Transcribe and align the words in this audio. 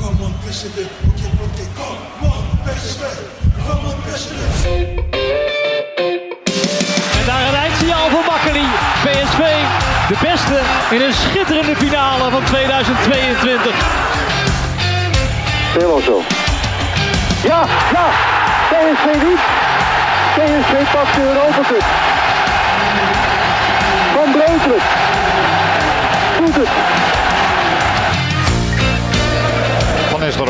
Okay, 0.00 0.08
come 0.08 0.24
on, 0.24 0.32
Bishop 0.44 0.78
it. 0.78 0.88
Come 3.66 3.86
on, 3.86 3.96
Bishop 4.04 4.36
it. 4.36 4.60
En 7.20 7.26
daar 7.26 7.48
een 7.48 7.54
eindsignaal 7.54 8.08
voor 8.10 8.24
Makkeli. 8.26 8.64
PSV, 9.02 9.40
de 10.08 10.16
beste 10.22 10.60
in 10.90 11.02
een 11.02 11.12
schitterende 11.12 11.76
finale 11.76 12.30
van 12.30 12.44
2022. 12.44 13.74
Helemaal 15.72 16.00
zo. 16.00 16.22
Ja, 17.42 17.64
ja. 17.92 18.06
PSV 18.70 19.22
niet. 19.22 19.40
PSV 20.34 20.92
pakt 20.92 21.14
de 21.14 21.22
Europa 21.22 21.68
Cup. 21.68 21.84
Van 24.14 24.32
Breukelen. 24.32 24.82
Doet 26.38 26.54
het. 26.54 26.68
Is 30.40 30.46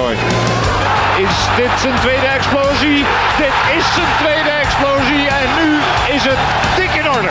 dit 1.56 1.80
zijn 1.80 1.98
tweede 2.00 2.26
explosie? 2.26 3.04
Dit 3.38 3.54
is 3.76 3.94
zijn 3.94 4.16
tweede 4.18 4.50
explosie 4.50 5.28
en 5.28 5.48
nu 5.58 5.76
is 6.14 6.24
het 6.24 6.38
dik 6.76 7.00
in 7.00 7.10
orde. 7.10 7.28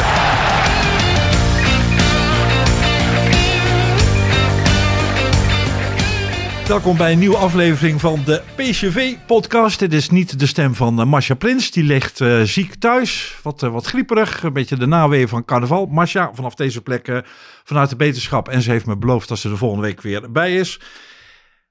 Welkom 6.67 6.97
bij 6.97 7.11
een 7.11 7.19
nieuwe 7.19 7.37
aflevering 7.37 7.99
van 7.99 8.21
de 8.25 8.41
PCV-podcast. 8.55 9.79
Dit 9.79 9.93
is 9.93 10.09
niet 10.09 10.39
de 10.39 10.45
stem 10.45 10.75
van 10.75 10.99
uh, 10.99 11.05
Masha 11.05 11.33
Prins. 11.33 11.71
Die 11.71 11.83
ligt 11.83 12.19
uh, 12.19 12.41
ziek 12.41 12.75
thuis. 12.75 13.37
Wat, 13.41 13.63
uh, 13.63 13.71
wat 13.71 13.85
grieperig. 13.85 14.43
Een 14.43 14.53
beetje 14.53 14.77
de 14.77 14.87
naweeën 14.87 15.27
van 15.27 15.45
carnaval. 15.45 15.85
Masha, 15.85 16.31
vanaf 16.33 16.55
deze 16.55 16.81
plek 16.81 17.23
vanuit 17.63 17.89
de 17.89 17.95
beterschap. 17.95 18.49
En 18.49 18.61
ze 18.61 18.71
heeft 18.71 18.85
me 18.85 18.97
beloofd 18.97 19.27
dat 19.27 19.39
ze 19.39 19.49
de 19.49 19.57
volgende 19.57 19.85
week 19.85 20.01
weer 20.01 20.31
bij 20.31 20.55
is. 20.55 20.79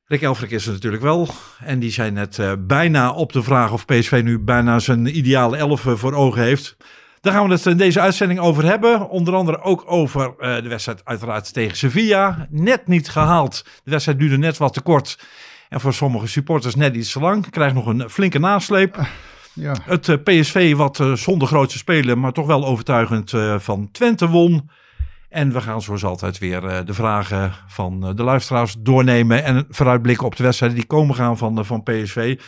Rick 0.08 0.22
Elfrik 0.22 0.50
is 0.50 0.66
er 0.66 0.72
natuurlijk 0.72 1.02
wel. 1.02 1.28
En 1.64 1.78
die 1.78 1.90
zei 1.90 2.10
net 2.10 2.40
bijna 2.58 3.12
op 3.12 3.32
de 3.32 3.42
vraag 3.42 3.72
of 3.72 3.84
PSV 3.84 4.20
nu 4.24 4.38
bijna 4.38 4.78
zijn 4.78 5.16
ideale 5.16 5.56
elf 5.56 5.80
voor 5.80 6.12
ogen 6.12 6.42
heeft. 6.42 6.76
Daar 7.20 7.32
gaan 7.32 7.48
we 7.48 7.54
het 7.54 7.66
in 7.66 7.76
deze 7.76 8.00
uitzending 8.00 8.40
over 8.40 8.64
hebben. 8.64 9.08
Onder 9.08 9.34
andere 9.34 9.60
ook 9.60 9.84
over 9.86 10.34
uh, 10.38 10.62
de 10.62 10.68
wedstrijd 10.68 11.04
uiteraard 11.04 11.52
tegen 11.52 11.76
Sevilla. 11.76 12.46
Net 12.50 12.86
niet 12.86 13.08
gehaald. 13.08 13.64
De 13.84 13.90
wedstrijd 13.90 14.18
duurde 14.18 14.38
net 14.38 14.56
wat 14.56 14.72
te 14.72 14.80
kort. 14.80 15.18
En 15.68 15.80
voor 15.80 15.94
sommige 15.94 16.26
supporters 16.26 16.74
net 16.74 16.94
iets 16.94 17.12
te 17.12 17.20
lang. 17.20 17.50
Krijgt 17.50 17.74
nog 17.74 17.86
een 17.86 18.10
flinke 18.10 18.38
nasleep. 18.38 18.98
Ja. 19.52 19.74
Het 19.82 20.24
PSV 20.24 20.74
wat 20.74 21.04
zonder 21.14 21.48
grootste 21.48 21.78
spelen, 21.78 22.18
maar 22.18 22.32
toch 22.32 22.46
wel 22.46 22.66
overtuigend 22.66 23.32
van 23.58 23.88
Twente 23.92 24.28
won. 24.28 24.70
En 25.28 25.52
we 25.52 25.60
gaan 25.60 25.82
zoals 25.82 26.04
altijd 26.04 26.38
weer 26.38 26.84
de 26.84 26.94
vragen 26.94 27.52
van 27.66 28.12
de 28.16 28.22
luisteraars 28.22 28.76
doornemen. 28.78 29.44
En 29.44 29.66
vooruitblikken 29.68 30.26
op 30.26 30.36
de 30.36 30.42
wedstrijden 30.42 30.78
die 30.78 30.86
komen 30.86 31.14
gaan 31.14 31.38
van, 31.38 31.64
van 31.64 31.82
PSV. 31.82 32.38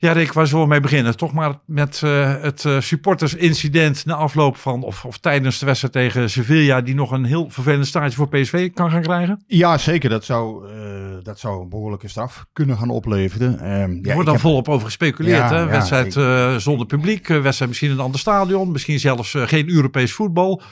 Ja, 0.00 0.12
Rick, 0.12 0.32
waar 0.32 0.46
zullen 0.46 0.62
we 0.62 0.68
mee 0.68 0.80
beginnen? 0.80 1.16
Toch 1.16 1.32
maar 1.32 1.58
met 1.66 2.00
uh, 2.04 2.34
het 2.42 2.64
uh, 2.64 2.80
supportersincident 2.80 4.04
na 4.04 4.14
afloop 4.14 4.56
van, 4.56 4.82
of, 4.82 5.04
of 5.04 5.18
tijdens 5.18 5.58
de 5.58 5.66
wedstrijd 5.66 5.94
tegen 5.94 6.30
Sevilla, 6.30 6.80
die 6.80 6.94
nog 6.94 7.10
een 7.10 7.24
heel 7.24 7.50
vervelend 7.50 7.86
staartje 7.86 8.16
voor 8.16 8.28
PSV 8.28 8.70
kan 8.72 8.90
gaan 8.90 9.02
krijgen? 9.02 9.44
Ja, 9.46 9.78
zeker. 9.78 10.10
Dat 10.10 10.24
zou, 10.24 10.68
uh, 10.68 10.74
dat 11.22 11.38
zou 11.38 11.62
een 11.62 11.68
behoorlijke 11.68 12.08
straf 12.08 12.46
kunnen 12.52 12.76
gaan 12.76 12.90
opleveren. 12.90 13.52
Um, 13.52 13.60
er 13.68 13.98
ja, 14.02 14.12
wordt 14.12 14.24
dan 14.24 14.34
heb... 14.34 14.40
volop 14.40 14.68
over 14.68 14.86
gespeculeerd. 14.86 15.38
Ja, 15.38 15.48
hè? 15.48 15.60
Ja, 15.60 15.66
wedstrijd 15.66 16.16
ik... 16.16 16.60
zonder 16.60 16.86
publiek, 16.86 17.26
wedstrijd 17.26 17.66
misschien 17.66 17.90
in 17.90 17.94
een 17.94 18.04
ander 18.04 18.20
stadion, 18.20 18.72
misschien 18.72 19.00
zelfs 19.00 19.34
geen 19.36 19.70
Europees 19.70 20.12
voetbal. 20.12 20.62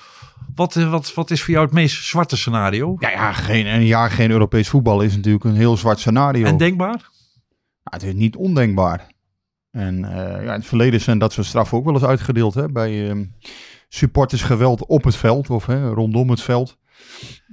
Wat, 0.55 0.75
wat, 0.75 1.15
wat 1.15 1.31
is 1.31 1.43
voor 1.43 1.55
jou 1.55 1.65
het 1.65 1.75
meest 1.75 2.05
zwarte 2.05 2.37
scenario? 2.37 2.97
Ja, 2.99 3.11
ja 3.11 3.33
geen, 3.33 3.67
een 3.67 3.87
jaar 3.87 4.11
geen 4.11 4.31
Europees 4.31 4.69
voetbal 4.69 5.01
is 5.01 5.17
natuurlijk 5.17 5.45
een 5.45 5.55
heel 5.55 5.77
zwart 5.77 5.99
scenario. 5.99 6.45
En 6.45 6.57
denkbaar? 6.57 7.11
het 7.91 8.03
is 8.03 8.15
niet 8.15 8.37
ondenkbaar. 8.37 9.07
En 9.71 9.99
uh, 9.99 10.11
ja, 10.11 10.41
in 10.41 10.49
het 10.49 10.67
verleden 10.67 11.01
zijn 11.01 11.19
dat 11.19 11.33
soort 11.33 11.47
straffen 11.47 11.79
ook 11.79 11.85
wel 11.85 11.95
eens 11.95 12.05
uitgedeeld 12.05 12.55
hè, 12.55 12.69
bij 12.69 12.93
uh, 12.93 13.27
supportersgeweld 13.89 14.87
op 14.87 15.05
het 15.05 15.17
veld 15.17 15.51
of 15.51 15.67
hè, 15.67 15.89
rondom 15.89 16.31
het 16.31 16.43
veld. 16.43 16.77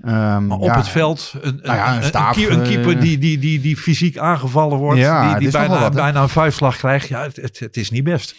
Um, 0.06 0.48
maar 0.48 0.58
op 0.58 0.64
ja, 0.64 0.78
het 0.78 0.88
veld, 0.88 1.34
een, 1.42 1.60
nou 1.64 1.78
ja, 1.78 1.98
een, 1.98 2.04
staaf, 2.04 2.38
een, 2.38 2.64
keeper 2.64 3.00
die, 3.00 3.18
die, 3.18 3.38
die, 3.38 3.60
die 3.60 3.78
fysiek 3.78 4.18
aangevallen 4.18 4.78
wordt, 4.78 5.00
ja, 5.00 5.30
die, 5.30 5.40
die 5.40 5.52
bijna, 5.52 6.16
een 6.16 6.30
vuistslag 6.30 6.78
krijgt. 6.78 7.08
Ja, 7.08 7.22
het, 7.22 7.36
het, 7.36 7.60
het 7.60 7.78
is 7.78 7.90
niet 7.90 8.04
best. 8.04 8.36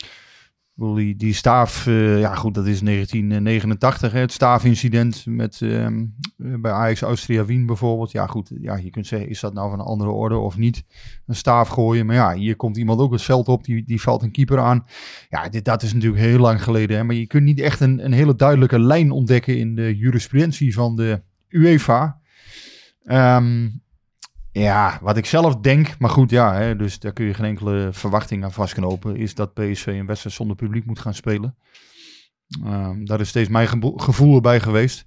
Die, 0.79 1.17
die 1.17 1.35
staaf, 1.35 1.87
uh, 1.87 2.21
ja 2.21 2.35
goed, 2.35 2.55
dat 2.55 2.67
is 2.67 2.81
1989, 2.81 4.13
hè, 4.13 4.21
het 4.21 4.33
staafincident 4.33 5.27
met, 5.27 5.61
uh, 5.61 5.89
bij 6.37 6.73
Ajax 6.73 7.01
Austria 7.01 7.45
Wien 7.45 7.67
bijvoorbeeld. 7.67 8.11
Ja 8.11 8.27
goed, 8.27 8.51
ja, 8.61 8.77
je 8.77 8.91
kunt 8.91 9.07
zeggen, 9.07 9.29
is 9.29 9.41
dat 9.41 9.55
nou 9.55 9.71
van 9.71 9.79
een 9.79 9.87
andere 9.87 10.11
orde 10.11 10.37
of 10.37 10.57
niet? 10.57 10.85
Een 11.27 11.35
staaf 11.35 11.69
gooien, 11.69 12.07
maar 12.07 12.15
ja, 12.15 12.35
hier 12.35 12.57
komt 12.57 12.77
iemand 12.77 13.01
ook 13.01 13.13
het 13.13 13.23
veld 13.23 13.49
op, 13.49 13.65
die, 13.65 13.85
die 13.85 14.01
valt 14.01 14.23
een 14.23 14.31
keeper 14.31 14.59
aan. 14.59 14.87
Ja, 15.29 15.49
dit, 15.49 15.65
dat 15.65 15.83
is 15.83 15.93
natuurlijk 15.93 16.23
heel 16.23 16.39
lang 16.39 16.63
geleden, 16.63 16.97
hè, 16.97 17.05
maar 17.05 17.17
je 17.17 17.27
kunt 17.27 17.45
niet 17.45 17.61
echt 17.61 17.81
een, 17.81 18.05
een 18.05 18.13
hele 18.13 18.35
duidelijke 18.35 18.79
lijn 18.79 19.11
ontdekken 19.11 19.59
in 19.59 19.75
de 19.75 19.97
jurisprudentie 19.97 20.75
van 20.75 20.97
de 20.97 21.23
UEFA. 21.49 22.21
Um, 23.05 23.85
ja, 24.61 24.99
wat 25.03 25.17
ik 25.17 25.27
zelf 25.27 25.57
denk, 25.57 25.99
maar 25.99 26.11
goed, 26.11 26.31
ja, 26.31 26.55
hè, 26.55 26.77
dus 26.77 26.99
daar 26.99 27.13
kun 27.13 27.25
je 27.25 27.35
geen 27.35 27.47
enkele 27.47 27.89
verwachting 27.93 28.45
aan 28.45 28.53
vastknopen, 28.53 29.17
is 29.17 29.35
dat 29.35 29.55
PSV 29.55 29.87
een 29.87 30.07
wedstrijd 30.07 30.37
zonder 30.37 30.57
publiek 30.57 30.87
moet 30.87 30.99
gaan 30.99 31.15
spelen. 31.15 31.57
Um, 32.67 33.05
daar 33.05 33.21
is 33.21 33.29
steeds 33.29 33.49
mijn 33.49 33.69
gevoel 33.97 34.35
erbij 34.35 34.61
geweest. 34.61 35.07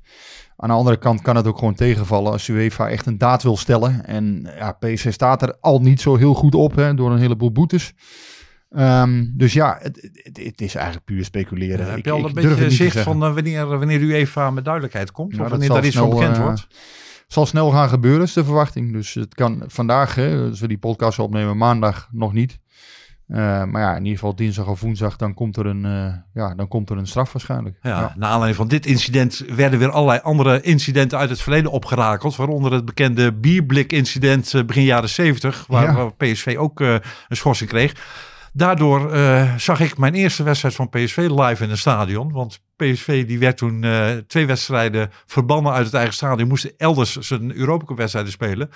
Aan 0.55 0.69
de 0.69 0.75
andere 0.75 0.97
kant 0.97 1.21
kan 1.21 1.35
het 1.35 1.47
ook 1.47 1.57
gewoon 1.57 1.75
tegenvallen 1.75 2.31
als 2.31 2.47
UEFA 2.47 2.89
echt 2.89 3.05
een 3.05 3.17
daad 3.17 3.43
wil 3.43 3.57
stellen. 3.57 4.05
En 4.05 4.51
ja, 4.57 4.71
PSV 4.71 5.13
staat 5.13 5.41
er 5.41 5.57
al 5.59 5.81
niet 5.81 6.01
zo 6.01 6.15
heel 6.15 6.33
goed 6.33 6.55
op, 6.55 6.75
hè, 6.75 6.93
door 6.93 7.11
een 7.11 7.19
heleboel 7.19 7.51
boetes. 7.51 7.93
Um, 8.69 9.33
dus 9.37 9.53
ja, 9.53 9.77
het, 9.81 10.09
het, 10.13 10.37
het, 10.37 10.61
is 10.61 10.75
eigenlijk 10.75 11.05
puur 11.05 11.25
speculeren. 11.25 11.85
Ja, 11.85 11.91
heb 11.91 12.05
je 12.05 12.11
al 12.11 12.25
een 12.25 12.33
beetje 12.33 12.69
zicht 12.69 12.99
van 12.99 13.23
uh, 13.23 13.33
wanneer, 13.33 13.65
wanneer 13.65 13.99
UEFA 13.99 14.51
met 14.51 14.63
duidelijkheid 14.63 15.11
komt? 15.11 15.39
Of 15.39 15.49
wanneer 15.49 15.69
daar 15.69 15.85
iets 15.85 15.95
van 15.95 16.09
bekend 16.09 16.37
uh, 16.37 16.43
wordt? 16.43 16.67
Zal 17.33 17.45
snel 17.45 17.71
gaan 17.71 17.89
gebeuren, 17.89 18.21
is 18.21 18.33
de 18.33 18.43
verwachting. 18.43 18.93
Dus 18.93 19.13
het 19.13 19.35
kan 19.35 19.63
vandaag, 19.67 20.15
hè, 20.15 20.47
als 20.49 20.59
we 20.59 20.67
die 20.67 20.77
podcast 20.77 21.19
opnemen, 21.19 21.57
maandag 21.57 22.09
nog 22.11 22.33
niet. 22.33 22.59
Uh, 23.27 23.37
maar 23.63 23.81
ja, 23.81 23.91
in 23.91 24.03
ieder 24.03 24.19
geval 24.19 24.35
dinsdag 24.35 24.67
of 24.67 24.81
woensdag, 24.81 25.15
dan 25.15 25.33
komt 25.33 25.57
er 25.57 25.65
een, 25.65 25.85
uh, 25.85 26.13
ja, 26.33 26.55
dan 26.55 26.67
komt 26.67 26.89
er 26.89 26.97
een 26.97 27.07
straf 27.07 27.33
waarschijnlijk. 27.33 27.77
Ja, 27.81 27.89
ja. 27.89 28.13
Naar 28.17 28.29
aanleiding 28.29 28.55
van 28.55 28.67
dit 28.67 28.85
incident 28.85 29.43
werden 29.47 29.79
weer 29.79 29.91
allerlei 29.91 30.19
andere 30.23 30.61
incidenten 30.61 31.17
uit 31.17 31.29
het 31.29 31.41
verleden 31.41 31.71
opgerakeld. 31.71 32.35
Waaronder 32.35 32.73
het 32.73 32.85
bekende 32.85 33.33
bierblik-incident 33.33 34.53
uh, 34.53 34.63
begin 34.63 34.83
jaren 34.83 35.09
70, 35.09 35.65
waar, 35.67 35.83
ja. 35.83 35.93
waar 35.93 36.13
PSV 36.13 36.55
ook 36.59 36.79
een 36.79 37.01
schorsing 37.29 37.69
kreeg. 37.69 37.93
Daardoor 38.53 39.15
uh, 39.15 39.55
zag 39.57 39.79
ik 39.79 39.97
mijn 39.97 40.13
eerste 40.13 40.43
wedstrijd 40.43 40.75
van 40.75 40.89
PSV 40.89 41.17
live 41.17 41.63
in 41.63 41.69
een 41.69 41.77
stadion. 41.77 42.31
Want 42.31 42.59
PSV 42.75 43.27
die 43.27 43.39
werd 43.39 43.57
toen 43.57 43.83
uh, 43.83 44.09
twee 44.27 44.45
wedstrijden 44.45 45.09
verbannen 45.25 45.73
uit 45.73 45.85
het 45.85 45.93
eigen 45.93 46.13
stadion. 46.13 46.47
Moesten 46.47 46.71
elders 46.77 47.15
zijn 47.15 47.55
Europa 47.55 47.93
wedstrijden 47.93 48.31
spelen. 48.31 48.69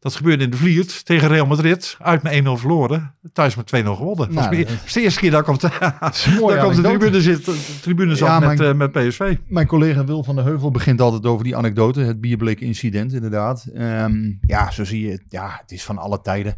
Dat 0.00 0.14
gebeurde 0.14 0.44
in 0.44 0.50
de 0.50 0.56
Vliert 0.56 1.04
tegen 1.04 1.28
Real 1.28 1.46
Madrid. 1.46 1.96
Uit 1.98 2.22
met 2.22 2.34
1-0 2.34 2.36
verloren. 2.42 3.14
Thuis 3.32 3.54
met 3.54 3.72
2-0 3.76 3.84
gewonnen. 3.84 4.34
Nou, 4.34 4.56
dat 4.56 4.68
is 4.84 4.92
de 4.92 5.00
eerste 5.00 5.20
keer 5.20 5.30
dat 5.30 5.40
ik 5.40 5.48
op 5.48 5.60
de, 5.60 5.68
dat 6.00 6.64
op 6.64 6.74
de 6.74 6.82
tribune 6.82 7.20
zit. 7.20 7.44
De 7.44 7.80
tribune 7.80 8.16
zat 8.16 8.28
ja, 8.28 8.38
met, 8.38 8.58
mijn, 8.58 8.70
uh, 8.70 8.76
met 8.76 8.92
PSV. 8.92 9.36
Mijn 9.46 9.66
collega 9.66 10.04
Wil 10.04 10.24
van 10.24 10.34
der 10.34 10.44
Heuvel 10.44 10.70
begint 10.70 11.00
altijd 11.00 11.26
over 11.26 11.44
die 11.44 11.56
anekdote. 11.56 12.00
Het 12.00 12.20
bierblik 12.20 12.60
incident 12.60 13.12
inderdaad. 13.12 13.66
Um, 13.74 14.38
ja, 14.42 14.70
zo 14.70 14.84
zie 14.84 15.06
je. 15.06 15.20
Ja, 15.28 15.58
het 15.60 15.70
is 15.70 15.84
van 15.84 15.98
alle 15.98 16.20
tijden. 16.20 16.56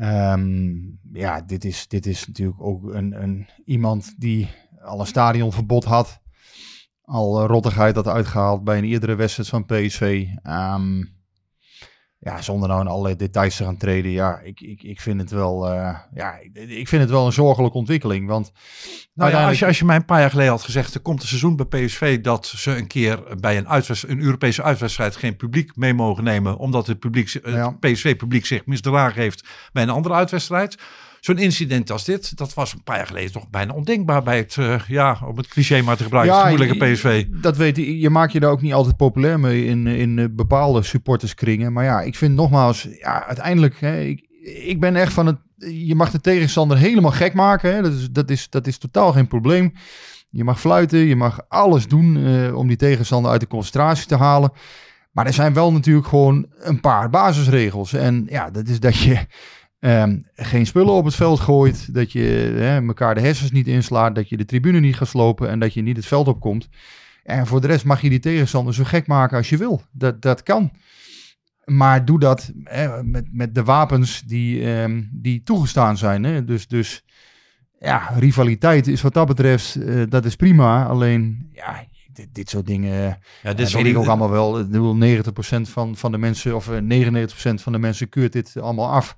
Um, 0.00 0.98
ja, 1.12 1.40
dit 1.40 1.64
is, 1.64 1.88
dit 1.88 2.06
is 2.06 2.26
natuurlijk 2.26 2.62
ook 2.62 2.94
een, 2.94 3.22
een, 3.22 3.48
iemand 3.64 4.14
die 4.20 4.48
al 4.80 5.00
een 5.00 5.06
stadionverbod 5.06 5.84
had. 5.84 6.20
Al 7.02 7.46
rottigheid 7.46 7.94
had 7.94 8.06
uitgehaald 8.06 8.64
bij 8.64 8.78
een 8.78 8.84
eerdere 8.84 9.14
wedstrijd 9.14 9.48
van 9.48 9.64
PSV. 9.64 10.26
Um, 10.44 11.15
ja, 12.18 12.42
zonder 12.42 12.68
nou 12.68 12.80
in 12.80 12.86
allerlei 12.86 13.16
details 13.16 13.56
te 13.56 13.64
gaan 13.64 13.76
treden. 13.76 14.10
Ja, 14.10 14.38
ik, 14.38 14.60
ik, 14.60 14.82
ik 14.82 15.00
vind 15.00 15.20
het 15.20 15.30
wel, 15.30 15.68
eh, 15.70 15.98
ja, 16.14 16.38
ik, 16.38 16.54
ik 16.54 16.88
vind 16.88 17.02
het 17.02 17.10
wel 17.10 17.26
een 17.26 17.32
zorgelijke 17.32 17.76
ontwikkeling. 17.76 18.28
Want 18.28 18.52
Nou 19.14 19.30
ja, 19.30 19.48
als, 19.48 19.58
je, 19.58 19.66
als 19.66 19.78
je 19.78 19.84
mij 19.84 19.96
een 19.96 20.04
paar 20.04 20.20
jaar 20.20 20.30
geleden 20.30 20.52
had 20.52 20.62
gezegd, 20.62 20.94
er 20.94 21.00
komt 21.00 21.22
een 21.22 21.28
seizoen 21.28 21.56
bij 21.56 21.66
PSV 21.66 22.20
dat 22.20 22.46
ze 22.46 22.76
een 22.76 22.86
keer 22.86 23.22
bij 23.40 23.56
een, 23.56 23.66
een 24.06 24.20
Europese 24.20 24.62
uitwedstrijd 24.62 25.16
geen 25.16 25.36
publiek 25.36 25.76
mee 25.76 25.94
mogen 25.94 26.24
nemen, 26.24 26.56
omdat 26.56 26.86
het, 26.86 26.98
publiek, 26.98 27.32
het 27.32 27.44
Ja. 27.44 27.70
PSV-publiek 27.70 28.46
zich 28.46 28.66
misdragen 28.66 29.20
heeft 29.22 29.48
bij 29.72 29.82
een 29.82 29.90
andere 29.90 30.14
uitwedstrijd. 30.14 30.76
Zo'n 31.20 31.38
incident 31.38 31.90
als 31.90 32.04
dit, 32.04 32.38
dat 32.38 32.54
was 32.54 32.72
een 32.72 32.82
paar 32.82 32.96
jaar 32.96 33.06
geleden 33.06 33.32
toch 33.32 33.50
bijna 33.50 33.72
ondenkbaar 33.72 34.22
bij 34.22 34.36
het, 34.36 34.56
eh, 34.56 34.80
ja, 34.86 35.18
om 35.26 35.36
het 35.36 35.48
cliché 35.48 35.82
maar 35.82 35.96
te 35.96 36.02
gebruiken, 36.02 36.36
het 36.36 36.46
moeilijke 36.46 36.92
PSV. 36.92 37.24
Dat 37.28 37.56
weet 37.56 37.76
je, 37.76 37.98
je 37.98 38.10
maakt 38.10 38.32
je 38.32 38.40
daar 38.40 38.50
ook 38.50 38.62
niet 38.62 38.72
altijd 38.72 38.96
populair 38.96 39.40
mee 39.40 39.64
in, 39.64 39.86
in 39.86 40.18
eh, 40.18 40.24
bepaalde 40.30 40.82
supporterskringen. 40.82 41.72
Maar 41.72 41.84
ja, 41.84 42.00
ik 42.00 42.16
vind 42.16 42.34
nogmaals, 42.34 42.88
ja, 42.98 43.26
uiteindelijk, 43.26 43.80
hè, 43.80 44.00
ik, 44.00 44.26
ik 44.42 44.80
ben 44.80 44.96
echt 44.96 45.12
van 45.12 45.26
het, 45.26 45.38
je 45.56 45.94
mag 45.94 46.10
de 46.10 46.20
tegenstander 46.20 46.78
helemaal 46.78 47.10
gek 47.10 47.34
maken. 47.34 47.74
Hè, 47.74 47.82
dat, 47.82 47.92
is, 47.92 48.10
dat, 48.10 48.30
is, 48.30 48.50
dat 48.50 48.66
is 48.66 48.78
totaal 48.78 49.12
geen 49.12 49.26
probleem. 49.26 49.72
Je 50.30 50.44
mag 50.44 50.60
fluiten, 50.60 50.98
je 50.98 51.16
mag 51.16 51.40
alles 51.48 51.88
doen 51.88 52.26
eh, 52.26 52.56
om 52.56 52.68
die 52.68 52.76
tegenstander 52.76 53.30
uit 53.30 53.40
de 53.40 53.46
concentratie 53.46 54.06
te 54.06 54.16
halen. 54.16 54.52
Maar 55.12 55.26
er 55.26 55.32
zijn 55.32 55.52
wel 55.52 55.72
natuurlijk 55.72 56.06
gewoon 56.06 56.46
een 56.58 56.80
paar 56.80 57.10
basisregels. 57.10 57.92
En 57.92 58.26
ja, 58.28 58.50
dat 58.50 58.68
is 58.68 58.80
dat 58.80 58.98
je 58.98 59.26
ehm, 59.86 60.18
geen 60.34 60.66
spullen 60.66 60.92
op 60.92 61.04
het 61.04 61.14
veld 61.14 61.40
gooit. 61.40 61.94
Dat 61.94 62.12
je 62.12 62.52
hè, 62.56 62.86
elkaar 62.86 63.14
de 63.14 63.20
hersens 63.20 63.50
niet 63.50 63.66
inslaat. 63.66 64.14
Dat 64.14 64.28
je 64.28 64.36
de 64.36 64.44
tribune 64.44 64.80
niet 64.80 64.96
gaat 64.96 65.08
slopen. 65.08 65.48
En 65.48 65.58
dat 65.58 65.74
je 65.74 65.82
niet 65.82 65.96
het 65.96 66.06
veld 66.06 66.28
opkomt. 66.28 66.68
En 67.22 67.46
voor 67.46 67.60
de 67.60 67.66
rest 67.66 67.84
mag 67.84 68.00
je 68.00 68.08
die 68.08 68.18
tegenstander 68.18 68.74
zo 68.74 68.84
gek 68.84 69.06
maken 69.06 69.36
als 69.36 69.48
je 69.48 69.56
wil. 69.56 69.82
Dat, 69.92 70.22
dat 70.22 70.42
kan. 70.42 70.70
Maar 71.64 72.04
doe 72.04 72.18
dat 72.18 72.52
hè, 72.64 73.02
met, 73.02 73.26
met 73.32 73.54
de 73.54 73.64
wapens 73.64 74.22
die, 74.22 74.72
ehm, 74.72 75.02
die 75.10 75.42
toegestaan 75.42 75.96
zijn. 75.96 76.24
Hè. 76.24 76.44
Dus, 76.44 76.66
dus 76.66 77.04
ja, 77.78 78.10
rivaliteit 78.18 78.86
is 78.86 79.02
wat 79.02 79.14
dat 79.14 79.26
betreft, 79.26 79.74
eh, 79.76 80.02
dat 80.08 80.24
is 80.24 80.36
prima. 80.36 80.86
Alleen, 80.86 81.48
ja, 81.52 81.84
dit, 82.12 82.34
dit 82.34 82.50
soort 82.50 82.66
dingen, 82.66 83.18
Ja, 83.42 83.52
dit 83.52 83.66
is 83.66 83.74
weet 83.74 83.86
ik 83.86 83.96
ook 83.96 84.06
allemaal 84.06 84.30
wel. 84.30 84.58
Ik 84.58 84.70
bedoel, 84.70 84.96
90% 84.96 85.68
van, 85.68 85.96
van 85.96 86.12
de 86.12 86.18
mensen, 86.18 86.54
of 86.54 86.68
eh, 86.68 86.80
99% 86.80 87.62
van 87.62 87.72
de 87.72 87.78
mensen 87.78 88.08
keurt 88.08 88.32
dit 88.32 88.56
allemaal 88.56 88.90
af. 88.90 89.16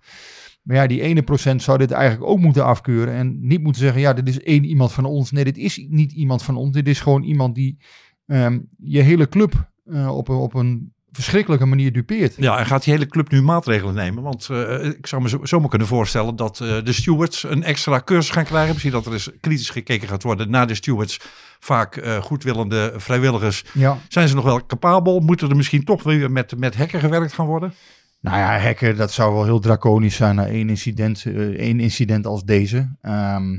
Maar 0.69 0.77
ja, 0.77 0.87
die 0.87 1.01
ene 1.01 1.23
procent 1.23 1.63
zou 1.63 1.79
dit 1.79 1.91
eigenlijk 1.91 2.31
ook 2.31 2.39
moeten 2.39 2.65
afkeuren. 2.65 3.15
En 3.15 3.39
niet 3.41 3.63
moeten 3.63 3.83
zeggen, 3.83 4.01
ja, 4.01 4.13
dit 4.13 4.29
is 4.29 4.41
één 4.41 4.65
iemand 4.65 4.93
van 4.93 5.05
ons. 5.05 5.31
Nee, 5.31 5.45
dit 5.45 5.57
is 5.59 5.87
niet 5.89 6.13
iemand 6.13 6.43
van 6.43 6.57
ons. 6.57 6.73
Dit 6.73 6.89
is 6.89 7.01
gewoon 7.01 7.23
iemand 7.23 7.55
die 7.55 7.79
ehm, 8.27 8.59
je 8.79 9.01
hele 9.01 9.29
club 9.29 9.71
eh, 9.85 10.17
op, 10.17 10.29
een- 10.29 10.37
op 10.37 10.55
een 10.55 10.93
verschrikkelijke 11.13 11.67
manier 11.67 11.93
dupeert. 11.93 12.35
Ja, 12.37 12.59
en 12.59 12.67
gaat 12.67 12.85
die 12.85 12.93
hele 12.93 13.07
club 13.07 13.31
nu 13.31 13.43
maatregelen 13.43 13.95
nemen? 13.95 14.23
Want 14.23 14.49
eh, 14.51 14.85
ik 14.85 15.07
zou 15.07 15.23
me 15.23 15.29
zo, 15.29 15.39
zomaar 15.43 15.69
kunnen 15.69 15.89
voorstellen 15.89 16.37
dat 16.37 16.61
eh, 16.61 16.85
de 16.85 16.93
stewards 16.93 17.43
een 17.43 17.63
extra 17.63 18.01
cursus 18.05 18.31
gaan 18.31 18.45
krijgen. 18.45 18.71
Misschien 18.73 18.93
dat 18.93 19.07
er 19.07 19.13
eens 19.13 19.31
kritisch 19.41 19.71
gekeken 19.71 20.09
gaat 20.09 20.23
worden 20.23 20.51
naar 20.51 20.67
de 20.67 20.75
stewards. 20.75 21.21
Vaak 21.59 21.97
eh, 21.97 22.17
goedwillende 22.23 22.93
vrijwilligers. 22.97 23.65
Ja. 23.75 23.99
Zijn 24.09 24.29
ze 24.29 24.35
nog 24.35 24.45
wel 24.45 24.67
capabel? 24.67 25.21
Moeten 25.21 25.51
er 25.51 25.57
misschien 25.57 25.85
toch 25.85 26.03
weer 26.03 26.31
met, 26.31 26.59
met 26.59 26.77
hekken 26.77 27.01
gewerkt 27.01 27.33
gaan 27.33 27.47
worden? 27.47 27.73
Nou 28.21 28.37
ja, 28.37 28.59
hacken, 28.59 28.97
dat 28.97 29.13
zou 29.13 29.35
wel 29.35 29.45
heel 29.45 29.61
draconisch 29.61 30.17
zijn 30.17 30.35
na 30.35 30.47
één 30.47 30.69
incident, 30.69 31.25
eh, 31.27 31.35
één 31.37 31.81
incident 31.81 32.27
als 32.27 32.45
deze. 32.45 32.91
Ehm, 33.01 33.59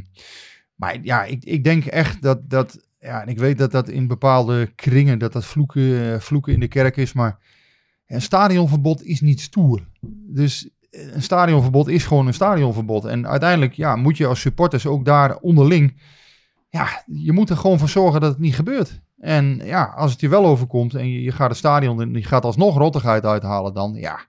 maar 0.76 0.98
ja, 1.02 1.24
ik, 1.24 1.44
ik 1.44 1.64
denk 1.64 1.86
echt 1.86 2.22
dat, 2.22 2.50
dat, 2.50 2.88
ja, 3.00 3.22
en 3.22 3.28
ik 3.28 3.38
weet 3.38 3.58
dat 3.58 3.72
dat 3.72 3.90
in 3.90 4.08
bepaalde 4.08 4.72
kringen, 4.76 5.20
dat 5.20 5.34
dat 5.34 5.46
vloeken, 5.46 6.14
eh, 6.14 6.20
vloeken 6.20 6.54
in 6.54 6.60
de 6.60 6.68
kerk 6.68 6.98
is, 6.98 7.14
maar 7.14 7.38
een 8.08 8.22
stadionverbod 8.22 9.04
is 9.04 9.22
niet 9.22 9.42
stoer. 9.42 9.88
Dus 10.28 10.70
eh, 10.90 11.14
een 11.14 11.22
stadionverbod 11.22 11.88
is 11.88 12.06
gewoon 12.06 12.28
een 12.28 12.34
stadionverbod. 12.34 13.06
En 13.06 13.28
uiteindelijk, 13.28 13.74
ja, 13.74 13.96
moet 13.96 14.18
je 14.18 14.26
als 14.26 14.40
supporters 14.40 14.86
ook 14.86 15.06
daar 15.06 15.38
onderling, 15.38 16.02
ja, 16.70 17.04
je 17.06 17.32
moet 17.32 17.50
er 17.50 17.58
gewoon 17.58 17.80
voor 17.80 17.90
zorgen 17.90 18.22
dat 18.22 18.32
het 18.32 18.40
niet 18.40 18.56
gebeurt. 18.56 19.02
En 19.18 19.62
ja, 19.64 19.84
als 19.84 20.12
het 20.12 20.22
je 20.22 20.30
wel 20.30 20.46
overkomt 20.46 20.94
en 20.96 21.10
je, 21.12 21.22
je 21.22 21.32
gaat 21.32 21.50
het 21.50 21.58
stadion 21.58 22.02
en 22.02 22.14
je 22.14 22.24
gaat 22.24 22.46
alsnog 22.46 22.78
rottigheid 22.78 23.26
uithalen, 23.26 23.74
dan 23.74 23.94
ja, 23.94 24.20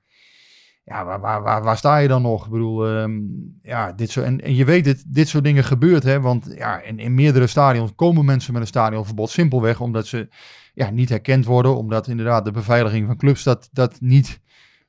ja, 0.85 1.05
waar, 1.05 1.21
waar, 1.43 1.62
waar, 1.62 1.77
sta 1.77 1.97
je 1.97 2.09
dan 2.09 2.23
nog? 2.23 2.44
Ik 2.44 2.50
bedoel, 2.50 2.87
ehm, 2.87 3.21
ja, 3.62 3.93
dit 3.93 4.11
zo, 4.11 4.23
en, 4.23 4.41
en 4.41 4.55
je 4.55 4.65
weet 4.65 4.87
het, 4.87 5.05
dit 5.06 5.29
soort 5.29 5.44
dingen 5.44 5.65
gebeurt, 5.65 6.03
hè, 6.03 6.21
want 6.21 6.53
ja, 6.56 6.81
in, 6.81 6.99
in 6.99 7.15
meerdere 7.15 7.47
stadions 7.47 7.94
komen 7.94 8.25
mensen 8.25 8.53
met 8.53 8.62
een 8.62 8.69
stadionverbod 8.69 9.31
simpelweg 9.31 9.81
omdat 9.81 10.06
ze 10.06 10.29
ja, 10.75 10.91
niet 10.91 11.09
herkend 11.09 11.44
worden, 11.44 11.77
omdat 11.77 12.09
inderdaad 12.09 12.44
de 12.44 12.50
beveiliging 12.50 13.06
van 13.06 13.17
clubs 13.17 13.43
dat, 13.43 13.69
dat 13.73 14.00
niet 14.00 14.41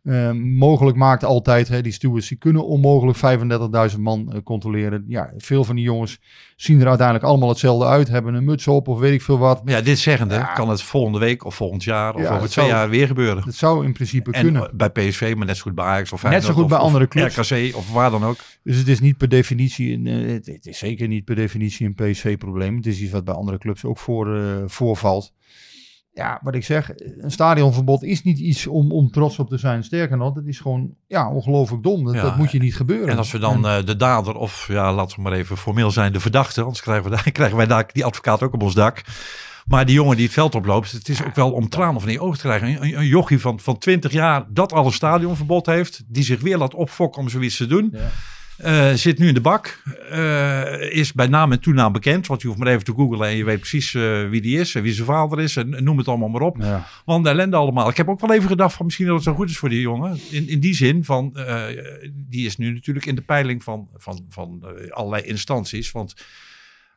ehm, 0.04 0.42
mogelijk 0.56 0.98
maakt 0.98 1.24
altijd. 1.24 1.68
Hè. 1.68 1.82
Die 1.82 1.92
stewards 1.92 2.28
die 2.28 2.38
kunnen 2.38 2.66
onmogelijk 2.66 3.18
35.000 3.94 4.00
man 4.00 4.32
eh, 4.34 4.40
controleren. 4.44 5.04
Ja, 5.08 5.34
veel 5.38 5.64
van 5.64 5.76
die 5.76 5.84
jongens 5.86 6.20
zien 6.56 6.82
er 6.82 6.88
uiteindelijk 6.88 7.28
allemaal 7.28 7.50
hetzelfde 7.50 7.86
uit, 7.86 8.08
hebben 8.08 8.34
een 8.34 8.44
muts 8.44 8.68
op 8.68 8.88
of 8.88 9.00
weet 9.00 9.14
ik 9.14 9.22
veel 9.22 9.38
wat. 9.38 9.62
Ja, 9.66 9.82
dit 9.82 10.00
zeggende 10.00 10.34
Ja. 10.36 10.44
kan 10.54 10.70
het 10.70 10.82
volgende 10.82 11.20
week 11.20 11.46
of 11.46 11.56
volgend 11.56 11.84
jaar 11.84 12.16
of 12.16 12.22
Ja, 12.22 12.28
over 12.36 12.50
twee 12.50 12.66
zou- 12.66 12.78
jaar 12.78 12.90
weer 12.90 13.08
gebeuren. 13.08 13.46
Dat 13.46 13.54
zou 13.56 13.86
in 13.86 13.94
principe 13.94 14.32
En 14.32 14.42
kunnen. 14.44 14.72
bij 14.74 14.90
PSV, 14.90 15.34
maar 15.38 15.46
net 15.46 15.56
zo 15.58 15.62
goed 15.64 15.76
bij 15.76 15.86
Ajax 15.86 16.12
of 16.12 16.24
Net 16.24 16.32
zo 16.32 16.38
Feyenoord 16.38 16.54
goed 16.54 16.64
of- 16.64 16.70
bij 16.70 16.78
andere 16.80 17.08
clubs. 17.08 17.36
RKC 17.52 17.76
of 17.76 17.92
waar 17.94 18.12
dan 18.12 18.24
ook. 18.24 18.38
Dus 18.64 18.78
het 18.78 18.88
is 18.88 19.00
niet 19.00 19.18
per 19.18 19.30
definitie, 19.30 19.94
een, 19.94 20.08
eh, 20.08 20.32
het, 20.32 20.46
het 20.46 20.66
is 20.66 20.78
zeker 20.78 21.08
niet 21.08 21.26
per 21.26 21.36
definitie 21.36 21.86
een 21.86 21.96
PSV-probleem. 21.96 22.76
Het 22.76 22.86
is 22.86 23.02
iets 23.02 23.12
wat 23.12 23.24
bij 23.24 23.34
andere 23.34 23.58
clubs 23.58 23.86
ook 23.86 23.98
voor, 23.98 24.36
eh, 24.38 24.44
voorvalt. 24.66 25.34
Ja, 26.14 26.40
wat 26.44 26.56
ik 26.56 26.64
zeg, 26.64 26.92
een 27.18 27.32
stadionverbod 27.32 28.04
is 28.04 28.24
niet 28.24 28.40
iets 28.40 28.68
om, 28.68 28.92
om 28.92 29.12
trots 29.12 29.40
op 29.40 29.50
te 29.50 29.58
zijn. 29.58 29.84
Sterker 29.84 30.18
nog, 30.18 30.36
het 30.36 30.48
is 30.48 30.60
gewoon 30.60 30.94
ja, 31.08 31.32
ongelooflijk 31.32 31.84
dom. 31.84 32.04
Dat, 32.06 32.14
Ja, 32.14 32.22
dat 32.22 32.38
moet 32.38 32.52
je 32.52 32.60
niet 32.60 32.76
gebeuren. 32.76 33.10
En 33.10 33.18
als 33.18 33.32
we 33.32 33.40
dan 33.40 33.66
En- 33.68 33.78
eh, 33.80 33.86
de 33.86 33.96
dader, 33.96 34.36
of 34.36 34.68
ja, 34.68 34.94
laten 34.94 35.16
we 35.16 35.22
maar 35.22 35.32
even 35.32 35.58
formeel 35.58 35.92
zijn, 35.92 36.14
de 36.14 36.20
verdachte, 36.20 36.62
anders 36.62 36.82
krijgen 36.82 37.04
we, 37.04 37.10
daar, 37.10 37.32
krijgen 37.38 37.58
wij 37.58 37.66
daar 37.68 37.90
die 37.94 38.06
advocaat 38.06 38.44
ook 38.44 38.54
op 38.54 38.62
ons 38.64 38.74
dak. 38.74 39.02
Maar 39.68 39.86
die 39.86 39.96
jongen 39.96 40.16
die 40.16 40.26
het 40.26 40.34
veld 40.34 40.56
oploopt, 40.56 40.92
het 40.92 41.10
is 41.10 41.24
ook 41.24 41.36
wel 41.36 41.52
om 41.52 41.70
tranen 41.70 42.00
van 42.02 42.10
die 42.10 42.20
ogen 42.20 42.38
te 42.40 42.44
krijgen. 42.44 42.68
Een, 42.84 42.98
een 42.98 43.06
jochie 43.08 43.40
van, 43.40 43.60
van 43.60 43.78
20 43.78 44.12
jaar 44.12 44.46
dat 44.50 44.74
al 44.74 44.86
een 44.86 44.92
stadionverbod 44.92 45.66
heeft, 45.66 46.04
die 46.08 46.24
zich 46.24 46.42
weer 46.42 46.58
laat 46.58 46.74
opfokken 46.74 47.22
om 47.22 47.30
zoiets 47.30 47.58
te 47.58 47.68
doen. 47.68 47.90
Ja. 47.94 48.10
Eh, 48.64 48.94
zit 48.94 49.18
nu 49.20 49.28
in 49.28 49.34
de 49.34 49.42
bak, 49.42 49.82
eh, 50.10 50.92
is 50.92 51.14
bij 51.14 51.28
naam 51.28 51.52
en 51.52 51.60
toenaam 51.60 51.92
bekend, 51.92 52.28
want 52.28 52.42
je 52.42 52.48
hoeft 52.48 52.60
maar 52.60 52.68
even 52.68 52.84
te 52.84 52.94
googlen 52.94 53.28
en 53.28 53.36
je 53.36 53.44
weet 53.44 53.60
precies 53.60 53.94
eh, 53.94 54.30
wie 54.30 54.42
die 54.42 54.60
is 54.60 54.76
en 54.76 54.82
wie 54.82 54.94
zijn 54.94 55.06
vader 55.08 55.40
is 55.40 55.56
en, 55.56 55.74
en 55.74 55.84
noem 55.84 55.98
het 55.98 56.08
allemaal 56.08 56.30
maar 56.30 56.42
op. 56.42 56.58
ja. 56.60 56.88
Want 57.06 57.26
ellende 57.26 57.56
allemaal. 57.58 57.90
Ik 57.90 57.98
heb 57.98 58.10
ook 58.10 58.20
wel 58.20 58.34
even 58.34 58.48
gedacht 58.48 58.76
van 58.76 58.86
misschien 58.86 59.06
dat 59.08 59.16
het 59.16 59.24
zo 59.24 59.34
goed 59.34 59.50
is 59.50 59.58
voor 59.58 59.70
die 59.70 59.82
jongen. 59.82 60.20
In, 60.30 60.48
in 60.50 60.60
die 60.60 60.74
zin 60.74 61.04
van, 61.06 61.38
die 62.14 62.46
is 62.46 62.58
nu 62.58 62.74
natuurlijk 62.74 63.06
in 63.06 63.16
de 63.16 63.22
peiling 63.22 63.64
van, 63.64 63.88
van, 63.96 64.26
van 64.30 64.64
allerlei 64.90 65.24
instanties. 65.24 65.92
Want 65.92 66.12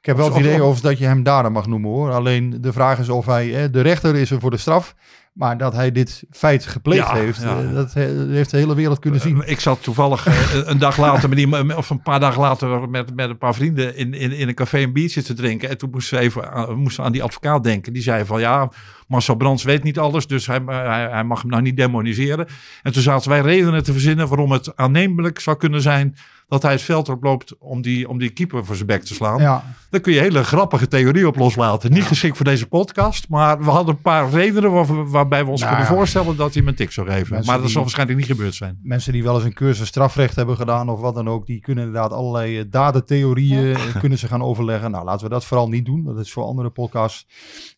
Ik 0.00 0.06
heb 0.06 0.16
wel 0.16 0.24
het 0.26 0.34
Of- 0.34 0.40
of- 0.40 0.46
idee 0.46 0.60
over 0.62 0.82
dat 0.82 0.98
je 0.98 1.04
hem 1.04 1.22
dader 1.22 1.52
mag 1.52 1.66
noemen 1.66 1.90
hoor. 1.90 2.12
Alleen 2.12 2.58
de 2.60 2.72
vraag 2.72 2.98
is 2.98 3.08
of 3.08 3.26
hij, 3.26 3.48
hè, 3.48 3.70
de 3.70 3.80
rechter 3.80 4.16
is 4.16 4.30
er 4.30 4.40
voor 4.40 4.50
de 4.50 4.56
straf. 4.56 4.94
Maar 5.34 5.58
dat 5.58 5.72
hij 5.72 5.92
dit 5.92 6.24
feit 6.30 6.66
gepleegd 6.66 7.08
Ja, 7.08 7.14
heeft, 7.14 7.42
ja. 7.42 7.60
eh, 7.62 7.74
dat 7.74 7.92
he- 7.94 8.26
heeft 8.28 8.50
de 8.50 8.56
hele 8.56 8.74
wereld 8.74 8.98
kunnen 8.98 9.20
zien. 9.20 9.42
eh, 9.42 9.50
ik 9.50 9.60
zat 9.60 9.82
toevallig 9.82 10.26
eh, 10.26 10.34
een 10.64 10.78
dag 10.78 10.96
later, 10.98 11.28
met 11.28 11.38
die, 11.38 11.76
of 11.76 11.90
een 11.90 12.02
paar 12.02 12.20
dagen 12.20 12.40
later, 12.40 12.88
met, 12.88 13.14
met 13.16 13.30
een 13.30 13.38
paar 13.38 13.54
vrienden 13.54 13.96
in, 13.96 14.14
in, 14.14 14.32
in 14.32 14.48
een 14.48 14.54
café 14.54 14.78
een 14.82 14.92
biertje 14.92 15.22
te 15.22 15.34
drinken. 15.34 15.68
En 15.68 15.78
toen 15.78 15.90
moesten 15.90 16.18
we 16.18 16.24
even 16.24 16.52
aan, 16.52 16.74
moesten 16.76 17.04
aan 17.04 17.12
die 17.12 17.22
advocaat 17.22 17.64
denken. 17.64 17.92
Die 17.92 18.02
zei 18.02 18.24
van 18.24 18.40
ja, 18.40 18.68
Marcel 19.08 19.34
Brands 19.34 19.62
weet 19.64 19.82
niet 19.82 19.98
alles, 19.98 20.26
dus 20.26 20.46
hij, 20.46 20.60
hij, 20.66 21.08
hij 21.10 21.24
mag 21.24 21.40
hem 21.42 21.50
nou 21.50 21.62
niet 21.62 21.76
demoniseren. 21.76 22.46
En 22.82 22.92
toen 22.92 23.02
zaten 23.02 23.30
wij 23.30 23.40
redenen 23.40 23.82
te 23.84 23.92
verzinnen 23.92 24.28
waarom 24.28 24.52
het 24.52 24.76
aannemelijk 24.76 25.38
zou 25.40 25.56
kunnen 25.56 25.80
zijn 25.82 26.16
dat 26.48 26.62
hij 26.62 26.72
het 26.72 26.82
veld 26.82 27.08
oploopt 27.08 27.58
om 27.58 27.82
die, 27.82 28.08
om 28.08 28.18
die 28.18 28.30
keeper 28.30 28.64
voor 28.64 28.74
zijn 28.74 28.86
bek 28.86 29.02
te 29.02 29.14
slaan. 29.14 29.40
Ja, 29.40 29.64
Daar 29.90 30.00
kun 30.00 30.12
je 30.12 30.20
hele 30.20 30.44
grappige 30.44 30.88
theorie 30.88 31.26
op 31.26 31.36
loslaten. 31.36 31.92
Niet 31.92 32.04
geschikt 32.04 32.36
voor 32.36 32.44
deze 32.44 32.66
podcast, 32.66 33.28
maar 33.28 33.58
we 33.64 33.70
hadden 33.70 33.94
een 33.94 34.00
paar 34.00 34.30
redenen 34.30 34.72
waar- 34.72 35.23
waarbij 35.24 35.44
we 35.44 35.50
ons 35.50 35.60
Nou 35.60 35.72
kunnen 35.72 35.90
ja. 35.90 35.96
voorstellen 35.96 36.36
dat 36.36 36.52
hij 36.52 36.62
hem 36.62 36.68
een 36.68 36.74
tik 36.74 36.92
zou 36.92 37.06
geven. 37.06 37.32
Mensen 37.32 37.52
maar 37.52 37.62
dat 37.62 37.70
zal 37.70 37.82
waarschijnlijk 37.82 38.18
niet 38.18 38.26
gebeurd 38.26 38.54
zijn. 38.54 38.78
mensen 38.82 39.12
die 39.12 39.22
wel 39.22 39.34
eens 39.34 39.44
een 39.44 39.54
cursus 39.54 39.88
strafrecht 39.88 40.36
hebben 40.36 40.56
gedaan 40.56 40.88
of 40.88 41.00
wat 41.00 41.14
dan 41.14 41.28
ook, 41.28 41.46
die 41.46 41.60
kunnen 41.60 41.84
inderdaad 41.84 42.12
allerlei 42.12 42.58
eh, 42.58 42.64
dadentheorieën 42.70 43.74
eh, 43.74 43.96
kunnen 44.00 44.18
ze 44.18 44.28
gaan 44.28 44.42
overleggen. 44.42 44.90
Nou, 44.90 45.04
laten 45.04 45.26
we 45.26 45.32
dat 45.32 45.44
vooral 45.44 45.68
niet 45.68 45.86
doen. 45.86 46.04
Dat 46.04 46.18
is 46.18 46.32
voor 46.32 46.44
andere 46.44 46.70
podcasts. 46.70 47.26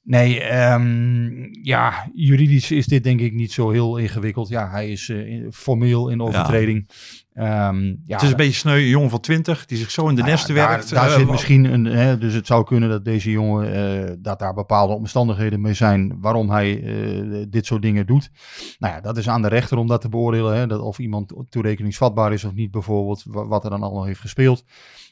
Nee, 0.02 0.40
ehm, 0.40 1.28
ja, 1.62 2.10
juridisch 2.14 2.70
is 2.70 2.86
dit 2.86 3.04
denk 3.04 3.20
ik 3.20 3.32
niet 3.32 3.52
zo 3.52 3.70
heel 3.70 3.96
ingewikkeld. 3.96 4.48
Ja, 4.48 4.70
hij 4.70 4.90
is 4.90 5.08
eh, 5.08 5.46
formeel 5.50 6.08
in 6.08 6.22
overtreding. 6.22 6.88
Ehm, 7.36 7.84
ja, 7.86 7.96
het 8.06 8.22
is 8.22 8.30
een 8.30 8.36
beetje 8.36 8.52
sneu, 8.52 8.76
een 8.76 8.88
jongen 8.88 9.10
van 9.10 9.20
20 9.20 9.66
die 9.66 9.78
zich 9.78 9.90
zo 9.90 10.08
in 10.08 10.14
de 10.14 10.20
nou 10.20 10.32
nesten 10.32 10.54
werkt. 10.54 10.90
Daar, 10.90 11.08
Eh, 11.08 11.14
zit 11.16 11.30
misschien 11.30 11.64
een, 11.64 11.84
hè, 11.84 12.18
dus 12.18 12.34
het 12.34 12.46
zou 12.46 12.64
kunnen 12.64 12.88
dat 12.88 13.04
deze 13.04 13.30
jongen, 13.30 13.72
eh, 14.08 14.12
dat 14.18 14.38
daar 14.38 14.54
bepaalde 14.54 14.92
omstandigheden 14.94 15.60
mee 15.60 15.74
zijn 15.74 16.16
waarom 16.20 16.50
hij 16.50 16.82
eh, 16.82 17.46
dit 17.48 17.66
soort 17.66 17.82
dingen 17.82 18.06
doet. 18.06 18.30
Nou 18.78 18.94
ja, 18.94 19.00
dat 19.00 19.16
is 19.16 19.28
aan 19.28 19.42
de 19.42 19.48
rechter 19.48 19.78
om 19.78 19.86
dat 19.86 20.00
te 20.00 20.08
beoordelen, 20.08 20.56
hè, 20.56 20.66
dat 20.66 20.80
of 20.80 20.98
iemand 20.98 21.32
toerekeningsvatbaar 21.48 22.32
is 22.32 22.44
of 22.44 22.52
niet 22.54 22.70
bijvoorbeeld, 22.70 23.22
wa- 23.26 23.46
wat 23.46 23.64
er 23.64 23.70
dan 23.70 23.82
allemaal 23.82 24.04
heeft 24.04 24.20
gespeeld. 24.20 24.64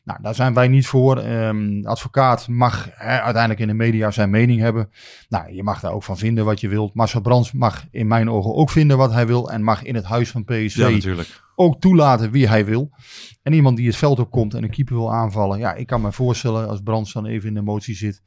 Nou, 0.05 0.23
daar 0.23 0.35
zijn 0.35 0.55
wij 0.55 0.69
niet 0.69 0.87
voor. 0.87 1.19
Ehm, 1.19 1.85
advocaat 1.85 2.49
mag 2.49 2.91
uiteindelijk 2.99 3.61
in 3.61 3.67
de 3.67 3.75
media 3.75 4.11
zijn 4.11 4.31
mening 4.31 4.61
hebben. 4.61 4.91
Nou, 5.29 5.55
je 5.55 5.63
mag 5.63 5.81
daar 5.81 5.93
ook 5.93 6.03
van 6.03 6.19
vinden 6.19 6.45
wat 6.45 6.61
je 6.61 6.69
wilt. 6.69 6.95
Marcel 6.95 7.21
Brands 7.21 7.53
mag 7.53 7.85
in 7.91 8.07
mijn 8.07 8.31
ogen 8.31 8.55
ook 8.55 8.71
vinden 8.71 8.97
wat 8.97 9.13
hij 9.13 9.27
wil 9.27 9.51
en 9.51 9.63
mag 9.63 9.83
in 9.83 9.95
het 9.95 10.05
huis 10.05 10.31
van 10.31 10.45
PSV 10.45 11.03
ja, 11.03 11.23
ook 11.55 11.81
toelaten 11.81 12.31
wie 12.31 12.49
hij 12.49 12.65
wil. 12.65 12.91
En 13.43 13.53
iemand 13.53 13.77
die 13.77 13.87
het 13.87 13.97
veld 13.97 14.19
opkomt 14.19 14.55
en 14.55 14.63
een 14.63 14.71
keeper 14.71 14.95
wil 14.95 15.13
aanvallen. 15.13 15.59
Ja, 15.59 15.75
ik 15.75 15.87
kan 15.87 16.01
me 16.01 16.13
voorstellen 16.13 16.69
als 16.69 16.81
Brands 16.81 17.13
dan 17.13 17.27
even 17.27 17.49
in 17.49 17.55
de 17.55 17.61
emotie 17.61 17.95
zit. 17.95 18.23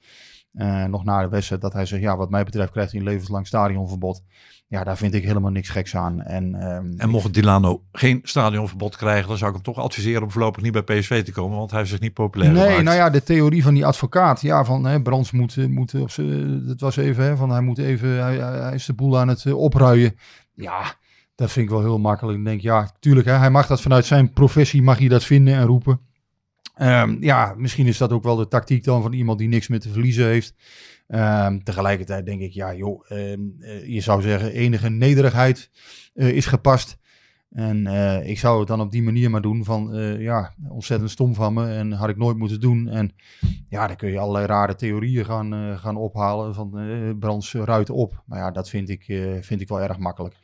Eh, 0.58 0.84
nog 0.84 1.04
na 1.04 1.22
de 1.22 1.30
wedstrijd. 1.30 1.62
Dat 1.62 1.74
hij 1.74 1.86
zegt, 1.86 2.02
ja 2.02 2.18
wat 2.18 2.30
mij 2.30 2.44
betreft 2.44 2.72
krijgt 2.72 2.92
hij 2.92 3.00
een 3.00 3.06
levenslang 3.08 3.48
stadionverbod. 3.48 4.22
Ja, 4.70 4.84
daar 4.84 4.98
vind 4.98 5.14
ik 5.14 5.24
helemaal 5.24 5.52
niks 5.52 5.70
geks 5.70 5.96
aan. 5.96 6.22
En, 6.22 6.56
ehm, 6.56 6.94
En 6.98 7.10
mocht 7.10 7.34
Dilano 7.34 7.84
geen 7.92 8.20
stadionverbod 8.24 8.96
krijgen, 8.96 9.28
dan 9.28 9.38
zou 9.38 9.50
ik 9.50 9.56
hem 9.56 9.74
toch 9.74 9.84
adviseren 9.84 10.24
om 10.24 10.32
voorlopig 10.32 10.64
niet 10.64 10.72
bij 10.72 10.82
PSV 11.00 11.24
te 11.24 11.32
komen, 11.32 11.58
want 11.58 11.70
hij 11.70 11.80
heeft 11.80 11.92
zich 11.92 12.00
niet 12.00 12.14
populair 12.14 12.52
Nee, 12.52 12.64
gemaakt. 12.64 12.84
nou 12.84 12.98
ja, 12.98 13.10
de 13.10 13.24
theorie 13.24 13.64
van 13.64 13.74
die 13.74 13.86
advocaat. 13.86 14.42
Ja, 14.42 14.66
van 14.66 14.86
hè, 14.86 15.02
Brands 15.02 15.32
moet, 15.32 15.58
eh, 15.58 15.66
moet 15.66 15.94
op 15.96 16.10
z'n- 16.12 16.64
dat 16.68 16.80
was 16.80 16.96
even, 16.98 17.24
hè, 17.24 17.36
van 17.38 17.50
hij 17.50 17.62
moet 17.62 17.78
even, 17.78 18.10
hij, 18.24 18.36
hij 18.38 18.74
is 18.74 18.86
de 18.86 18.94
boel 18.94 19.20
aan 19.20 19.28
het 19.28 19.46
eh, 19.46 19.58
opruien. 19.58 20.16
Ja, 20.54 20.94
dat 21.36 21.52
vind 21.52 21.66
ik 21.66 21.72
wel 21.72 21.82
heel 21.82 22.00
makkelijk. 22.00 22.38
Ik 22.38 22.46
denk, 22.46 22.62
ja, 22.62 22.90
tuurlijk, 23.00 23.28
hè, 23.28 23.34
hij 23.34 23.50
mag 23.52 23.68
dat 23.68 23.82
vanuit 23.82 24.06
zijn 24.06 24.32
professie, 24.32 24.82
mag 24.82 24.98
hij 24.98 25.08
dat 25.08 25.24
vinden 25.24 25.54
en 25.54 25.66
roepen. 25.66 26.00
Ehm, 26.78 27.18
ja, 27.20 27.54
misschien 27.58 27.88
is 27.88 27.98
dat 27.98 28.12
ook 28.12 28.24
wel 28.24 28.36
de 28.36 28.48
tactiek 28.48 28.84
dan 28.84 29.02
van 29.02 29.14
iemand 29.14 29.40
die 29.40 29.48
niks 29.48 29.68
meer 29.68 29.80
te 29.80 29.90
verliezen 29.90 30.26
heeft. 30.26 30.56
Ehm, 31.08 31.60
tegelijkertijd 31.60 32.26
denk 32.26 32.42
ik, 32.42 32.52
ja 32.52 32.74
joh, 32.74 33.12
ehm, 33.12 33.40
eh, 33.60 33.88
je 33.88 34.02
zou 34.02 34.22
zeggen 34.22 34.52
enige 34.52 34.90
nederigheid 34.90 35.70
eh, 36.14 36.30
is 36.30 36.46
gepast. 36.46 36.98
En 37.52 37.88
eh, 37.88 38.30
ik 38.30 38.40
zou 38.40 38.60
het 38.60 38.68
dan 38.68 38.82
op 38.82 38.92
die 38.92 39.04
manier 39.04 39.30
maar 39.30 39.42
doen 39.42 39.64
van, 39.64 39.96
ja, 40.20 40.54
ontzettend 40.70 41.12
stom 41.12 41.36
van 41.36 41.54
me 41.54 41.68
en 41.68 41.92
had 41.92 42.10
ik 42.10 42.18
nooit 42.18 42.38
moeten 42.38 42.60
doen. 42.60 42.88
En 42.88 43.12
ja, 43.70 43.88
dan 43.88 43.96
kun 43.96 44.10
je 44.10 44.20
allerlei 44.20 44.46
rare 44.46 44.76
theorieën 44.76 45.26
gaan, 45.26 45.78
gaan 45.80 45.96
ophalen 45.96 46.54
van 46.54 46.72
brands 47.20 47.54
ruiten 47.54 47.94
op. 47.94 48.24
Maar 48.26 48.40
ja, 48.40 48.52
dat 48.52 48.70
vind 48.70 48.90
ik, 48.90 49.04
vind 49.42 49.62
ik 49.62 49.68
wel 49.68 49.82
erg 49.82 49.98
makkelijk. 49.98 50.36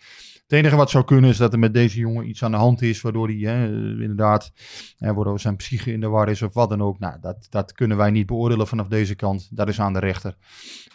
Het 0.54 0.62
enige 0.62 0.78
wat 0.78 0.90
zou 0.90 1.04
kunnen 1.04 1.30
is 1.30 1.38
dat 1.38 1.54
er 1.54 1.60
met 1.60 1.74
deze 1.74 2.00
jongen 2.00 2.30
iets 2.30 2.44
aan 2.44 2.52
de 2.52 2.58
hand 2.58 2.82
is, 2.82 3.02
waardoor 3.02 3.28
hij 3.28 3.38
eh, 3.38 3.64
inderdaad, 4.02 4.52
hè, 4.98 5.14
waardoor 5.14 5.40
zijn 5.40 5.56
psyche 5.56 5.92
in 5.92 6.00
de 6.00 6.08
war 6.08 6.30
is 6.30 6.42
of 6.42 6.54
wat 6.54 6.70
dan 6.70 6.82
ook. 6.82 7.00
Nou, 7.00 7.18
dat, 7.22 7.48
dat 7.50 7.72
kunnen 7.72 7.98
wij 7.98 8.12
niet 8.12 8.26
beoordelen 8.26 8.68
vanaf 8.68 8.88
deze 8.88 9.16
kant. 9.16 9.48
Dat 9.52 9.68
is 9.68 9.80
aan 9.80 9.94
de 9.94 10.00
rechter. 10.00 10.36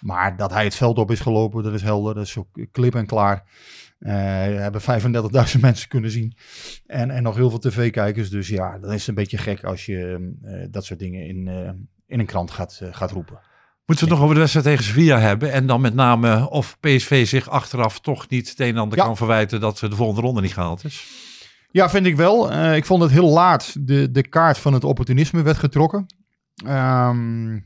Maar 0.00 0.36
dat 0.36 0.52
hij 0.52 0.64
het 0.64 0.74
veld 0.74 0.98
op 0.98 1.10
is 1.10 1.20
gelopen, 1.20 1.62
dat 1.62 1.72
is 1.72 1.82
helder. 1.82 2.14
Dat 2.14 2.24
is 2.24 2.36
ook 2.36 2.48
klip 2.72 2.94
en 2.94 3.06
klaar. 3.06 3.44
Eh, 3.98 4.12
hebben 4.42 4.80
35.000 4.80 5.60
mensen 5.60 5.88
kunnen 5.88 6.10
zien. 6.10 6.36
En, 6.86 7.10
en 7.10 7.22
nog 7.22 7.34
heel 7.36 7.50
veel 7.50 7.58
tv-kijkers. 7.58 8.30
Dus 8.30 8.48
ja, 8.48 8.78
dan 8.78 8.92
is 8.92 8.98
het 8.98 9.08
een 9.08 9.14
beetje 9.14 9.38
gek 9.38 9.64
als 9.64 9.86
je 9.86 10.30
eh, 10.42 10.66
dat 10.70 10.84
soort 10.84 10.98
dingen 10.98 11.26
in, 11.26 11.48
in 12.06 12.20
een 12.20 12.26
krant 12.26 12.50
gaat, 12.50 12.80
gaat 12.90 13.10
roepen. 13.10 13.38
Moeten 13.88 14.06
we 14.06 14.12
het 14.12 14.20
nog 14.20 14.20
over 14.20 14.34
de 14.34 14.40
wedstrijd 14.40 14.66
tegen 14.66 14.84
Sevilla 14.84 15.18
hebben? 15.18 15.52
En 15.52 15.66
dan 15.66 15.80
met 15.80 15.94
name 15.94 16.50
of 16.50 16.76
PSV 16.80 17.26
zich 17.26 17.48
achteraf 17.48 18.00
toch 18.00 18.28
niet 18.28 18.48
het 18.48 18.60
een 18.60 18.68
en 18.68 18.76
ander 18.76 18.98
Ja. 18.98 19.04
kan 19.04 19.16
verwijten 19.16 19.60
dat 19.60 19.78
de 19.78 19.96
volgende 19.96 20.20
ronde 20.20 20.40
niet 20.40 20.52
gehaald 20.52 20.84
is? 20.84 21.06
Ja, 21.70 21.90
vind 21.90 22.06
ik 22.06 22.16
wel. 22.16 22.52
Eh, 22.52 22.76
ik 22.76 22.84
vond 22.84 23.02
het 23.02 23.10
heel 23.10 23.28
laat 23.28 23.86
de, 23.86 24.10
de 24.10 24.28
kaart 24.28 24.58
van 24.58 24.72
het 24.72 24.84
opportunisme 24.84 25.42
werd 25.42 25.58
getrokken. 25.58 26.06
Ehm, 26.64 27.58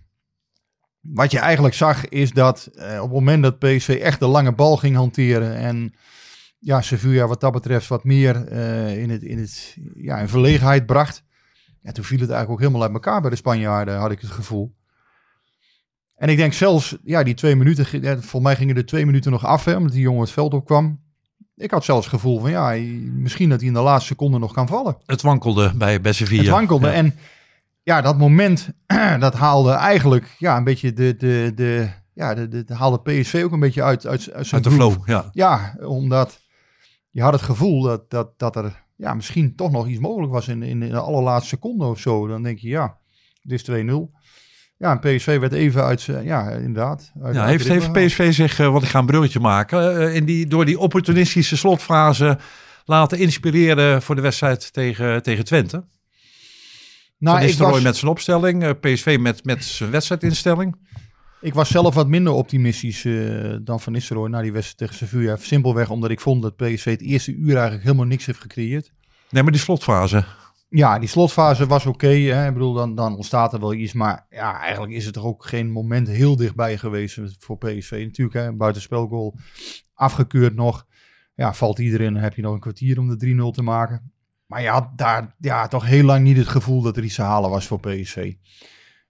wat 1.00 1.31
je 1.31 1.38
eigenlijk 1.38 1.75
zag 1.75 2.09
is 2.09 2.31
dat 2.33 2.67
eh, 2.75 2.97
op 2.97 3.02
het 3.02 3.12
moment 3.12 3.43
dat 3.43 3.59
PSV 3.59 3.99
echt 4.02 4.21
de 4.21 4.26
lange 4.26 4.52
bal 4.52 4.76
ging 4.76 4.97
hanteren 4.97 5.57
en 5.57 5.95
ja, 6.59 6.81
Sevilla 6.81 7.26
wat 7.26 7.41
dat 7.41 7.52
betreft 7.52 7.88
wat 7.88 8.05
meer 8.05 8.47
eh, 8.47 9.02
in, 9.02 9.11
het, 9.11 9.23
in, 9.23 9.38
het, 9.38 9.76
ja, 9.95 10.19
in 10.19 10.29
verlegenheid 10.29 10.87
bracht. 10.87 11.23
Ja, 11.81 11.93
toen 11.93 12.05
viel 12.05 12.21
het 12.21 12.31
eigenlijk 12.31 12.50
ook 12.50 12.67
helemaal 12.67 12.83
uit 12.83 12.93
elkaar 12.93 13.21
bij 13.21 13.31
de 13.31 13.37
Spanjaarden, 13.37 13.99
had 13.99 14.11
ik 14.11 14.21
het 14.21 14.31
gevoel. 14.31 14.81
En 16.23 16.29
ik 16.29 16.37
denk 16.37 16.52
zelfs, 16.52 16.97
ja, 17.05 17.23
die 17.23 17.35
twee 17.35 17.57
minuten, 17.57 18.02
ja, 18.02 18.12
volgens 18.12 18.43
mij 18.43 18.57
gingen 18.57 18.76
er 18.76 18.87
twee 18.87 19.07
minuten 19.07 19.31
nog 19.31 19.47
af, 19.47 19.64
hè, 19.64 19.76
omdat 19.76 19.93
die 19.93 20.00
jongen 20.00 20.21
het 20.21 20.31
veld 20.31 20.55
opkwam. 20.55 21.00
Ik 21.57 21.71
had 21.71 21.85
zelfs 21.85 22.07
het 22.07 22.14
gevoel 22.14 22.41
van, 22.41 22.50
ja, 22.50 22.71
misschien 23.14 23.49
dat 23.49 23.59
hij 23.59 23.69
in 23.69 23.75
de 23.75 23.81
laatste 23.81 24.07
seconde 24.07 24.38
nog 24.38 24.52
kan 24.52 24.67
vallen. 24.69 24.97
Het 25.07 25.23
wankelde 25.23 25.73
bij, 25.75 26.12
Sevilla. 26.12 26.43
Het 26.43 26.50
wankelde. 26.50 26.87
Ja. 26.87 26.93
En 26.93 27.14
ja, 27.83 28.00
dat 28.00 28.19
moment, 28.19 28.69
dat 29.19 29.35
haalde 29.35 29.71
eigenlijk 29.71 30.37
ja, 30.38 30.57
een 30.57 30.64
beetje 30.64 30.93
de, 30.93 31.17
de, 31.17 31.52
de, 31.55 31.88
ja, 32.14 32.35
de, 32.35 32.49
de, 32.49 32.64
de 32.64 32.75
haalde 32.75 33.00
PSV 33.00 33.43
ook 33.45 33.52
een 33.52 33.61
beetje 33.61 33.83
uit, 33.83 34.07
uit, 34.07 34.33
uit 34.33 34.47
zijn 34.47 34.64
Uit 34.64 34.73
de 34.73 34.79
flow, 34.81 35.09
ja. 35.09 35.31
Ja, 35.33 35.76
omdat 35.81 36.41
je 37.11 37.23
had 37.23 37.33
het 37.33 37.43
gevoel 37.43 37.83
dat, 37.83 38.11
dat, 38.11 38.38
dat 38.38 38.57
er 38.57 38.83
ja, 38.97 39.14
misschien 39.14 39.55
toch 39.55 39.71
nog 39.71 39.88
iets 39.88 40.00
mogelijk 40.00 40.33
was 40.33 40.49
in, 40.49 40.62
in 40.62 40.81
de 40.81 40.99
allerlaatste 40.99 41.49
seconde 41.49 41.85
of 41.85 41.99
zo. 41.99 42.26
Dan 42.26 42.43
denk 42.43 42.59
je, 42.59 42.69
ja, 42.69 42.99
dit 43.43 43.69
is 43.69 43.85
2-0. 43.85 44.21
Ja, 44.82 44.90
en 44.90 45.16
PSV 45.16 45.38
werd 45.38 45.52
even 45.52 45.84
uit 45.84 46.00
zijn, 46.00 46.24
ja, 46.24 46.50
inderdaad. 46.50 47.12
Ja, 47.32 47.46
heeft, 47.46 47.92
PSV 47.92 48.32
zich, 48.32 48.58
eh, 48.58 48.72
wat 48.72 48.82
ik 48.82 48.88
ga 48.88 48.98
een 48.98 49.06
bruggetje 49.06 49.40
maken, 49.40 50.00
eh, 50.00 50.14
in 50.14 50.24
die, 50.24 50.46
door 50.46 50.64
die 50.64 50.78
opportunistische 50.78 51.56
slotfase 51.56 52.38
laten 52.84 53.18
inspireren 53.18 54.02
voor 54.02 54.14
de 54.14 54.20
wedstrijd 54.20 54.72
tegen, 54.72 55.22
tegen 55.22 55.44
Twente? 55.44 55.84
Nou, 57.18 57.36
Van 57.36 57.46
Nistelrooy 57.46 57.74
was, 57.74 57.82
met 57.82 57.96
zijn 57.96 58.10
opstelling, 58.10 58.62
eh, 58.62 58.70
PSV 58.80 59.16
met, 59.20 59.44
met 59.44 59.64
zijn 59.64 59.90
wedstrijdinstelling. 59.90 60.76
ik 61.40 61.54
was 61.54 61.68
zelf 61.68 61.94
wat 61.94 62.08
minder 62.08 62.32
optimistisch 62.32 63.06
dan 63.60 63.80
Van 63.80 63.92
Nistelrooy 63.92 64.28
na 64.28 64.42
die 64.42 64.52
wedstrijd 64.52 64.78
tegen 64.78 64.94
Sevilla. 64.94 65.36
Simpelweg 65.36 65.90
omdat 65.90 66.10
ik 66.10 66.20
vond 66.20 66.42
dat 66.42 66.56
PSV 66.56 66.84
het 66.84 67.02
eerste 67.02 67.34
uur 67.34 67.54
eigenlijk 67.54 67.82
helemaal 67.82 68.06
niks 68.06 68.26
heeft 68.26 68.40
gecreëerd. 68.40 68.92
Nee, 69.30 69.42
maar 69.42 69.52
die 69.52 69.60
slotfase. 69.60 70.24
Ja, 70.75 70.99
die 70.99 71.09
slotfase 71.09 71.67
was 71.67 71.87
oké. 71.87 72.09
ik 72.09 72.52
bedoel, 72.52 72.73
dan, 72.73 72.95
dan 72.95 73.17
ontstaat 73.17 73.52
er 73.52 73.61
wel 73.61 73.75
iets. 73.75 73.93
Maar 73.93 74.26
ja, 74.31 74.61
eigenlijk 74.61 74.93
is 74.93 75.07
het 75.07 75.17
er 75.17 75.25
ook 75.25 75.45
geen 75.45 75.71
moment 75.71 76.09
heel 76.09 76.37
dichtbij 76.37 76.79
geweest 76.79 77.21
voor 77.38 77.59
PSV. 77.59 78.02
Natuurlijk, 78.07 78.37
hè, 78.37 78.52
buitenspelgoal 78.52 79.35
afgekeurd 79.95 80.55
nog. 80.55 80.87
Ja, 81.35 81.55
valt 81.55 81.79
iedereen, 81.79 82.17
heb 82.17 82.35
je 82.35 82.43
nog 82.43 82.55
een 82.55 82.61
kwartier 82.61 82.99
om 82.99 83.19
de 83.19 83.50
3-0 83.50 83.50
te 83.55 83.62
maken. 83.62 84.12
Maar 84.47 84.62
je 84.62 84.69
had 84.69 84.88
daar 84.97 85.35
ja, 85.38 85.69
toch 85.69 85.87
heel 85.87 86.05
lang 86.05 86.25
niet 86.25 86.37
het 86.37 86.49
gevoel 86.49 86.83
dat 86.83 86.97
er 86.97 87.05
iets 87.05 87.14
te 87.14 87.23
halen 87.23 87.50
was 87.50 87.67
voor 87.67 87.81
PSV. 87.81 88.35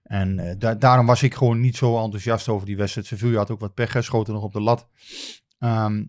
En 0.03 0.39
eh, 0.39 0.55
da- 0.57 0.75
daarom 0.75 1.05
was 1.05 1.23
ik 1.23 1.33
gewoon 1.33 1.59
niet 1.59 1.75
zo 1.75 2.03
enthousiast 2.03 2.47
over 2.49 2.65
die 2.65 2.77
wedstrijd. 2.77 3.07
Sevilla 3.07 3.37
had 3.37 3.51
ook 3.51 3.59
wat 3.59 3.73
pech, 3.73 4.03
schoten 4.03 4.33
nog 4.33 4.43
op 4.43 4.53
de 4.53 4.61
lat. 4.61 4.87
Ehm, 5.59 6.03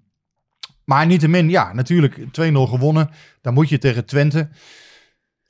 maar 0.85 1.07
niettemin, 1.07 1.51
ja, 1.51 1.73
natuurlijk 1.73 2.15
2-0 2.33 2.67
gewonnen. 2.67 3.11
Dan 3.41 3.55
moet 3.55 3.69
je 3.69 3.79
tegen 3.79 4.05
Twente. 4.07 4.49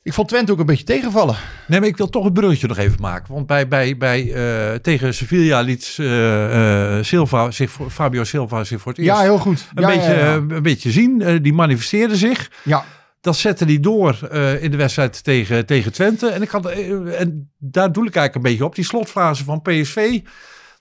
Ik 0.05 0.13
vond 0.13 0.29
Twente 0.29 0.53
ook 0.53 0.59
een 0.59 0.67
beetje 0.67 0.85
tegenvallen. 0.85 1.37
Nee, 1.67 1.81
maar 1.81 1.89
ik 1.89 1.97
wil 1.97 2.09
toch 2.09 2.25
een 2.25 2.33
bruggetje 2.33 2.67
nog 2.67 2.79
even 2.79 3.01
maken. 3.01 3.35
Want 3.35 3.47
bij, 3.47 3.69
bij, 3.69 3.97
bij, 3.97 4.33
eh, 4.33 4.75
tegen 4.79 5.15
Sevilla 5.15 5.61
liet 5.61 5.97
eh, 6.01 6.99
Silva 7.03 7.51
zich 7.51 7.71
voor, 7.71 7.91
Fabio 7.91 8.25
Silva 8.25 8.65
zich 8.65 8.81
voor 8.81 8.93
het 8.93 9.01
eerst 9.01 9.17
Ja, 9.17 9.21
heel 9.21 9.39
goed. 9.39 9.69
een, 9.75 9.83
Ja, 9.83 9.89
beetje, 9.89 10.13
ja, 10.13 10.19
ja. 10.19 10.35
een 10.35 10.63
beetje 10.63 10.91
zien. 10.91 11.43
Die 11.43 11.53
manifesteerde 11.53 12.17
zich. 12.17 12.51
Ja. 12.63 12.85
Dat 13.21 13.37
zette 13.37 13.65
hij 13.65 13.81
door 13.81 14.19
in 14.61 14.71
de 14.71 14.77
wedstrijd 14.77 15.25
tegen, 15.25 15.67
tegen 15.67 15.93
Twente. 15.93 16.29
En, 16.29 16.43
ik 16.43 16.51
had, 16.51 16.67
en 16.67 17.51
daar 17.59 17.93
doe 17.93 18.07
ik 18.07 18.15
eigenlijk 18.15 18.35
een 18.35 18.51
beetje 18.51 18.65
op. 18.65 18.75
Die 18.75 18.85
slotfase 18.85 19.45
van 19.45 19.63
PSV. 19.63 20.21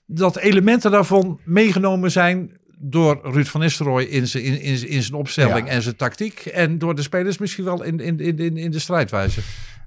Dat 0.06 0.36
elementen 0.36 0.90
daarvan 0.90 1.40
meegenomen 1.44 2.10
zijn 2.10 2.58
door 2.90 3.20
Ruud 3.22 3.46
van 3.46 3.60
Nistelrooy 3.60 4.02
in 4.04 4.26
zijn, 4.28 4.44
in, 4.44 4.60
in, 4.60 4.88
in 4.88 5.02
zijn 5.02 5.14
opstelling 5.18 5.66
Ja. 5.66 5.72
en 5.72 5.82
zijn 5.82 5.96
tactiek. 5.96 6.38
En 6.46 6.78
door 6.78 6.94
de 6.94 7.02
spelers 7.02 7.38
misschien 7.38 7.64
wel 7.64 7.82
in, 7.82 8.00
in, 8.00 8.20
in, 8.20 8.38
in, 8.38 8.56
in 8.56 8.70
de 8.70 8.78
strijdwijze. 8.78 9.40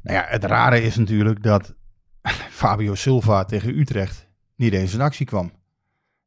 Nou 0.03 0.17
ja, 0.17 0.25
het 0.27 0.43
rare 0.43 0.81
is 0.81 0.95
natuurlijk 0.95 1.43
dat 1.43 1.73
Fabio 2.51 2.95
Silva 2.95 3.45
tegen 3.45 3.79
Utrecht 3.79 4.27
niet 4.55 4.73
eens 4.73 4.93
in 4.93 5.01
actie 5.01 5.25
kwam. 5.25 5.51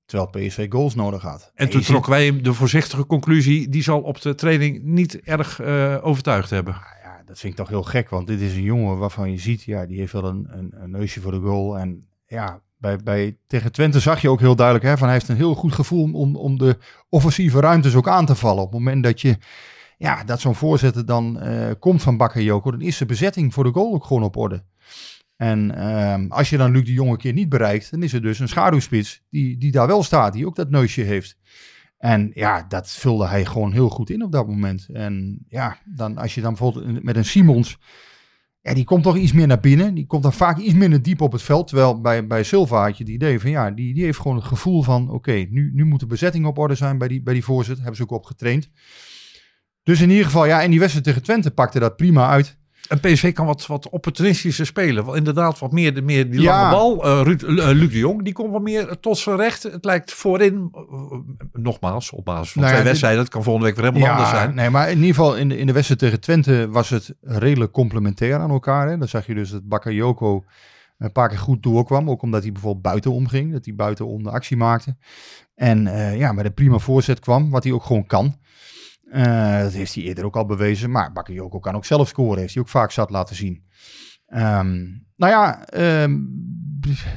Terwijl 0.05 0.31
PSV 0.49 0.67
goals 0.71 0.95
nodig 0.95 1.23
had. 1.23 1.53
En 1.55 1.69
toen 1.69 1.81
ziet- 1.81 1.89
trokken 1.89 2.13
wij 2.13 2.25
hem 2.27 2.43
de 2.43 2.53
voorzichtige 2.55 3.07
conclusie. 3.07 3.69
Die 3.69 3.83
zal 3.83 4.01
op 4.01 4.21
de 4.21 4.35
training 4.35 4.83
niet 4.83 5.21
erg 5.21 5.61
eh, 5.61 5.99
overtuigd 6.03 6.51
hebben. 6.51 6.75
Ja, 7.03 7.23
dat 7.27 7.39
vind 7.39 7.53
ik 7.53 7.59
toch 7.59 7.69
heel 7.69 7.83
gek, 7.83 8.09
want 8.09 8.27
dit 8.27 8.41
is 8.41 8.55
een 8.55 8.63
jongen 8.63 8.99
waarvan 8.99 9.31
je 9.31 9.39
ziet, 9.39 9.63
ja, 9.63 9.87
die 9.87 9.99
heeft 9.99 10.13
wel 10.13 10.25
een, 10.25 10.47
een, 10.51 10.71
een 10.75 10.91
neusje 10.91 11.21
voor 11.21 11.33
de 11.33 11.41
goal. 11.41 11.79
En 11.79 12.07
ja, 12.27 12.61
bij, 12.81 12.97
bij, 12.97 13.37
tegen 13.47 13.73
Twente 13.73 14.01
zag 14.01 14.21
je 14.21 14.31
ook 14.31 14.41
heel 14.41 14.57
duidelijk, 14.57 14.87
hè, 14.87 14.97
van 14.97 15.07
hij 15.07 15.17
heeft 15.17 15.29
een 15.29 15.37
heel 15.37 15.55
goed 15.55 15.73
gevoel 15.73 16.13
om, 16.13 16.37
om 16.37 16.59
de 16.59 16.79
offensieve 17.09 17.61
ruimtes 17.61 17.95
ook 17.95 18.09
aan 18.09 18.27
te 18.27 18.35
vallen. 18.35 18.63
Op 18.63 18.73
het 18.73 18.79
moment 18.79 19.05
dat 19.05 19.21
je, 19.21 19.37
ja, 19.99 20.25
dat 20.25 20.41
zo'n 20.41 20.55
voorzitter 20.55 21.07
dan 21.07 21.41
eh, 21.41 21.71
komt 21.79 22.03
van 22.03 22.17
Bakayoko, 22.17 22.71
dan 22.71 22.81
is 22.81 22.99
de 22.99 23.07
bezetting 23.07 23.55
voor 23.55 23.65
de 23.65 23.73
goal 23.73 23.95
ook 23.95 24.05
gewoon 24.05 24.23
op 24.23 24.37
orde. 24.37 24.65
En 25.37 25.75
ehm, 25.77 26.27
als 26.29 26.51
je 26.51 26.57
dan 26.57 26.73
Luc 26.73 26.85
de 26.85 26.93
Jong 26.93 27.11
een 27.11 27.17
keer 27.17 27.33
niet 27.33 27.49
bereikt, 27.49 27.91
dan 27.91 28.03
is 28.03 28.13
er 28.13 28.23
dus 28.23 28.39
een 28.39 28.49
schaduwspits 28.49 29.23
die, 29.31 29.59
die 29.59 29.71
daar 29.71 29.87
wel 29.87 30.03
staat, 30.03 30.33
die 30.33 30.47
ook 30.47 30.57
dat 30.57 30.71
neusje 30.71 31.03
heeft. 31.03 31.39
En 31.99 32.31
ja, 32.35 32.65
dat 32.69 32.91
vulde 32.91 33.27
hij 33.27 33.45
gewoon 33.45 33.73
heel 33.73 33.89
goed 33.89 34.11
in 34.11 34.23
op 34.23 34.33
dat 34.33 34.47
moment. 34.47 34.89
En 34.93 35.45
ja, 35.49 35.79
dan, 35.85 36.19
als 36.19 36.35
je 36.35 36.41
dan 36.41 36.55
bijvoorbeeld 36.55 37.03
met 37.03 37.17
een 37.17 37.25
Simons... 37.25 37.79
Ja, 38.63 38.75
die 38.75 38.85
komt 38.85 39.03
toch 39.03 39.17
iets 39.17 39.33
meer 39.33 39.47
naar 39.47 39.61
binnen. 39.61 39.95
Die 39.95 40.07
komt 40.07 40.23
dan 40.23 40.33
vaak 40.33 40.59
iets 40.59 40.75
minder 40.75 41.03
diep 41.03 41.21
op 41.21 41.33
het 41.33 41.43
veld. 41.43 41.67
Terwijl 41.67 42.01
bij, 42.01 42.27
bij 42.27 42.43
Silva 42.43 42.83
had 42.83 42.97
je 42.99 43.05
het 43.05 43.13
idee 43.13 43.41
van 43.41 43.51
ja, 43.51 43.71
die, 43.71 43.95
die 43.95 44.05
heeft 44.05 44.19
gewoon 44.19 44.37
het 44.37 44.47
gevoel 44.47 44.83
van 44.83 45.11
oké, 45.11 45.33
nu, 45.33 45.71
nu 45.75 45.85
moet 45.85 46.01
de 46.01 46.07
bezetting 46.07 46.47
op 46.47 46.59
orde 46.59 46.75
zijn 46.75 46.99
bij 46.99 47.09
die, 47.09 47.23
bij 47.23 47.35
die 47.35 47.45
voorzet. 47.45 47.77
Hebben 47.77 47.97
ze 47.97 48.03
ook 48.03 48.11
op 48.11 48.25
getraind. 48.25 48.71
Dus 49.83 50.01
in 50.01 50.11
ieder 50.11 50.25
geval, 50.25 50.47
ja, 50.47 50.63
en 50.63 50.71
die 50.71 50.79
wedstrijd 50.79 51.07
tegen 51.07 51.23
Twente 51.23 51.51
pakte 51.51 51.79
dat 51.79 51.97
prima 51.97 52.29
uit. 52.29 52.59
En 52.89 53.01
PSV 53.01 53.33
kan 53.33 53.47
wat, 53.47 53.67
wat 53.67 53.89
opportunistischer 53.89 54.67
spelen. 54.67 55.05
Wel, 55.05 55.15
inderdaad, 55.15 55.59
wat 55.59 55.73
meer, 55.73 55.95
de, 55.95 56.03
meer 56.03 56.31
die 56.31 56.41
Ja. 56.41 56.61
lange 56.61 56.71
bal. 56.71 57.05
Eh 57.05 57.21
Ruud, 57.23 57.43
eh, 57.43 57.49
Luc 57.55 57.91
de 57.91 57.99
Jong, 57.99 58.25
die 58.25 58.33
komt 58.33 58.53
wat 58.53 58.63
meer 58.63 59.01
tot 59.01 59.19
zijn 59.19 59.37
recht. 59.37 59.63
Het 59.63 59.85
lijkt 59.85 60.13
voorin, 60.13 60.69
eh, 60.73 60.83
nogmaals, 61.53 62.11
op 62.11 62.25
basis 62.25 62.53
van 62.53 62.61
Nou 62.63 62.73
ja, 62.75 62.79
twee 62.79 62.89
wedstrijden. 62.91 63.21
Het 63.21 63.31
kan 63.31 63.43
volgende 63.43 63.69
week 63.69 63.77
weer 63.77 63.93
helemaal 63.93 64.11
anders 64.11 64.31
zijn. 64.31 64.55
nee, 64.55 64.71
maar 64.71 64.91
in 64.91 64.97
ieder 64.99 65.15
geval 65.15 65.37
in 65.37 65.49
de, 65.49 65.59
in 65.59 65.67
de 65.67 65.73
wedstrijd 65.73 66.01
tegen 66.01 66.21
Twente 66.21 66.69
was 66.71 66.89
het 66.89 67.15
redelijk 67.21 67.73
complementair 67.73 68.39
aan 68.39 68.51
elkaar. 68.51 68.89
Hè. 68.89 68.99
Dan 68.99 69.09
zag 69.09 69.27
je 69.27 69.35
dus 69.35 69.51
dat 69.51 69.69
Bakayoko 69.69 70.45
een 70.99 71.13
paar 71.13 71.29
keer 71.29 71.39
goed 71.39 71.63
doorkwam. 71.63 72.11
Ook 72.11 72.23
omdat 72.23 72.43
hij 72.43 72.53
bijvoorbeeld 72.53 72.83
buiten 72.83 73.13
omging. 73.13 73.53
Dat 73.53 73.65
hij 73.65 73.75
buiten 73.75 74.07
om 74.07 74.23
de 74.23 74.31
actie 74.31 74.57
maakte. 74.57 74.97
En 75.55 75.87
eh, 75.87 76.19
ja, 76.19 76.33
met 76.33 76.45
een 76.45 76.55
prima 76.55 76.79
voorzet 76.79 77.21
kwam, 77.21 77.51
wat 77.51 77.65
hij 77.65 77.73
ook 77.73 77.85
gewoon 77.85 78.07
kan. 78.07 78.37
Eh, 79.11 79.63
dat 79.63 79.73
heeft 79.73 79.95
hij 79.95 80.05
eerder 80.05 80.25
ook 80.25 80.37
al 80.37 80.47
bewezen. 80.47 80.91
Maar 80.91 81.13
Bakayoko 81.13 81.59
kan 81.59 81.75
ook 81.75 81.85
zelf 81.85 82.09
scoren. 82.09 82.39
Heeft 82.41 82.55
hij 82.55 82.63
ook 82.63 82.69
vaak 82.69 82.91
zat 82.91 83.11
laten 83.11 83.37
zien. 83.37 83.65
Ehm, 84.27 84.79
nou 85.17 85.33
ja, 85.33 85.65
ehm, 85.65 86.19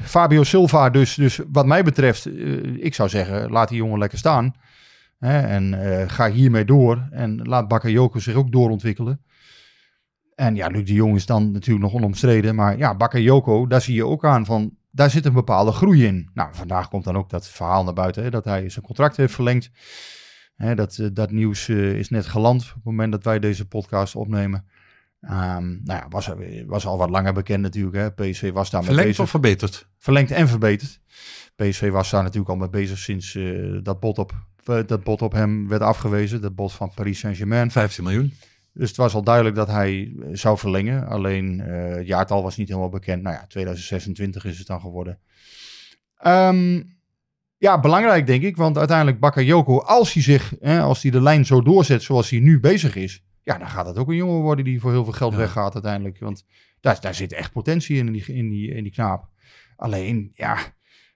Fabio 0.03 0.43
Silva 0.43 0.89
dus, 0.89 1.15
dus 1.15 1.39
wat 1.51 1.65
mij 1.65 1.83
betreft, 1.83 2.25
eh, 2.25 2.85
ik 2.85 2.93
zou 2.93 3.09
zeggen, 3.09 3.51
laat 3.51 3.69
die 3.69 3.77
jongen 3.77 3.99
lekker 3.99 4.17
staan. 4.17 4.53
Hè, 5.19 5.39
en 5.39 5.73
eh, 5.73 6.09
ga 6.09 6.29
hiermee 6.31 6.65
door. 6.65 7.07
En 7.11 7.41
laat 7.41 7.67
Bakayoko 7.67 8.19
zich 8.19 8.35
ook 8.35 8.51
doorontwikkelen. 8.51 9.21
En 10.35 10.55
ja, 10.55 10.67
Luc 10.67 10.85
de 10.85 10.93
Jong 10.93 11.15
is 11.15 11.25
dan 11.25 11.51
natuurlijk 11.51 11.85
nog 11.85 11.93
onomstreden. 11.93 12.55
Maar 12.55 12.77
ja, 12.77 12.95
Bakayoko, 12.95 13.67
daar 13.67 13.81
zie 13.81 13.95
je 13.95 14.05
ook 14.05 14.25
aan 14.25 14.45
van... 14.45 14.71
Daar 14.91 15.09
zit 15.09 15.25
een 15.25 15.33
bepaalde 15.33 15.71
groei 15.71 16.05
in. 16.05 16.29
Nou, 16.33 16.49
vandaag 16.51 16.89
komt 16.89 17.03
dan 17.03 17.17
ook 17.17 17.29
dat 17.29 17.47
verhaal 17.47 17.83
naar 17.83 17.93
buiten. 17.93 18.23
Hè, 18.23 18.29
dat 18.29 18.45
hij 18.45 18.69
zijn 18.69 18.85
contract 18.85 19.17
heeft 19.17 19.33
verlengd. 19.33 19.71
Hè, 20.55 20.75
dat, 20.75 20.97
eh, 20.97 21.07
dat 21.13 21.31
nieuws 21.31 21.67
eh, 21.67 21.93
is 21.93 22.09
net 22.09 22.25
geland 22.25 22.61
op 22.61 22.73
het 22.73 22.83
moment 22.83 23.11
dat 23.11 23.23
wij 23.23 23.39
deze 23.39 23.67
podcast 23.67 24.15
opnemen. 24.15 24.65
Ehm, 25.21 25.67
nou 25.83 25.99
ja, 25.99 26.05
was, 26.09 26.29
was 26.65 26.85
al 26.85 26.97
wat 26.97 27.09
langer 27.09 27.33
bekend 27.33 27.61
natuurlijk. 27.61 27.95
Hè. 27.95 28.11
PSV 28.11 28.51
was 28.51 28.69
daar 28.69 28.79
mee 28.79 28.89
Verlengd 28.89 29.09
bezig 29.09 29.23
of 29.23 29.29
verbeterd? 29.29 29.87
verlengd 29.97 30.31
en 30.31 30.47
verbeterd. 30.47 30.99
PSV 31.55 31.89
was 31.89 32.09
daar 32.09 32.23
natuurlijk 32.23 32.49
al 32.49 32.55
mee 32.55 32.69
bezig 32.69 32.97
sinds 32.97 33.35
eh, 33.35 33.77
dat, 33.83 33.99
bod 33.99 34.17
op, 34.17 34.33
dat 34.63 35.03
bod 35.03 35.21
op 35.21 35.31
hem 35.31 35.67
werd 35.67 35.81
afgewezen. 35.81 36.41
Dat 36.41 36.55
bod 36.55 36.73
van 36.73 36.91
Paris 36.95 37.19
Saint-Germain. 37.19 37.71
15 37.71 38.03
miljoen. 38.03 38.33
Dus 38.73 38.87
het 38.87 38.97
was 38.97 39.13
al 39.13 39.23
duidelijk 39.23 39.55
dat 39.55 39.67
hij 39.67 40.15
zou 40.31 40.57
verlengen. 40.57 41.07
Alleen 41.07 41.59
het 41.59 42.07
jaartal 42.07 42.43
was 42.43 42.57
niet 42.57 42.67
helemaal 42.67 42.89
bekend. 42.89 43.23
Nou 43.23 43.35
ja, 43.35 43.45
2026 43.47 44.45
is 44.45 44.57
het 44.57 44.67
dan 44.67 44.81
geworden. 44.81 45.19
Ehm, 46.17 46.81
ja, 47.63 47.79
belangrijk 47.79 48.25
denk 48.25 48.43
ik. 48.43 48.57
Want 48.57 48.77
uiteindelijk 48.77 49.19
Bakayoko, 49.19 49.79
als 49.79 50.13
hij 50.13 50.23
zich, 50.23 50.53
hè, 50.59 50.81
als 50.81 51.01
hij 51.01 51.11
de 51.11 51.21
lijn 51.21 51.45
zo 51.45 51.61
doorzet 51.61 52.01
zoals 52.01 52.29
hij 52.29 52.39
nu 52.39 52.59
bezig 52.59 52.95
is. 52.95 53.23
Ja, 53.43 53.57
dan 53.57 53.67
gaat 53.67 53.85
het 53.85 53.97
ook 53.97 54.09
een 54.09 54.15
jongen 54.15 54.41
worden 54.41 54.65
die 54.65 54.79
voor 54.79 54.91
heel 54.91 55.03
veel 55.03 55.13
geld 55.13 55.31
Ja. 55.31 55.37
weggaat 55.37 55.73
uiteindelijk. 55.73 56.19
Want 56.19 56.45
daar, 56.79 56.97
daar 57.01 57.13
zit 57.15 57.33
echt 57.33 57.51
potentie 57.51 57.97
in, 57.97 58.07
in 58.07 58.13
die, 58.13 58.25
in 58.25 58.49
die, 58.49 58.73
in 58.73 58.83
die 58.83 58.91
knaap. 58.91 59.27
Alleen, 59.75 60.31
ja, 60.33 60.57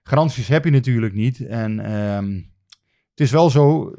garanties 0.02 0.48
heb 0.48 0.64
je 0.64 0.70
natuurlijk 0.70 1.14
niet. 1.14 1.46
En 1.46 1.80
ehm, 1.80 2.32
het 3.10 3.20
is 3.26 3.30
wel 3.30 3.50
zo, 3.50 3.94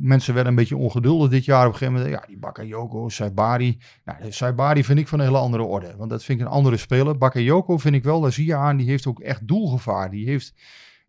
mensen 0.00 0.34
werden 0.34 0.52
een 0.52 0.58
beetje 0.58 0.76
ongeduldig 0.76 1.30
dit 1.30 1.44
jaar 1.44 1.66
op 1.66 1.72
een 1.72 1.78
gegeven 1.78 2.00
moment. 2.00 2.20
Ja, 2.20 2.26
die 2.26 2.38
Bakayoko, 2.38 3.08
Saibari. 3.08 3.78
Nou, 4.04 4.32
Saibari 4.32 4.84
vind 4.84 4.98
ik 4.98 5.08
van 5.08 5.18
een 5.18 5.26
hele 5.26 5.38
andere 5.38 5.62
orde. 5.62 5.94
Want 5.96 6.10
dat 6.10 6.24
vind 6.24 6.40
ik 6.40 6.46
een 6.46 6.52
andere 6.52 6.76
speler. 6.76 7.18
Bakayoko 7.18 7.78
vind 7.78 7.94
ik 7.94 8.04
wel, 8.04 8.20
daar 8.20 8.32
zie 8.32 8.46
je 8.46 8.54
aan, 8.54 8.76
die 8.76 8.86
heeft 8.86 9.06
ook 9.06 9.20
echt 9.20 9.48
doelgevaar. 9.48 10.10
Die 10.10 10.26
heeft, 10.26 10.54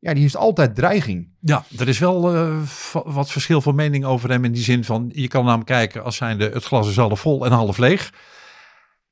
ja, 0.03 0.13
die 0.13 0.21
heeft 0.21 0.35
altijd 0.37 0.75
dreiging. 0.75 1.27
Ja, 1.39 1.63
er 1.77 1.87
is 1.87 1.99
wel 1.99 2.35
eh, 2.35 2.57
wat 2.91 3.31
verschil 3.31 3.61
van 3.61 3.75
mening 3.75 4.05
over 4.05 4.29
hem 4.29 4.45
in 4.45 4.51
die 4.51 4.63
zin 4.63 4.83
van, 4.83 5.11
je 5.13 5.27
kan 5.27 5.45
naar 5.45 5.53
hem 5.53 5.63
kijken 5.63 6.03
als 6.03 6.15
zijnde 6.15 6.49
het 6.49 6.63
glas 6.63 6.89
is 6.89 6.95
half 6.95 7.19
vol 7.19 7.45
en 7.45 7.51
half 7.51 7.77
leeg. 7.77 8.11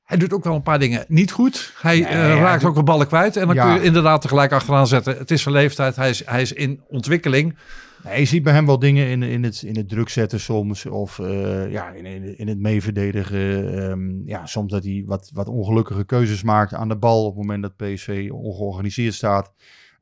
Hij 0.03 0.17
doet 0.17 0.33
ook 0.33 0.43
wel 0.43 0.55
een 0.55 0.61
paar 0.61 0.79
dingen 0.79 1.05
niet 1.07 1.31
goed. 1.31 1.73
Hij 1.81 1.99
Nee, 1.99 2.05
eh, 2.05 2.13
hij 2.13 2.37
raakt 2.39 2.63
ook 2.63 2.77
een 2.77 2.85
ballen 2.85 3.07
kwijt. 3.07 3.35
En 3.35 3.47
dan 3.47 3.55
Ja. 3.55 3.65
kun 3.65 3.73
je 3.73 3.85
inderdaad 3.87 4.21
tegelijk 4.21 4.51
achteraan 4.51 4.87
zetten. 4.87 5.17
Het 5.17 5.31
is 5.31 5.41
zijn 5.41 5.55
leeftijd. 5.55 5.95
Hij 5.95 6.09
is, 6.09 6.25
hij 6.25 6.41
is 6.41 6.53
in 6.53 6.81
ontwikkeling. 6.87 7.57
Nee, 8.03 8.19
je 8.19 8.25
ziet 8.25 8.43
bij 8.43 8.53
hem 8.53 8.65
wel 8.65 8.79
dingen 8.79 9.07
in, 9.07 9.23
in, 9.23 9.43
het, 9.43 9.61
in 9.61 9.75
het 9.75 9.89
druk 9.89 10.09
zetten 10.09 10.39
soms. 10.39 10.85
Of 10.85 11.19
eh, 11.19 11.71
ja, 11.71 11.89
in, 11.89 12.05
in, 12.05 12.37
in 12.37 12.47
het 12.47 12.59
meeverdedigen. 12.59 13.73
Ehm, 13.89 14.27
ja, 14.29 14.45
soms 14.45 14.71
dat 14.71 14.83
hij 14.83 15.03
wat, 15.05 15.31
wat 15.33 15.47
ongelukkige 15.47 16.05
keuzes 16.05 16.43
maakt 16.43 16.73
aan 16.73 16.87
de 16.89 16.97
bal 16.97 17.25
op 17.25 17.35
het 17.37 17.45
moment 17.45 17.61
dat 17.61 17.75
PSV 17.75 18.29
ongeorganiseerd 18.31 19.13
staat. 19.13 19.53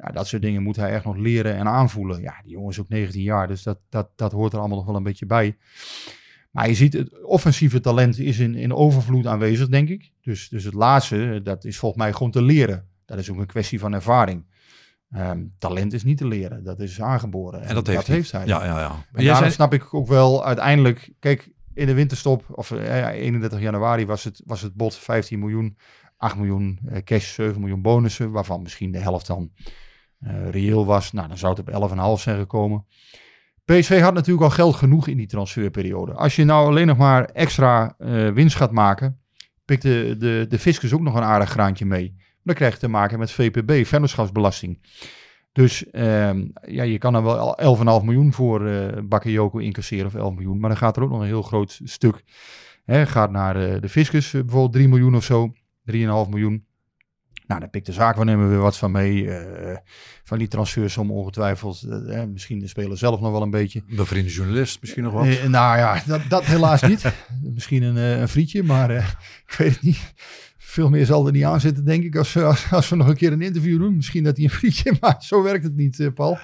Ja, 0.04 0.12
dat 0.12 0.28
soort 0.28 0.42
dingen 0.42 0.64
moet 0.64 0.76
hij 0.76 0.92
echt 0.92 1.06
nog 1.06 1.18
leren 1.18 1.56
en 1.56 1.68
aanvoelen. 1.68 2.22
Ja, 2.22 2.36
die 2.44 2.52
jongen 2.52 2.70
is 2.70 2.80
ook 2.80 2.90
19 2.90 3.22
jaar, 3.22 3.48
dus 3.48 3.64
dat, 3.64 3.80
dat, 3.90 4.10
dat 4.16 4.32
hoort 4.32 4.54
er 4.54 4.60
allemaal 4.60 4.78
nog 4.78 4.86
wel 4.86 4.96
een 4.96 5.04
beetje 5.04 5.26
bij. 5.26 5.58
Maar 6.52 6.68
je 6.68 6.74
ziet, 6.74 6.94
het 6.94 7.24
offensieve 7.24 7.80
talent 7.80 8.20
is 8.20 8.40
in, 8.40 8.56
in 8.56 8.74
overvloed 8.74 9.26
aanwezig, 9.28 9.68
denk 9.68 9.90
ik. 9.90 10.12
Dus, 10.22 10.50
dus 10.50 10.64
het 10.64 10.74
laatste, 10.74 11.42
dat 11.44 11.66
is 11.66 11.78
volgens 11.78 12.02
mij 12.02 12.14
gewoon 12.14 12.32
te 12.32 12.42
leren. 12.42 12.88
Dat 13.06 13.18
is 13.18 13.30
ook 13.30 13.38
een 13.38 13.46
kwestie 13.46 13.80
van 13.80 13.94
ervaring. 13.94 14.46
Ehm, 15.12 15.44
talent 15.58 15.94
is 15.94 16.04
niet 16.04 16.18
te 16.18 16.28
leren, 16.28 16.64
dat 16.64 16.80
is 16.80 17.02
aangeboren. 17.02 17.62
En 17.62 17.76
dat 17.76 17.88
heeft, 17.88 18.08
hij. 18.08 18.24
hij. 18.32 18.46
Ja, 18.46 18.66
ja, 18.66 18.80
ja. 18.80 18.90
En 18.92 18.96
Jij 19.12 19.24
daarom 19.24 19.38
zei- 19.38 19.52
snap 19.52 19.74
ik 19.74 19.94
ook 19.94 20.08
wel 20.08 20.46
uiteindelijk. 20.46 21.10
Kijk, 21.20 21.50
in 21.74 21.86
de 21.86 21.94
winterstop, 21.94 22.46
of 22.50 22.72
eh, 22.72 23.00
ja, 23.00 23.12
31 23.12 23.60
januari, 23.60 24.06
was 24.06 24.24
het, 24.24 24.42
was 24.46 24.62
het 24.62 24.74
bod 24.74 24.96
15 24.96 25.40
miljoen, 25.40 25.78
8 26.18 26.36
miljoen 26.36 26.80
eh, 26.86 27.04
cash, 27.04 27.34
7 27.34 27.60
miljoen 27.60 27.82
bonussen, 27.82 28.32
waarvan 28.32 28.62
misschien 28.62 28.92
de 28.92 29.00
helft 29.00 29.28
dan 29.28 29.52
eh, 30.20 30.50
reëel 30.50 30.86
was. 30.86 31.12
Nou, 31.12 31.28
dan 31.28 31.38
zou 31.38 31.56
het 31.56 31.76
op 31.76 31.90
11,5 32.18 32.22
zijn 32.22 32.38
gekomen. 32.38 32.86
PSV 33.66 34.02
had 34.02 34.14
natuurlijk 34.14 34.44
al 34.44 34.50
geld 34.50 34.76
genoeg 34.76 35.08
in 35.08 35.18
die 35.18 35.28
transferperiode. 35.28 36.14
Als 36.14 36.36
je 36.36 36.44
nou 36.44 36.68
alleen 36.68 36.88
nog 36.88 36.98
maar 36.98 37.26
extra 37.26 37.96
eh, 37.98 38.30
winst 38.30 38.56
gaat 38.56 38.72
maken, 38.72 39.20
pikt 39.66 39.82
de, 39.82 40.16
de, 40.20 40.46
de 40.50 40.60
fiscus 40.60 40.94
ook 40.94 41.02
nog 41.02 41.16
een 41.16 41.24
aardig 41.24 41.50
graantje 41.50 41.86
mee. 41.86 42.16
Dan 42.44 42.56
krijg 42.56 42.74
je 42.74 42.80
te 42.80 42.88
maken 42.88 43.20
met 43.20 43.32
VPB, 43.32 43.86
vennootschapsbelasting. 43.86 44.80
Dus 45.52 45.90
ehm, 45.90 46.48
ja, 46.62 46.84
je 46.84 46.98
kan 46.98 47.16
er 47.16 47.24
wel 47.24 47.60
11,5 48.00 48.06
miljoen 48.06 48.34
voor 48.34 48.68
eh 48.68 49.04
Bakayoko 49.04 49.58
incasseren 49.58 50.06
of 50.06 50.16
11 50.16 50.34
miljoen. 50.34 50.60
Maar 50.60 50.70
dan 50.70 50.80
gaat 50.80 50.98
er 50.98 51.04
ook 51.04 51.10
nog 51.10 51.20
een 51.20 51.26
heel 51.26 51.42
groot 51.42 51.80
stuk. 51.84 52.24
Hè, 52.86 53.06
gaat 53.06 53.32
naar 53.32 53.82
de 53.82 53.90
fiscus, 53.90 54.32
bijvoorbeeld 54.32 54.74
3 54.74 54.88
miljoen 54.88 55.16
of 55.16 55.24
zo. 55.24 55.54
3,5 55.92 56.30
miljoen. 56.30 56.68
Nou, 57.50 57.62
daar 57.62 57.70
pikt 57.70 57.86
de 57.86 57.92
zaakwaarnemer 57.92 58.50
weer 58.50 58.58
wat 58.60 58.78
van 58.78 58.92
mee. 58.92 59.32
eh, 59.38 59.78
van 60.24 60.38
die 60.38 60.48
transfersom 60.48 61.12
ongetwijfeld. 61.12 61.84
eh, 62.10 62.24
misschien 62.24 62.60
de 62.60 62.68
speler 62.68 62.98
zelf 62.98 63.20
nog 63.20 63.32
wel 63.32 63.42
een 63.42 63.50
beetje. 63.50 63.84
Bevriende 63.96 64.30
journalist, 64.32 64.78
misschien 64.82 65.04
nog 65.04 65.14
wat. 65.14 65.26
Eh, 65.28 65.44
nou 65.48 65.78
ja, 65.78 66.02
dat, 66.06 66.22
dat 66.30 66.46
helaas 66.46 66.82
niet. 66.82 67.04
Misschien 67.54 67.84
een, 67.84 67.96
een 67.96 68.28
frietje, 68.28 68.64
maar 68.64 68.92
ik 69.48 69.54
weet 69.58 69.72
het 69.74 69.82
niet. 69.82 70.14
Veel 70.58 70.90
meer 70.90 71.06
zal 71.06 71.26
er 71.26 71.32
niet 71.32 71.44
aan 71.44 71.60
zitten, 71.62 71.86
denk 71.86 72.04
ik, 72.04 72.16
als, 72.16 72.34
we- 72.34 72.44
als, 72.44 72.72
als 72.72 72.90
we 72.90 72.96
nog 72.96 73.08
een 73.08 73.16
keer 73.16 73.32
een 73.32 73.42
interview 73.42 73.80
doen. 73.80 73.96
Misschien 73.96 74.24
dat 74.24 74.36
hij 74.36 74.46
een 74.46 74.52
frietje 74.52 74.94
maakt. 75.02 75.24
Zo 75.24 75.44
werkt 75.44 75.64
het 75.64 75.76
niet, 75.76 76.12
Paul. 76.16 76.38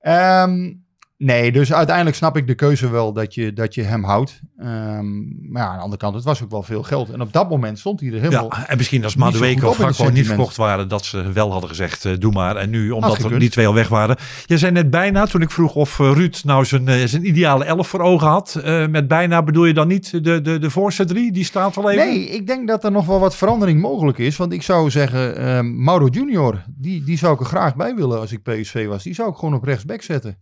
Ehm, 0.00 0.72
nee, 1.18 1.52
dus 1.52 1.72
uiteindelijk 1.72 2.16
snap 2.16 2.36
ik 2.36 2.46
de 2.46 2.54
keuze 2.54 2.90
wel 2.90 3.12
dat 3.12 3.34
je, 3.34 3.52
dat 3.52 3.74
je 3.74 3.82
hem 3.82 4.04
houdt. 4.04 4.40
Ehm, 4.58 5.50
maar 5.52 5.62
ja, 5.62 5.68
aan 5.68 5.76
de 5.76 5.82
andere 5.82 6.00
kant, 6.00 6.14
het 6.14 6.24
was 6.24 6.42
ook 6.42 6.50
wel 6.50 6.62
veel 6.62 6.82
geld. 6.82 7.10
En 7.10 7.20
op 7.20 7.32
dat 7.32 7.48
moment 7.48 7.78
stond 7.78 8.00
hij 8.00 8.12
er 8.12 8.20
helemaal... 8.20 8.52
Ja, 8.56 8.68
en 8.68 8.76
misschien 8.76 9.04
als 9.04 9.16
Madueke 9.16 9.66
of 9.66 9.76
Gakpo 9.76 10.08
niet 10.08 10.26
verkocht 10.26 10.56
waren, 10.56 10.88
dat 10.88 11.04
ze 11.04 11.32
wel 11.32 11.50
hadden 11.52 11.68
gezegd, 11.68 12.04
eh, 12.04 12.12
doe 12.18 12.32
maar. 12.32 12.56
En 12.56 12.70
nu, 12.70 12.90
omdat 12.90 13.14
gekund. 13.14 13.40
die 13.40 13.50
twee 13.50 13.66
al 13.66 13.74
weg 13.74 13.88
waren. 13.88 14.16
Je 14.46 14.58
zei 14.58 14.72
net 14.72 14.90
bijna, 14.90 15.26
toen 15.26 15.42
ik 15.42 15.50
vroeg 15.50 15.74
of 15.74 16.00
eh, 16.00 16.12
Ruud 16.14 16.40
nou 16.44 16.64
zijn, 16.64 16.88
eh, 16.88 17.04
zijn 17.04 17.26
ideale 17.26 17.64
elf 17.64 17.88
voor 17.88 18.00
ogen 18.00 18.28
had. 18.28 18.60
Met 18.90 19.08
bijna 19.08 19.42
bedoel 19.42 19.64
je 19.64 19.74
dan 19.74 19.88
niet 19.88 20.24
de, 20.24 20.40
de, 20.40 20.58
de 20.58 20.70
voorste 20.70 21.04
drie? 21.04 21.32
Die 21.32 21.44
staat 21.44 21.74
wel 21.74 21.90
even? 21.90 22.06
Nee, 22.06 22.28
ik 22.28 22.46
denk 22.46 22.68
dat 22.68 22.84
er 22.84 22.92
nog 22.92 23.06
wel 23.06 23.20
wat 23.20 23.36
verandering 23.36 23.80
mogelijk 23.80 24.18
is. 24.18 24.36
Want 24.36 24.52
ik 24.52 24.62
zou 24.62 24.90
zeggen, 24.90 25.36
ehm, 25.36 25.82
Mauro 25.84 26.06
Junior, 26.06 26.62
die, 26.76 27.04
die 27.04 27.18
zou 27.18 27.34
ik 27.34 27.40
er 27.40 27.46
graag 27.46 27.76
bij 27.76 27.94
willen 27.94 28.20
als 28.20 28.32
ik 28.32 28.42
PSV 28.42 28.86
was. 28.86 29.02
Die 29.02 29.14
zou 29.14 29.30
ik 29.30 29.36
gewoon 29.36 29.54
op 29.54 29.64
rechtsback 29.64 30.02
zetten. 30.02 30.36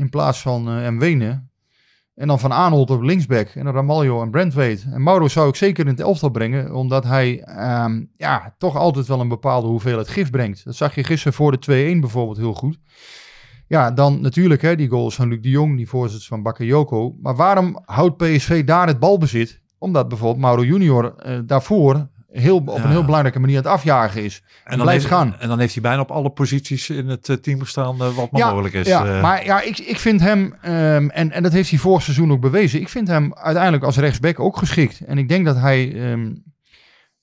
In 0.00 0.08
plaats 0.08 0.40
van 0.40 0.68
eh 0.68 0.88
Mwene. 0.88 1.48
En 2.14 2.26
dan 2.26 2.38
Van 2.38 2.52
Aanholt 2.52 2.90
op 2.90 3.02
linksback. 3.02 3.48
En 3.48 3.64
dan 3.64 3.74
Ramaljo 3.74 4.22
en 4.22 4.30
Brentwaite. 4.30 4.90
En 4.90 5.02
Mauro 5.02 5.28
zou 5.28 5.48
ik 5.48 5.54
zeker 5.54 5.84
in 5.84 5.90
het 5.90 6.00
elftal 6.00 6.30
brengen. 6.30 6.74
Omdat 6.74 7.04
hij 7.04 7.42
ehm, 7.42 8.04
ja, 8.16 8.54
toch 8.58 8.76
altijd 8.76 9.06
wel 9.06 9.20
een 9.20 9.28
bepaalde 9.28 9.66
hoeveelheid 9.66 10.08
gif 10.08 10.30
brengt. 10.30 10.64
Dat 10.64 10.74
zag 10.74 10.94
je 10.94 11.04
gisteren 11.04 11.32
voor 11.32 11.60
de 11.60 11.94
2-1 11.96 12.00
bijvoorbeeld 12.00 12.36
heel 12.36 12.54
goed. 12.54 12.78
Ja, 13.66 13.90
dan 13.90 14.20
natuurlijk 14.20 14.62
hè, 14.62 14.76
die 14.76 14.88
goals 14.88 15.14
van 15.14 15.28
Luc 15.28 15.40
de 15.40 15.48
Jong, 15.48 15.76
die 15.76 15.88
voorzet 15.88 16.24
van 16.24 16.42
Bakayoko. 16.42 17.16
Maar 17.22 17.36
waarom 17.36 17.82
houdt 17.84 18.16
PSV 18.16 18.64
daar 18.64 18.86
het 18.86 18.98
balbezit? 18.98 19.60
Omdat 19.78 20.08
bijvoorbeeld 20.08 20.42
Mauro 20.42 20.64
Junior 20.64 21.14
eh, 21.16 21.38
daarvoor 21.44 22.08
heel, 22.32 22.56
op 22.56 22.68
Ja. 22.76 22.84
een 22.84 22.90
heel 22.90 23.04
belangrijke 23.04 23.40
manier 23.40 23.56
aan 23.56 23.62
het 23.62 23.72
afjagen 23.72 24.24
is. 24.24 24.42
En, 24.64 24.76
dan 24.76 24.86
blijft 24.86 25.02
heeft, 25.02 25.14
gaan. 25.14 25.36
En 25.38 25.48
dan 25.48 25.58
heeft 25.58 25.72
hij 25.72 25.82
bijna 25.82 26.00
op 26.00 26.10
alle 26.10 26.30
posities 26.30 26.90
in 26.90 27.08
het 27.08 27.28
eh, 27.28 27.36
team 27.36 27.60
gestaan 27.60 27.94
eh, 28.00 28.14
wat 28.14 28.30
maar 28.30 28.40
Ja, 28.40 28.48
mogelijk 28.50 28.74
is. 28.74 28.86
Ja, 28.86 29.06
Eh, 29.06 29.22
maar 29.22 29.44
ja, 29.44 29.60
ik, 29.60 29.78
ik 29.78 29.98
vind 29.98 30.20
hem, 30.20 30.54
ehm, 30.62 31.08
en, 31.08 31.30
en 31.32 31.42
dat 31.42 31.52
heeft 31.52 31.70
hij 31.70 31.78
vorig 31.78 32.02
seizoen 32.02 32.32
ook 32.32 32.40
bewezen, 32.40 32.80
ik 32.80 32.88
vind 32.88 33.08
hem 33.08 33.34
uiteindelijk 33.34 33.84
als 33.84 33.96
rechtsback 33.96 34.40
ook 34.40 34.56
geschikt. 34.56 35.00
En 35.00 35.18
ik 35.18 35.28
denk 35.28 35.44
dat 35.44 35.56
hij 35.56 36.10
ehm, 36.10 36.34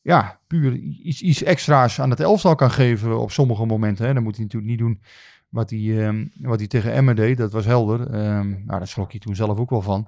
ja, 0.02 0.40
puur 0.48 0.74
iets, 1.04 1.22
iets 1.22 1.44
extra's 1.44 2.00
aan 2.00 2.10
het 2.10 2.20
elftal 2.20 2.56
kan 2.56 2.72
geven 2.72 3.20
op 3.20 3.32
sommige 3.32 3.66
momenten. 3.66 4.06
Hè. 4.08 4.14
Dan 4.14 4.24
moet 4.24 4.36
hij 4.36 4.44
natuurlijk 4.44 4.72
niet 4.72 4.80
doen 4.80 5.02
wat 5.50 5.70
hij, 5.70 6.06
ehm, 6.06 6.26
wat 6.42 6.60
hij 6.60 6.68
tegen 6.68 6.92
Emmen 6.94 7.16
deed, 7.16 7.38
dat 7.38 7.52
was 7.52 7.66
helder. 7.66 8.10
Nou, 8.10 8.66
daar 8.66 8.88
schrok 8.88 9.12
hij 9.12 9.20
toen 9.20 9.36
zelf 9.36 9.58
ook 9.58 9.70
wel 9.70 9.82
van. 9.82 10.08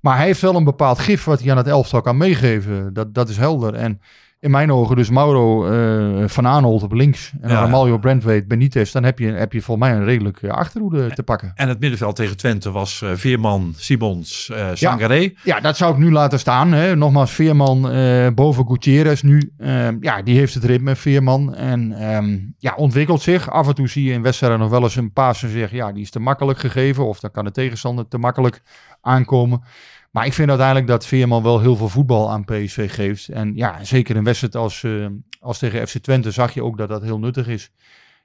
Maar 0.00 0.16
hij 0.16 0.26
heeft 0.26 0.40
wel 0.40 0.56
een 0.56 0.64
bepaald 0.64 0.98
gif 0.98 1.24
wat 1.24 1.40
hij 1.40 1.50
aan 1.50 1.56
het 1.56 1.66
elftal 1.66 2.00
kan 2.00 2.16
meegeven. 2.16 2.92
Dat, 2.92 3.14
dat 3.14 3.28
is 3.28 3.36
helder. 3.36 3.74
En 3.74 4.00
in 4.40 4.50
mijn 4.50 4.72
ogen 4.72 4.96
dus 4.96 5.10
Mauro 5.10 5.66
eh, 5.66 6.28
van 6.28 6.46
Aanholt 6.46 6.82
op 6.82 6.92
links 6.92 7.32
en 7.40 7.50
Ja. 7.50 7.54
Ramaljo 7.54 7.98
Brandweet 7.98 8.48
Benitez. 8.48 8.92
Dan 8.92 9.04
heb 9.04 9.18
je, 9.18 9.26
heb 9.26 9.52
je 9.52 9.62
volgens 9.62 9.88
mij 9.88 9.96
een 9.96 10.04
redelijk 10.04 10.44
achterhoede 10.44 11.12
te 11.14 11.22
pakken. 11.22 11.52
En 11.54 11.68
het 11.68 11.80
middenveld 11.80 12.16
tegen 12.16 12.36
Twente 12.36 12.70
was 12.70 13.02
eh, 13.02 13.10
Veerman, 13.14 13.74
Simons, 13.76 14.50
eh 14.50 14.68
Sangaré. 14.74 15.32
Ja, 15.44 15.60
dat 15.60 15.76
zou 15.76 15.92
ik 15.92 15.98
nu 15.98 16.12
laten 16.12 16.38
staan. 16.38 16.72
Hè. 16.72 16.96
Nogmaals, 16.96 17.30
Veerman 17.30 17.90
eh, 17.90 18.28
boven 18.34 18.66
Gutierrez 18.66 19.22
nu. 19.22 19.52
Ehm, 19.58 19.96
ja, 20.00 20.22
die 20.22 20.38
heeft 20.38 20.54
het 20.54 20.64
ritme, 20.64 20.96
Veerman. 20.96 21.54
En 21.54 21.92
ehm, 21.92 22.38
ja, 22.58 22.74
ontwikkelt 22.76 23.22
zich. 23.22 23.50
Af 23.50 23.68
en 23.68 23.74
toe 23.74 23.88
zie 23.88 24.04
je 24.04 24.12
in 24.12 24.22
wedstrijden 24.22 24.58
nog 24.58 24.70
wel 24.70 24.82
eens 24.82 24.96
een 24.96 25.12
paas 25.12 25.42
en 25.42 25.50
zeggen... 25.50 25.76
ja, 25.76 25.92
die 25.92 26.02
is 26.02 26.10
te 26.10 26.20
makkelijk 26.20 26.58
gegeven. 26.58 27.06
Of 27.06 27.20
dan 27.20 27.30
kan 27.30 27.44
de 27.44 27.50
tegenstander 27.50 28.08
te 28.08 28.18
makkelijk 28.18 28.62
aankomen. 29.00 29.62
Maar 30.10 30.26
ik 30.26 30.32
vind 30.32 30.48
uiteindelijk 30.48 30.86
dat 30.86 31.06
Veerman 31.06 31.42
wel 31.42 31.60
heel 31.60 31.76
veel 31.76 31.88
voetbal 31.88 32.30
aan 32.30 32.44
PSV 32.44 32.94
geeft. 32.94 33.28
En 33.28 33.52
ja, 33.56 33.84
zeker 33.84 34.16
in 34.16 34.24
wedstrijd 34.24 34.56
als, 34.56 34.84
eh, 34.84 35.06
als 35.40 35.58
tegen 35.58 35.88
FC 35.88 35.98
Twente 35.98 36.30
zag 36.30 36.54
je 36.54 36.64
ook 36.64 36.78
dat 36.78 36.88
dat 36.88 37.02
heel 37.02 37.18
nuttig 37.18 37.46
is. 37.48 37.70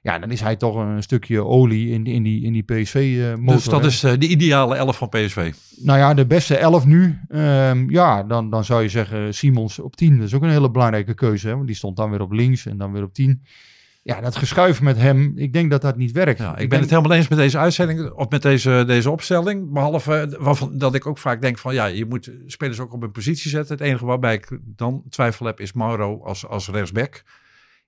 Ja, 0.02 0.18
dan 0.18 0.30
is 0.30 0.40
hij 0.40 0.56
toch 0.56 0.76
een 0.76 1.02
stukje 1.02 1.44
olie 1.44 1.90
in, 1.90 2.06
in 2.06 2.22
die, 2.22 2.44
in 2.44 2.52
die 2.52 2.62
PSV-motor. 2.62 3.54
Dus 3.54 3.64
dat 3.64 3.84
is 3.84 4.02
eh, 4.02 4.12
de 4.18 4.26
ideale 4.26 4.76
elf 4.76 4.96
van 4.96 5.08
PSV. 5.08 5.52
Nou 5.76 5.98
ja, 5.98 6.14
de 6.14 6.26
beste 6.26 6.56
elf 6.56 6.84
nu. 6.84 7.18
ehm, 7.28 7.90
ja, 7.90 8.22
dan, 8.22 8.50
dan 8.50 8.64
zou 8.64 8.82
je 8.82 8.88
zeggen 8.88 9.34
Simons 9.34 9.78
op 9.78 9.96
10. 9.96 10.16
Dat 10.16 10.26
is 10.26 10.34
ook 10.34 10.42
een 10.42 10.50
hele 10.50 10.70
belangrijke 10.70 11.14
keuze. 11.14 11.48
Hè? 11.48 11.54
Want 11.54 11.66
die 11.66 11.76
stond 11.76 11.96
dan 11.96 12.10
weer 12.10 12.20
op 12.20 12.32
links 12.32 12.66
en 12.66 12.76
dan 12.76 12.92
weer 12.92 13.02
op 13.02 13.14
10. 13.14 13.42
Ja, 14.06 14.20
dat 14.20 14.36
geschuif 14.36 14.82
met 14.82 14.96
hem, 14.96 15.32
ik 15.36 15.52
denk 15.52 15.70
dat 15.70 15.80
dat 15.80 15.96
niet 15.96 16.12
werkt. 16.12 16.38
Ja, 16.38 16.50
ik, 16.50 16.56
ben 16.56 16.68
denk- 16.68 16.82
het 16.82 16.90
helemaal 16.90 17.16
eens 17.16 17.28
met 17.28 17.38
deze 17.38 17.58
uitzending, 17.58 18.10
of 18.10 18.28
met 18.28 18.42
deze, 18.42 18.84
deze 18.86 19.10
opstelling. 19.10 19.72
Behalve 19.72 20.14
eh, 20.14 20.38
waarvan, 20.38 20.78
dat 20.78 20.94
ik 20.94 21.06
ook 21.06 21.18
vaak 21.18 21.40
denk 21.40 21.58
van 21.58 21.74
ja, 21.74 21.86
je 21.86 22.04
moet 22.04 22.30
spelers 22.46 22.80
ook 22.80 22.92
op 22.92 23.02
een 23.02 23.10
positie 23.10 23.50
zetten. 23.50 23.76
Het 23.76 23.86
enige 23.86 24.04
waarbij 24.04 24.34
ik 24.34 24.58
dan 24.62 25.02
twijfel 25.10 25.46
heb 25.46 25.60
is 25.60 25.72
Mauro 25.72 26.20
als, 26.24 26.46
als 26.46 26.68
rechtsback. 26.68 27.22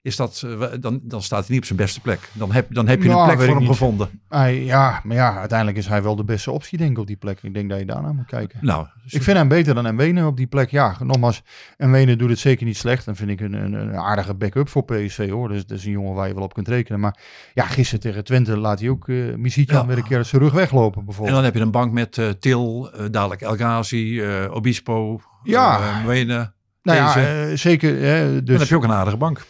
Is 0.02 0.16
dat, 0.16 0.42
eh, 0.46 0.68
dan, 0.80 1.00
dan 1.02 1.22
staat 1.22 1.38
hij 1.40 1.48
niet 1.48 1.58
op 1.58 1.64
zijn 1.64 1.78
beste 1.78 2.00
plek. 2.00 2.30
Dan 2.32 2.52
heb, 2.52 2.66
dan 2.74 2.88
heb 2.88 3.02
je 3.02 3.08
Nou, 3.08 3.20
een 3.20 3.26
plek 3.26 3.36
weet 3.38 3.46
voor 3.46 3.54
hem 3.56 3.64
niet. 3.64 3.72
gevonden. 3.72 4.08
Hij, 4.28 4.64
ja, 4.64 5.00
maar 5.04 5.16
ja, 5.16 5.38
uiteindelijk 5.38 5.78
is 5.78 5.86
hij 5.86 6.02
wel 6.02 6.16
de 6.16 6.24
beste 6.24 6.50
optie, 6.50 6.78
denk 6.78 6.90
ik, 6.90 6.98
op 6.98 7.06
die 7.06 7.16
plek. 7.16 7.38
Ik 7.42 7.54
denk 7.54 7.70
dat 7.70 7.78
je 7.78 7.84
daarna 7.84 8.12
moet 8.12 8.26
kijken. 8.26 8.58
Nou, 8.62 8.86
Ik 9.08 9.22
vind 9.22 9.36
hem 9.36 9.48
beter 9.48 9.74
dan 9.74 9.94
Mwene 9.94 10.26
op 10.26 10.36
die 10.36 10.46
plek. 10.46 10.70
Ja, 10.70 10.96
nogmaals, 11.02 11.42
Mwene 11.76 12.16
doet 12.16 12.30
het 12.30 12.38
zeker 12.38 12.66
niet 12.66 12.76
slecht. 12.76 13.04
Dan 13.04 13.16
vind 13.16 13.30
ik 13.30 13.40
een, 13.40 13.52
een, 13.52 13.72
een 13.72 13.96
aardige 13.96 14.34
backup 14.34 14.68
voor 14.68 14.84
PSV, 14.84 15.30
hoor. 15.30 15.48
Dus 15.48 15.66
dat 15.66 15.78
is 15.78 15.84
een 15.84 15.90
jongen 15.90 16.14
waar 16.14 16.28
je 16.28 16.34
wel 16.34 16.42
op 16.44 16.54
kunt 16.54 16.68
rekenen. 16.68 17.00
Maar 17.00 17.18
ja, 17.54 17.64
gisteren 17.66 18.00
tegen 18.00 18.24
Twente 18.24 18.56
laat 18.56 18.80
hij 18.80 18.88
ook 18.88 19.08
uh, 19.08 19.34
Misitjan 19.36 19.80
Ja. 19.80 19.86
weer 19.86 19.96
een 19.96 20.02
keer 20.04 20.24
zijn 20.24 20.42
rug 20.42 20.52
weglopen, 20.52 20.98
en 21.00 21.04
bijvoorbeeld. 21.06 21.36
dan 21.36 21.44
heb 21.44 21.54
je 21.54 21.60
een 21.60 21.70
bank 21.70 21.92
met 21.92 22.18
eh, 22.18 22.28
Til, 22.28 22.90
eh, 22.92 23.04
dadelijk 23.10 23.40
El 23.40 23.54
Ghazi, 23.56 24.20
eh, 24.22 24.50
Obispo, 24.54 25.20
Ja. 25.42 25.78
eh, 25.78 26.04
Mwene. 26.04 26.52
nou 26.82 26.98
ja, 26.98 27.16
eh, 27.48 27.56
zeker. 27.56 28.00
Hè, 28.00 28.34
Dan 28.34 28.44
dus 28.44 28.58
heb 28.58 28.68
je 28.68 28.76
ook 28.76 28.84
een 28.84 28.92
aardige 28.92 29.16
bank. 29.16 29.46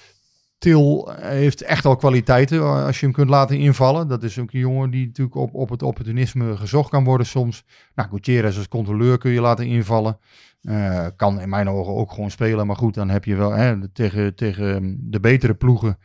Til 0.58 1.12
heeft 1.20 1.62
echt 1.62 1.84
al 1.84 1.96
kwaliteiten 1.96 2.58
eh, 2.58 2.84
als 2.84 3.00
je 3.00 3.06
hem 3.06 3.14
kunt 3.14 3.28
laten 3.28 3.58
invallen. 3.58 4.08
Dat 4.08 4.22
is 4.22 4.38
ook 4.38 4.52
een 4.52 4.60
jongen 4.60 4.90
die 4.90 5.06
natuurlijk 5.06 5.36
op, 5.36 5.54
op 5.54 5.68
het 5.68 5.82
opportunisme 5.82 6.56
gezocht 6.56 6.90
kan 6.90 7.04
worden 7.04 7.26
soms. 7.26 7.64
Nou, 7.94 8.08
Gutierrez 8.08 8.56
als 8.56 8.68
controleur 8.68 9.18
kun 9.18 9.30
je 9.30 9.40
laten 9.40 9.66
invallen. 9.66 10.18
Eh, 10.62 11.06
kan 11.16 11.40
in 11.40 11.48
mijn 11.48 11.68
ogen 11.68 11.94
ook 11.94 12.12
gewoon 12.12 12.30
spelen. 12.30 12.66
Maar 12.66 12.76
goed, 12.76 12.94
dan 12.94 13.08
heb 13.08 13.24
je 13.24 13.36
wel 13.36 13.50
hè, 13.50 13.88
tegen, 13.88 14.34
tegen 14.34 14.98
de 15.00 15.20
betere 15.20 15.54
ploegen. 15.54 15.98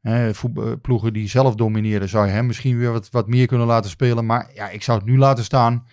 Hè, 0.00 0.30
eh, 0.30 0.72
ploegen 0.82 1.12
die 1.12 1.28
zelf 1.28 1.54
domineren, 1.54 2.08
zou 2.08 2.26
je 2.26 2.32
hem 2.32 2.46
misschien 2.46 2.78
weer 2.78 2.92
wat, 2.92 3.10
wat 3.10 3.28
meer 3.28 3.46
kunnen 3.46 3.66
laten 3.66 3.90
spelen. 3.90 4.26
Maar 4.26 4.50
ja, 4.54 4.68
ik 4.68 4.82
zou 4.82 4.98
het 4.98 5.06
nu 5.06 5.18
laten 5.18 5.44
staan. 5.44 5.86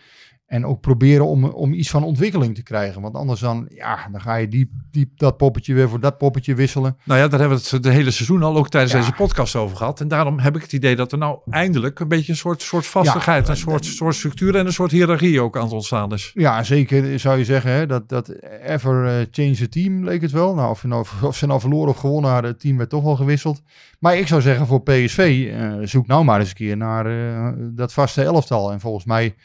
En 0.50 0.66
ook 0.66 0.82
proberen 0.82 1.26
om, 1.26 1.44
om 1.46 1.74
iets 1.74 1.90
van 1.90 2.04
ontwikkeling 2.04 2.56
te 2.56 2.64
krijgen. 2.64 3.02
Want 3.02 3.16
anders 3.16 3.40
dan, 3.40 3.68
ja, 3.74 4.08
dan 4.12 4.22
ga 4.22 4.36
je 4.36 4.48
diep, 4.48 4.72
diep 4.92 5.18
dat 5.18 5.38
poppetje 5.38 5.74
weer 5.74 5.90
voor 5.90 6.00
dat 6.00 6.18
poppetje 6.18 6.56
wisselen. 6.56 6.98
Nou 7.04 7.20
ja, 7.20 7.28
daar 7.28 7.40
hebben 7.40 7.58
we 7.58 7.68
het 7.70 7.84
de 7.84 7.90
hele 7.92 8.12
seizoen 8.12 8.44
al 8.44 8.58
ook 8.58 8.70
tijdens 8.70 8.94
Ja. 8.94 9.00
deze 9.00 9.12
podcast 9.12 9.56
over 9.56 9.78
gehad. 9.78 10.02
En 10.02 10.08
daarom 10.08 10.40
heb 10.40 10.56
ik 10.56 10.62
het 10.62 10.74
idee 10.74 10.96
dat 10.96 11.12
er 11.12 11.18
nou 11.18 11.40
eindelijk 11.50 12.00
een 12.00 12.08
beetje 12.08 12.32
een 12.32 12.38
soort, 12.38 12.62
soort 12.62 12.86
vastigheid, 12.88 13.46
Ja, 13.46 13.52
een 13.52 13.58
soort, 13.58 13.86
soort 13.86 14.16
structuur 14.16 14.56
en 14.56 14.66
een 14.66 14.74
soort 14.74 14.92
hiërarchie 14.92 15.42
ook 15.42 15.58
aan 15.58 15.64
het 15.64 15.72
ontstaan 15.72 16.14
is. 16.14 16.32
Ja, 16.34 16.64
zeker 16.64 17.20
zou 17.20 17.38
je 17.38 17.46
zeggen. 17.46 17.72
Hè, 17.72 17.86
dat, 17.86 18.10
dat 18.10 18.30
ever 18.66 19.06
eh, 19.06 19.26
change 19.32 19.56
the 19.56 19.70
team 19.70 20.04
leek 20.04 20.22
het 20.22 20.32
wel. 20.32 20.56
Nou, 20.56 20.70
of, 20.70 20.82
je 20.82 20.88
nou, 20.88 21.06
of 21.22 21.36
ze 21.38 21.46
nou 21.46 21.60
verloren 21.60 21.90
of 21.90 21.98
gewonnen 21.98 22.32
hadden, 22.32 22.52
het 22.52 22.60
team 22.60 22.78
werd 22.78 22.90
toch 22.90 23.04
wel 23.04 23.16
gewisseld. 23.16 23.62
Maar 24.00 24.18
ik 24.18 24.28
zou 24.28 24.42
zeggen 24.42 24.68
voor 24.68 24.82
PSV, 24.84 25.50
eh, 25.54 25.74
zoek 25.84 26.08
nou 26.08 26.24
maar 26.24 26.40
eens 26.40 26.50
een 26.50 26.56
keer 26.56 26.78
naar 26.78 27.06
eh, 27.06 27.54
dat 27.60 27.94
vaste 27.94 28.24
elftal. 28.24 28.72
En 28.72 28.80
volgens 28.80 29.06
mij 29.06 29.36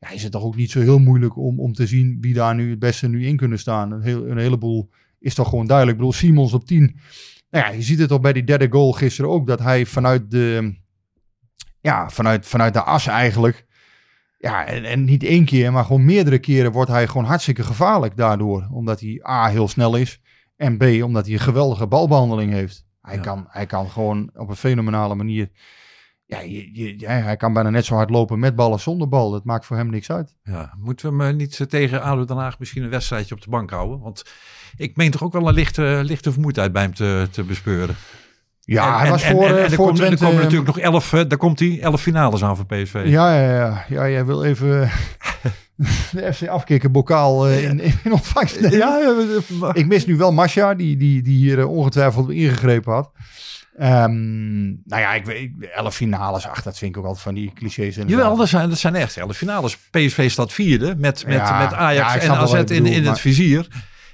ja, 0.00 0.10
is 0.10 0.22
het 0.22 0.32
toch 0.32 0.42
ook 0.42 0.56
niet 0.56 0.70
zo 0.70 0.80
heel 0.80 0.98
moeilijk 0.98 1.36
om, 1.36 1.60
om 1.60 1.72
te 1.72 1.86
zien 1.86 2.18
wie 2.20 2.34
daar 2.34 2.54
nu 2.54 2.70
het 2.70 2.78
beste 2.78 3.08
nu 3.08 3.26
in 3.26 3.36
kunnen 3.36 3.58
staan. 3.58 3.90
Een, 3.92 4.02
heel, 4.02 4.26
een 4.26 4.38
heleboel 4.38 4.90
is 5.18 5.34
toch 5.34 5.48
gewoon 5.48 5.66
duidelijk. 5.66 5.96
Ik 5.98 6.02
bedoel, 6.04 6.20
Simons 6.20 6.52
op 6.52 6.64
10. 6.64 6.96
Nou 7.50 7.64
ja, 7.66 7.70
je 7.72 7.82
ziet 7.82 7.98
het 7.98 8.08
toch 8.08 8.20
bij 8.20 8.32
die 8.32 8.44
derde 8.44 8.66
goal 8.70 8.92
gisteren 8.92 9.30
ook, 9.30 9.46
dat 9.46 9.58
hij 9.60 9.86
vanuit 9.86 10.30
de, 10.30 10.74
ja, 11.80 12.10
vanuit, 12.10 12.46
vanuit 12.46 12.72
de 12.74 12.82
as 12.82 13.06
eigenlijk... 13.06 13.68
Ja, 14.38 14.66
en, 14.66 14.84
en 14.84 15.04
niet 15.04 15.22
één 15.22 15.44
keer, 15.44 15.72
maar 15.72 15.84
gewoon 15.84 16.04
meerdere 16.04 16.38
keren 16.38 16.72
wordt 16.72 16.90
hij 16.90 17.06
gewoon 17.06 17.24
hartstikke 17.24 17.62
gevaarlijk 17.62 18.16
daardoor. 18.16 18.68
Omdat 18.72 19.00
hij 19.00 19.20
A, 19.28 19.48
heel 19.48 19.68
snel 19.68 19.96
is. 19.96 20.20
En 20.56 20.76
B, 20.76 20.82
omdat 21.02 21.24
hij 21.24 21.34
een 21.34 21.40
geweldige 21.40 21.86
balbehandeling 21.86 22.52
heeft. 22.52 22.84
Hij, 23.00 23.14
Ja. 23.14 23.20
kan, 23.20 23.44
hij 23.48 23.66
kan 23.66 23.90
gewoon 23.90 24.30
op 24.34 24.48
een 24.48 24.56
fenomenale 24.56 25.14
manier... 25.14 25.50
Ja, 26.30 26.40
je, 26.40 26.70
je- 26.72 26.94
ja, 26.98 27.10
hij 27.10 27.36
kan 27.36 27.52
bijna 27.52 27.70
net 27.70 27.84
zo 27.84 27.94
hard 27.94 28.10
lopen 28.10 28.38
met 28.38 28.56
bal 28.56 28.72
als 28.72 28.82
zonder 28.82 29.08
bal. 29.08 29.30
Dat 29.30 29.44
maakt 29.44 29.66
voor 29.66 29.76
hem 29.76 29.90
niks 29.90 30.10
uit. 30.10 30.34
Ja, 30.44 30.74
moeten 30.78 31.10
we 31.16 31.22
hem 31.22 31.30
eh, 31.32 31.36
niet 31.36 31.60
eh, 31.60 31.66
tegen 31.66 32.02
ADO 32.02 32.24
Den 32.24 32.36
Haag 32.36 32.58
misschien 32.58 32.82
een 32.82 32.90
wedstrijdje 32.90 33.34
op 33.34 33.40
de 33.42 33.50
bank 33.50 33.70
houden? 33.70 34.00
Want 34.00 34.24
ik 34.76 34.96
meen 34.96 35.10
toch 35.10 35.22
ook 35.22 35.32
wel 35.32 35.48
een 35.48 35.54
lichte, 35.54 36.00
lichte 36.04 36.32
vermoeidheid 36.32 36.72
bij 36.72 36.82
hem 36.82 36.94
te, 36.94 37.28
te 37.30 37.42
bespeuren. 37.42 37.94
Ja, 38.60 38.92
En- 38.94 39.00
hij 39.00 39.10
was 39.10 39.22
en- 39.22 39.30
voor, 39.32 39.46
en- 39.46 39.56
eh, 39.56 39.62
er 39.64 39.70
voor 39.70 39.86
komen- 39.86 40.10
Er 40.10 40.18
komen 40.18 40.34
natuurlijk 40.42 40.66
nog 40.66 40.78
elf, 40.78 41.12
eh, 41.12 41.20
daar 41.28 41.38
komt 41.38 41.58
hij, 41.58 41.78
elf 41.80 42.00
finales 42.00 42.42
aan 42.44 42.56
voor 42.56 42.66
PSV. 42.66 43.02
Ja, 43.04 43.40
ja, 43.40 43.54
ja. 43.56 43.84
ja, 43.88 44.08
jij 44.08 44.24
wil 44.26 44.44
even 44.44 44.82
eh, 44.82 44.94
de 46.12 46.32
FC 46.34 46.46
afkicken 46.48 46.92
bokaal 46.92 47.48
eh, 47.48 47.64
in, 47.64 47.80
in 48.04 48.12
ontvangst 48.12 48.60
nemen. 48.60 48.78
ja, 48.78 48.98
ja, 49.60 49.70
Ik 49.72 49.86
mis 49.86 50.06
nu 50.06 50.16
wel 50.16 50.32
Masha, 50.32 50.74
die, 50.74 50.96
die, 50.96 51.22
die 51.22 51.36
hier 51.36 51.58
eh, 51.58 51.70
ongetwijfeld 51.70 52.30
ingegrepen 52.30 52.92
had. 52.92 53.10
Ehm, 53.80 54.64
nou 54.64 55.00
ja, 55.00 55.14
ik 55.14 55.24
weet, 55.24 55.50
elf 55.74 55.94
finales, 55.94 56.46
ach, 56.46 56.62
dat 56.62 56.78
vind 56.78 56.90
ik 56.90 56.96
ook 56.96 57.04
altijd 57.04 57.22
van 57.22 57.34
die 57.34 57.52
clichés. 57.54 57.96
inderdaad. 57.96 58.24
Jawel, 58.24 58.36
dat 58.36 58.48
zijn, 58.48 58.68
dat 58.68 58.78
zijn 58.78 58.94
echt 58.94 59.16
elf 59.16 59.36
finales. 59.36 59.76
PSV 59.90 60.30
staat 60.30 60.52
vierde 60.52 60.94
met, 60.98 61.26
met, 61.26 61.36
Ja, 61.36 61.58
met 61.62 61.74
Ajax 61.74 62.14
ja, 62.14 62.20
en 62.20 62.30
AZ 62.30 62.52
in, 62.52 62.86
in 62.86 63.06
het 63.06 63.20
vizier. 63.20 63.66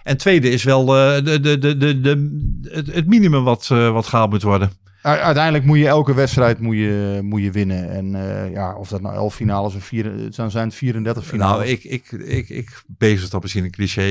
En 0.03 0.17
tweede 0.17 0.51
is 0.51 0.65
wel 0.65 0.97
eh, 0.97 1.25
de, 1.25 1.41
de, 1.41 1.59
de, 1.59 1.77
de, 1.77 2.01
de, 2.01 2.69
het, 2.71 2.95
het 2.95 3.07
minimum 3.07 3.45
wat, 3.45 3.69
eh, 3.73 3.93
wat 3.93 4.07
gehaald 4.07 4.31
moet 4.31 4.43
worden. 4.43 4.71
Uiteindelijk 5.03 5.65
moet 5.65 5.79
je 5.79 5.87
elke 5.87 6.15
wedstrijd 6.15 6.61
moet 6.61 6.77
je, 6.77 7.21
moet 7.23 7.43
je 7.43 7.51
winnen. 7.51 7.91
En 7.91 8.15
eh, 8.15 8.53
ja, 8.53 8.75
of 8.75 8.89
dat 8.89 9.01
nou 9.01 9.15
elf 9.15 9.35
finales 9.35 9.75
of 9.75 9.85
vier, 9.85 10.31
dan 10.37 10.51
zijn 10.51 10.67
het 10.67 10.75
34 10.75 11.27
finales. 11.27 11.57
Nou, 11.57 11.71
ik, 11.71 11.85
ik, 11.85 12.13
ik, 12.13 12.49
ik 12.49 12.83
bezig 12.87 13.29
dat 13.29 13.43
misschien 13.43 13.65
een 13.65 13.71
cliché. 13.71 14.03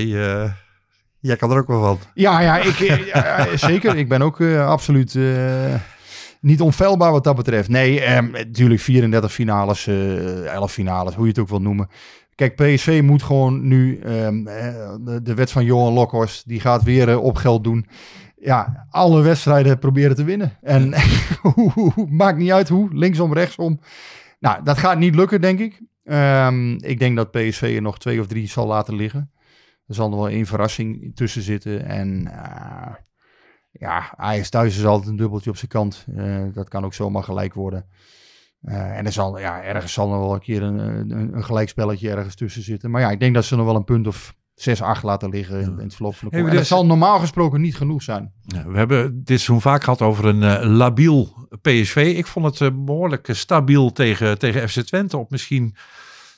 Jij 1.19 1.35
kan 1.35 1.51
er 1.51 1.57
ook 1.57 1.67
wel 1.67 1.81
van. 1.81 1.99
Ja, 2.13 2.41
ja, 2.41 2.57
ik, 2.57 2.79
eh, 2.79 3.45
zeker. 3.55 3.95
Ik 3.95 4.09
ben 4.09 4.21
ook 4.21 4.39
eh, 4.39 4.67
absoluut 4.67 5.15
eh, 5.15 5.75
niet 6.41 6.61
onfeilbaar 6.61 7.11
wat 7.11 7.23
dat 7.23 7.35
betreft. 7.35 7.69
Nee, 7.69 8.01
ehm, 8.01 8.31
natuurlijk 8.31 8.81
34 8.81 9.33
finales, 9.33 9.87
eh 9.87 10.53
11 10.53 10.71
finales, 10.71 11.15
hoe 11.15 11.23
je 11.23 11.29
het 11.29 11.39
ook 11.39 11.49
wil 11.49 11.61
noemen. 11.61 11.89
Kijk, 12.35 12.55
PSV 12.55 13.01
moet 13.03 13.23
gewoon 13.23 13.67
nu 13.67 13.99
ehm, 13.99 14.47
eh, 14.47 14.95
de, 15.01 15.21
de 15.21 15.33
wet 15.33 15.51
van 15.51 15.65
Johan 15.65 15.93
Lokhorst, 15.93 16.47
die 16.47 16.59
gaat 16.59 16.83
weer 16.83 17.19
op 17.19 17.35
geld 17.35 17.63
doen. 17.63 17.85
Ja, 18.35 18.85
alle 18.89 19.21
wedstrijden 19.21 19.79
proberen 19.79 20.15
te 20.15 20.23
winnen. 20.23 20.57
En 20.61 20.93
maakt 22.09 22.37
niet 22.37 22.51
uit 22.51 22.69
hoe, 22.69 22.89
linksom, 22.93 23.33
rechtsom. 23.33 23.79
Nou, 24.39 24.63
dat 24.63 24.77
gaat 24.77 24.97
niet 24.97 25.15
lukken, 25.15 25.41
denk 25.41 25.59
ik. 25.59 25.81
Ehm, 26.03 26.71
ik 26.71 26.99
denk 26.99 27.15
dat 27.15 27.31
PSV 27.31 27.73
er 27.75 27.81
nog 27.81 27.99
twee 27.99 28.19
of 28.19 28.27
drie 28.27 28.47
zal 28.47 28.67
laten 28.67 28.95
liggen. 28.95 29.31
Er 29.87 29.95
zal 29.95 30.09
nog 30.09 30.19
wel 30.19 30.29
één 30.29 30.45
verrassing 30.45 31.15
tussen 31.15 31.41
zitten. 31.41 31.85
En 31.85 32.27
eh, 32.27 32.93
ja, 33.71 34.13
Ajax 34.17 34.49
thuis 34.49 34.77
is 34.77 34.85
altijd 34.85 35.09
een 35.09 35.15
dubbeltje 35.15 35.49
op 35.49 35.57
zijn 35.57 35.71
kant. 35.71 36.05
Eh, 36.15 36.43
dat 36.53 36.69
kan 36.69 36.85
ook 36.85 36.93
zomaar 36.93 37.23
gelijk 37.23 37.53
worden. 37.53 37.85
Eh, 38.61 38.97
en 38.97 39.05
er 39.05 39.11
zal, 39.11 39.39
ja, 39.39 39.63
ergens 39.63 39.93
zal 39.93 40.09
nog 40.09 40.19
wel 40.19 40.33
een 40.33 40.39
keer 40.39 40.63
een, 40.63 40.77
een, 40.77 41.35
een 41.35 41.43
gelijkspelletje 41.43 42.09
ergens 42.09 42.35
tussen 42.35 42.63
zitten. 42.63 42.91
Maar 42.91 43.01
ja, 43.01 43.11
ik 43.11 43.19
denk 43.19 43.33
dat 43.33 43.45
ze 43.45 43.55
nog 43.55 43.65
wel 43.65 43.75
een 43.75 43.83
punt 43.83 44.07
of 44.07 44.35
6-8 44.55 45.01
laten 45.01 45.29
liggen 45.29 45.61
in, 45.61 45.71
in 45.71 45.83
het 45.83 45.95
verloop 45.95 46.15
van 46.15 46.29
de 46.29 46.37
Hey, 46.37 46.55
dat 46.55 46.65
zal 46.65 46.85
normaal 46.85 47.19
gesproken 47.19 47.61
niet 47.61 47.75
genoeg 47.75 48.03
zijn. 48.03 48.33
Ja, 48.41 48.67
we 48.67 48.77
hebben 48.77 49.11
dit 49.15 49.27
seizoen 49.27 49.61
vaak 49.61 49.83
gehad 49.83 50.01
over 50.01 50.25
een 50.25 50.65
labiel 50.65 51.45
PSV. 51.61 52.13
Ik 52.17 52.27
vond 52.27 52.45
het 52.45 52.61
eh, 52.61 52.85
behoorlijk 52.85 53.27
eh, 53.27 53.35
stabiel 53.35 53.91
tegen, 53.91 54.39
tegen 54.39 54.69
FC 54.69 54.79
Twente 54.79 55.17
op 55.17 55.31
misschien 55.31 55.75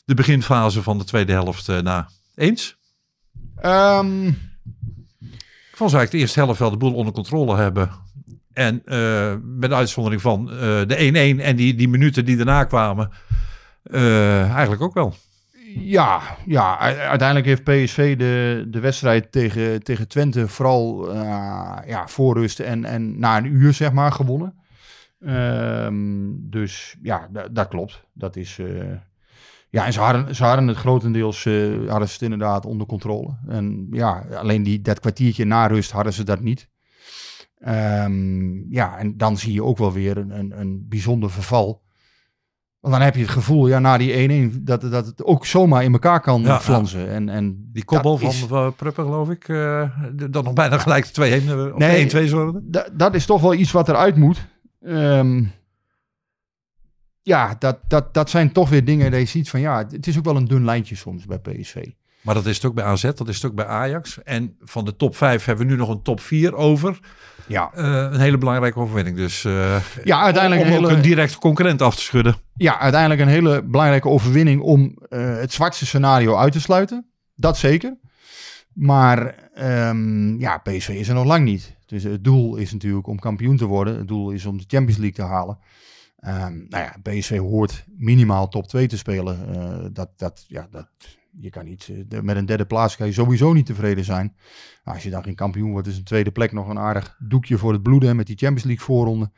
de 0.06 0.14
beginfase 0.14 0.84
van 0.84 0.98
de 0.98 1.04
tweede 1.04 1.32
helft 1.32 1.68
na. 1.82 2.10
Eens? 2.36 2.77
Ehm, 3.62 4.28
Ik 4.28 5.84
vond 5.84 5.94
eigenlijk 5.94 6.12
de 6.12 6.18
eerste 6.18 6.40
helft 6.40 6.60
wel 6.60 6.70
de 6.70 6.78
boel 6.78 6.94
onder 6.94 7.14
controle 7.14 7.56
hebben. 7.56 7.90
En 8.54 8.82
eh, 8.86 9.34
met 9.44 9.72
uitzondering 9.72 10.22
van 10.22 10.50
eh, 10.52 10.58
de 10.58 11.36
1-1 11.38 11.42
en 11.42 11.56
die, 11.56 11.76
die 11.76 11.90
minuten 11.90 12.26
die 12.26 12.36
daarna 12.36 12.64
kwamen, 12.64 13.10
eh, 13.84 14.52
eigenlijk 14.52 14.82
ook 14.82 14.94
wel. 14.94 15.14
Ja, 15.80 16.22
ja, 16.46 16.78
uiteindelijk 17.10 17.46
heeft 17.48 17.64
PSV 17.64 18.18
de, 18.18 18.66
de 18.68 18.80
wedstrijd 18.80 19.32
tegen, 19.32 19.84
tegen 19.84 20.08
Twente 20.08 20.48
vooral 20.48 21.14
ja, 21.86 22.08
voor 22.08 22.34
rust 22.38 22.60
en, 22.60 22.86
en 22.86 23.20
na 23.20 23.38
een 23.38 23.46
uur 23.46 23.74
zeg 23.74 23.92
maar 23.92 24.12
gewonnen. 24.12 24.54
Ehm, 25.26 25.96
dus 26.34 26.96
ja, 27.02 27.28
da- 27.32 27.48
dat 27.52 27.68
klopt. 27.68 28.04
Dat 28.14 28.36
is, 28.36 28.60
ja, 29.70 29.86
en 29.86 29.94
ze 29.94 30.00
hadden, 30.00 30.36
ze 30.36 30.44
hadden 30.44 30.68
het 30.68 30.78
grotendeels 30.78 31.46
eh, 31.46 31.54
hadden 31.90 32.08
ze 32.08 32.14
het 32.14 32.22
inderdaad 32.22 32.66
onder 32.66 32.88
controle. 32.88 33.38
En 33.48 33.88
ja, 33.92 34.26
alleen 34.36 34.64
die, 34.64 34.82
dat 34.82 35.00
kwartiertje 35.00 35.46
na 35.46 35.68
rust 35.68 35.92
hadden 35.92 36.14
ze 36.14 36.24
dat 36.24 36.40
niet. 36.42 36.70
Ehm, 37.58 38.72
ja, 38.74 38.98
en 38.98 39.18
dan 39.18 39.38
zie 39.38 39.54
je 39.54 39.64
ook 39.64 39.78
wel 39.78 39.92
weer 39.94 40.18
een, 40.18 40.30
een, 40.40 40.60
een 40.60 40.86
bijzonder 40.90 41.32
verval. 41.32 41.86
Want 42.80 42.94
dan 42.94 43.04
heb 43.04 43.16
je 43.16 43.22
het 43.22 43.30
gevoel, 43.30 43.68
ja, 43.68 43.80
na 43.80 43.98
die 43.98 44.50
1-1, 44.52 44.62
dat, 44.62 44.82
dat 44.82 45.06
het 45.06 45.24
ook 45.24 45.46
zomaar 45.46 45.84
in 45.84 45.94
elkaar 45.94 46.22
kan 46.22 46.42
Ja, 46.42 46.60
flansen. 46.60 47.10
En, 47.10 47.30
en 47.30 47.70
Die 47.74 47.86
kopbal 47.86 48.18
van 48.18 48.30
is- 48.30 48.46
Pruppen, 48.76 49.04
geloof 49.04 49.30
ik, 49.30 49.48
eh, 49.50 49.90
dat 50.30 50.44
nog 50.44 50.54
bijna 50.54 50.78
gelijk 50.78 51.06
de 51.06 51.12
2-1 51.12 51.50
eh, 51.50 51.74
of 51.74 51.78
Nee. 51.78 52.28
1-2 52.28 52.32
worden. 52.32 52.72
da- 52.72 52.88
dat 52.94 53.14
is 53.16 53.26
toch 53.26 53.42
wel 53.42 53.54
iets 53.54 53.72
wat 53.72 53.90
eruit 53.90 54.16
moet. 54.16 54.48
Ehm, 54.82 55.44
ja, 57.28 57.56
dat, 57.60 57.78
dat, 57.88 58.14
dat 58.14 58.30
zijn 58.30 58.52
toch 58.52 58.70
weer 58.70 58.86
dingen 58.86 59.12
dat 59.12 59.20
je 59.20 59.26
ziet 59.26 59.50
van 59.50 59.60
ja, 59.60 59.86
het 59.90 60.08
is 60.08 60.18
ook 60.18 60.26
wel 60.26 60.36
een 60.36 60.46
dun 60.46 60.66
lijntje 60.66 60.96
soms 60.96 61.26
bij 61.26 61.40
PSV. 61.40 61.86
Maar 62.22 62.36
dat 62.36 62.46
is 62.46 62.56
het 62.56 62.66
ook 62.66 62.74
bij 62.74 62.84
AZ, 62.84 63.02
dat 63.02 63.28
is 63.28 63.36
het 63.36 63.46
ook 63.46 63.56
bij 63.56 63.66
Ajax. 63.66 64.24
En 64.24 64.56
van 64.62 64.86
de 64.86 64.96
top 64.96 65.16
5 65.16 65.46
hebben 65.46 65.66
we 65.66 65.72
nu 65.72 65.78
nog 65.78 65.90
een 65.90 66.02
top 66.02 66.20
4 66.20 66.56
over. 66.56 67.00
Ja, 67.48 67.72
Eh, 67.74 67.86
een 67.86 68.20
hele 68.20 68.38
belangrijke 68.38 68.80
overwinning. 68.80 69.18
Dus 69.18 69.46
eh, 69.46 69.76
ja 70.04 70.22
uiteindelijk, 70.22 70.62
om 70.62 70.68
een 70.68 70.74
ook 70.74 70.82
hele, 70.82 70.96
een 70.96 71.02
directe 71.02 71.38
concurrent 71.38 71.82
af 71.82 71.96
te 71.96 72.02
schudden. 72.02 72.36
ja, 72.56 72.80
uiteindelijk 72.80 73.22
een 73.22 73.28
hele 73.28 73.64
belangrijke 73.64 74.08
overwinning 74.08 74.62
om 74.62 74.98
eh, 75.10 75.38
het 75.38 75.54
zwartste 75.54 75.86
scenario 75.86 76.36
uit 76.36 76.52
te 76.52 76.62
sluiten. 76.62 77.06
Dat 77.36 77.58
zeker. 77.58 77.98
Maar 78.74 79.36
ehm, 79.54 80.40
ja, 80.40 80.58
PSV 80.58 80.90
is 80.90 81.08
er 81.08 81.14
nog 81.16 81.26
lang 81.26 81.46
niet. 81.46 81.76
Dus 81.86 82.04
het 82.04 82.24
doel 82.24 82.56
is 82.56 82.72
natuurlijk 82.72 83.08
om 83.08 83.20
kampioen 83.20 83.58
te 83.58 83.66
worden. 83.66 83.98
Het 83.98 84.08
doel 84.08 84.32
is 84.32 84.46
om 84.46 84.58
de 84.58 84.66
Champions 84.68 85.00
League 85.00 85.26
te 85.26 85.34
halen. 85.34 85.58
Ehm, 86.18 86.58
nou 86.70 86.84
ja, 86.84 86.96
PSV 87.02 87.38
hoort 87.38 87.86
minimaal 87.98 88.48
top 88.48 88.68
2 88.68 88.88
te 88.88 88.98
spelen. 88.98 89.56
Eh, 89.56 89.86
dat, 89.92 90.10
dat, 90.16 90.46
ja, 90.48 90.68
dat, 90.72 90.88
je 91.40 91.50
kan 91.50 91.66
niet, 91.66 91.92
eh, 92.10 92.20
met 92.20 92.36
een 92.36 92.46
derde 92.46 92.66
plaats 92.66 92.96
kan 92.96 93.08
je 93.08 93.14
sowieso 93.14 93.54
niet 93.54 93.66
tevreden 93.66 94.04
zijn. 94.04 94.36
Als 94.84 95.04
je 95.04 95.10
dan 95.10 95.24
geen 95.24 95.36
kampioen 95.36 95.72
wordt, 95.72 95.88
is 95.88 95.98
een 95.98 96.04
tweede 96.04 96.32
plek 96.32 96.52
nog 96.52 96.68
een 96.68 96.80
aardig 96.80 97.16
doekje 97.20 97.58
voor 97.58 97.74
het 97.74 97.84
bloeden 97.84 98.16
met 98.16 98.28
die 98.28 98.38
Champions 98.38 98.64
League 98.64 98.86
voorronde. 98.86 99.32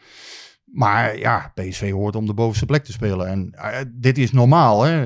Maar 0.66 1.18
ja, 1.18 1.52
PSV 1.56 1.92
hoort 1.92 2.16
om 2.16 2.26
de 2.26 2.34
bovenste 2.34 2.66
plek 2.66 2.84
te 2.84 2.92
spelen. 2.92 3.28
En 3.28 3.52
eh, 3.52 3.80
dit 3.92 4.18
is 4.18 4.32
normaal. 4.32 4.84
Hè? 4.84 5.06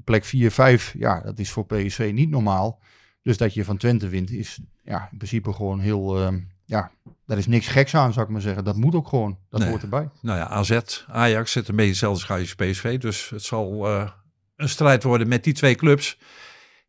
Plek 0.00 0.24
4, 0.24 0.50
5, 0.50 0.94
ja, 0.98 1.20
dat 1.20 1.38
is 1.38 1.50
voor 1.50 1.66
PSV 1.66 2.10
niet 2.14 2.30
normaal. 2.30 2.80
Dus 3.22 3.36
dat 3.36 3.54
je 3.54 3.64
van 3.64 3.76
Twente 3.76 4.08
wint, 4.08 4.30
is 4.30 4.60
ja, 4.84 5.08
in 5.10 5.16
principe 5.16 5.52
gewoon 5.52 5.80
heel... 5.80 6.30
ja, 6.72 6.90
daar 7.26 7.38
is 7.38 7.46
niks 7.46 7.66
geks 7.68 7.94
aan, 7.94 8.12
zou 8.12 8.26
ik 8.26 8.32
maar 8.32 8.40
zeggen. 8.40 8.64
Dat 8.64 8.76
moet 8.76 8.94
ook 8.94 9.08
gewoon. 9.08 9.38
Dat 9.50 9.60
Nee. 9.60 9.68
hoort 9.68 9.82
erbij. 9.82 10.08
Nou 10.20 10.38
ja, 10.38 10.48
AZ, 10.48 10.78
Ajax 11.08 11.52
zit 11.52 11.68
een 11.68 11.76
beetje 11.76 11.90
hetzelfde 11.90 12.20
schuitje 12.20 12.54
als 12.58 12.70
PSV. 12.70 12.98
Dus 12.98 13.30
het 13.30 13.42
zal 13.42 13.86
eh, 13.88 14.08
een 14.56 14.68
strijd 14.68 15.02
worden 15.02 15.28
met 15.28 15.44
die 15.44 15.52
twee 15.52 15.74
clubs. 15.74 16.18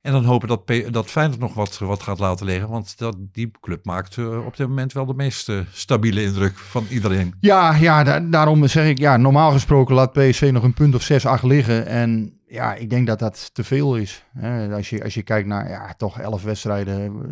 En 0.03 0.11
dan 0.11 0.23
hopen 0.23 0.47
dat, 0.47 0.65
P- 0.65 0.87
dat 0.93 1.05
Feyenoord 1.09 1.39
nog 1.39 1.53
wat, 1.53 1.77
wat 1.77 2.03
gaat 2.03 2.19
laten 2.19 2.45
liggen. 2.45 2.69
Want 2.69 2.97
dat, 2.97 3.15
die 3.31 3.51
club 3.61 3.85
maakt 3.85 4.17
eh, 4.17 4.45
op 4.45 4.57
dit 4.57 4.67
moment 4.67 4.93
wel 4.93 5.05
de 5.05 5.13
meest 5.13 5.49
eh, 5.49 5.59
stabiele 5.71 6.23
indruk 6.23 6.57
van 6.57 6.85
iedereen. 6.89 7.33
Ja, 7.39 7.75
ja 7.75 8.03
da- 8.03 8.19
daarom 8.19 8.67
zeg 8.67 8.87
ik, 8.87 8.97
ja, 8.97 9.17
normaal 9.17 9.51
gesproken 9.51 9.95
laat 9.95 10.11
PSV 10.13 10.49
nog 10.53 10.63
een 10.63 10.73
punt 10.73 10.95
of 10.95 11.01
6, 11.01 11.25
8 11.25 11.43
liggen. 11.43 11.85
En 11.85 12.39
ja, 12.47 12.73
ik 12.75 12.89
denk 12.89 13.07
dat 13.07 13.19
dat 13.19 13.49
te 13.53 13.63
veel 13.63 13.95
is. 13.97 14.25
Hè? 14.37 14.73
Als, 14.75 14.89
je, 14.89 15.03
als 15.03 15.13
je 15.13 15.23
kijkt 15.23 15.47
naar, 15.47 15.69
ja, 15.69 15.93
toch 15.97 16.19
11 16.19 16.43
wedstrijden. 16.43 17.25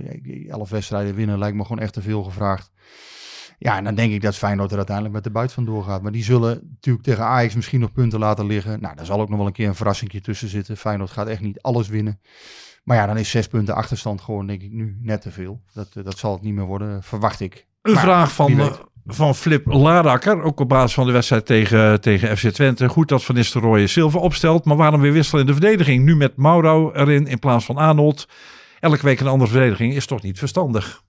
11 0.49 0.69
wedstrijden 0.69 1.15
winnen 1.15 1.37
lijkt 1.39 1.57
me 1.57 1.61
gewoon 1.63 1.79
echt 1.83 1.93
te 1.93 2.01
veel 2.01 2.23
gevraagd. 2.23 2.71
Ja, 3.63 3.77
en 3.77 3.83
dan 3.83 3.95
denk 3.95 4.13
ik 4.13 4.21
dat 4.21 4.35
Feyenoord 4.35 4.71
er 4.71 4.77
uiteindelijk 4.77 5.15
met 5.15 5.23
de 5.23 5.29
buit 5.29 5.53
van 5.53 5.65
doorgaat. 5.65 6.01
Maar 6.01 6.11
die 6.11 6.23
zullen 6.23 6.59
natuurlijk 6.71 7.05
tegen 7.05 7.23
Ajax 7.23 7.55
misschien 7.55 7.79
nog 7.79 7.91
punten 7.91 8.19
laten 8.19 8.45
liggen. 8.45 8.81
Nou, 8.81 8.95
daar 8.95 9.05
zal 9.05 9.21
ook 9.21 9.29
nog 9.29 9.37
wel 9.37 9.47
een 9.47 9.53
keer 9.53 9.67
een 9.67 9.75
verrassingje 9.75 10.21
tussen 10.21 10.47
zitten. 10.47 10.77
Feyenoord 10.77 11.11
gaat 11.11 11.27
echt 11.27 11.41
niet 11.41 11.61
alles 11.61 11.87
winnen. 11.87 12.19
Maar 12.83 12.97
ja, 12.97 13.05
dan 13.05 13.17
is 13.17 13.29
zes 13.29 13.47
punten 13.47 13.75
achterstand 13.75 14.21
gewoon, 14.21 14.47
denk 14.47 14.61
ik, 14.61 14.71
nu 14.71 14.97
net 15.01 15.21
te 15.21 15.31
veel. 15.31 15.61
Dat, 15.73 15.87
eh, 15.93 16.03
dat 16.03 16.17
zal 16.17 16.33
het 16.33 16.41
niet 16.41 16.53
meer 16.53 16.65
worden, 16.65 17.03
verwacht 17.03 17.39
ik. 17.39 17.67
Een 17.81 17.93
Maar 17.93 18.03
vraag 18.03 18.33
van, 18.33 18.59
eh, 18.59 18.71
van 19.05 19.35
Flip 19.35 19.65
Larakker, 19.65 20.41
ook 20.41 20.59
op 20.59 20.69
basis 20.69 20.93
van 20.93 21.05
de 21.05 21.11
wedstrijd 21.11 21.45
tegen, 21.45 22.01
tegen 22.01 22.37
FC 22.37 22.47
Twente. 22.47 22.89
Goed 22.89 23.09
dat 23.09 23.23
Van 23.23 23.35
Nistelrooy 23.35 23.87
Silva 23.87 24.19
opstelt, 24.19 24.65
maar 24.65 24.77
waarom 24.77 25.01
weer 25.01 25.13
wisselen 25.13 25.41
in 25.41 25.47
de 25.47 25.53
verdediging? 25.53 26.03
Nu 26.03 26.15
met 26.15 26.37
Mauro 26.37 26.91
erin 26.93 27.27
in 27.27 27.39
plaats 27.39 27.65
van 27.65 27.77
Arnold. 27.77 28.27
Elke 28.79 29.05
week 29.05 29.19
een 29.19 29.27
andere 29.27 29.51
verdediging 29.51 29.93
is 29.93 30.05
toch 30.05 30.21
niet 30.21 30.39
verstandig? 30.39 31.03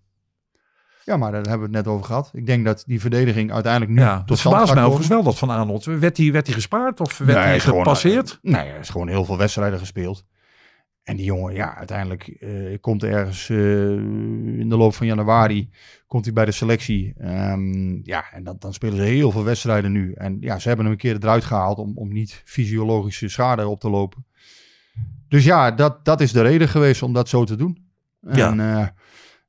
Ja, 1.05 1.17
maar 1.17 1.33
daar 1.33 1.41
hebben 1.41 1.71
we 1.71 1.77
het 1.77 1.85
net 1.85 1.95
over 1.95 2.07
gehad. 2.07 2.31
Ik 2.35 2.47
denk 2.47 2.65
dat 2.65 2.85
die 2.87 3.01
verdediging 3.01 3.53
uiteindelijk 3.53 3.93
nu 3.93 4.01
Ja, 4.01 4.19
tot 4.19 4.29
dat 4.29 4.39
stand 4.39 4.57
gaat 4.57 4.75
mij 4.75 4.83
overigens 4.85 5.09
wel 5.09 5.23
dat 5.23 5.39
van 5.39 5.51
Arnold. 5.51 5.85
Werd 5.85 6.17
hij 6.17 6.33
werd 6.33 6.47
hij 6.47 6.55
gespaard 6.55 7.01
of 7.01 7.19
werd 7.19 7.39
hij 7.39 7.61
gepasseerd? 7.61 8.39
eh, 8.43 8.53
nee, 8.53 8.69
er 8.69 8.81
is 8.81 8.89
gewoon 8.89 9.09
heel 9.09 9.25
veel 9.25 9.39
wedstrijden 9.39 9.79
gespeeld. 9.79 10.25
En 11.03 11.17
die 11.17 11.25
jongen, 11.25 11.55
ja, 11.55 11.77
uiteindelijk 11.77 12.29
eh, 12.29 12.79
komt 12.81 13.05
ergens 13.05 13.49
eh, 13.49 13.91
in 14.59 14.69
de 14.69 14.77
loop 14.77 14.95
van 14.95 15.07
januari 15.07 15.71
komt 16.07 16.25
hij 16.25 16.35
bij 16.35 16.45
de 16.45 16.53
selectie. 16.53 17.15
Ehm, 17.19 18.01
ja, 18.03 18.25
en 18.33 18.45
dan, 18.45 18.57
dan 18.59 18.73
spelen 18.73 18.97
ze 18.97 19.03
heel 19.03 19.31
veel 19.31 19.45
wedstrijden 19.45 19.93
nu. 19.93 20.13
En 20.13 20.37
ja, 20.41 20.59
ze 20.59 20.69
hebben 20.69 20.85
hem 20.85 20.95
een 20.95 21.01
keer 21.01 21.17
eruit 21.21 21.45
gehaald 21.45 21.79
om, 21.79 21.93
om 21.95 22.13
niet 22.13 22.43
fysiologische 22.45 23.29
schade 23.29 23.69
op 23.69 23.81
te 23.81 23.91
lopen. 23.91 24.27
Dus 25.29 25.45
ja, 25.45 25.71
dat, 25.71 26.05
dat 26.05 26.21
is 26.21 26.33
de 26.33 26.43
reden 26.43 26.69
geweest 26.69 27.03
om 27.03 27.13
dat 27.13 27.29
zo 27.29 27.45
te 27.45 27.57
doen. 27.57 27.91
Ja. 28.21 28.51
En, 28.51 28.61
eh, 28.61 28.87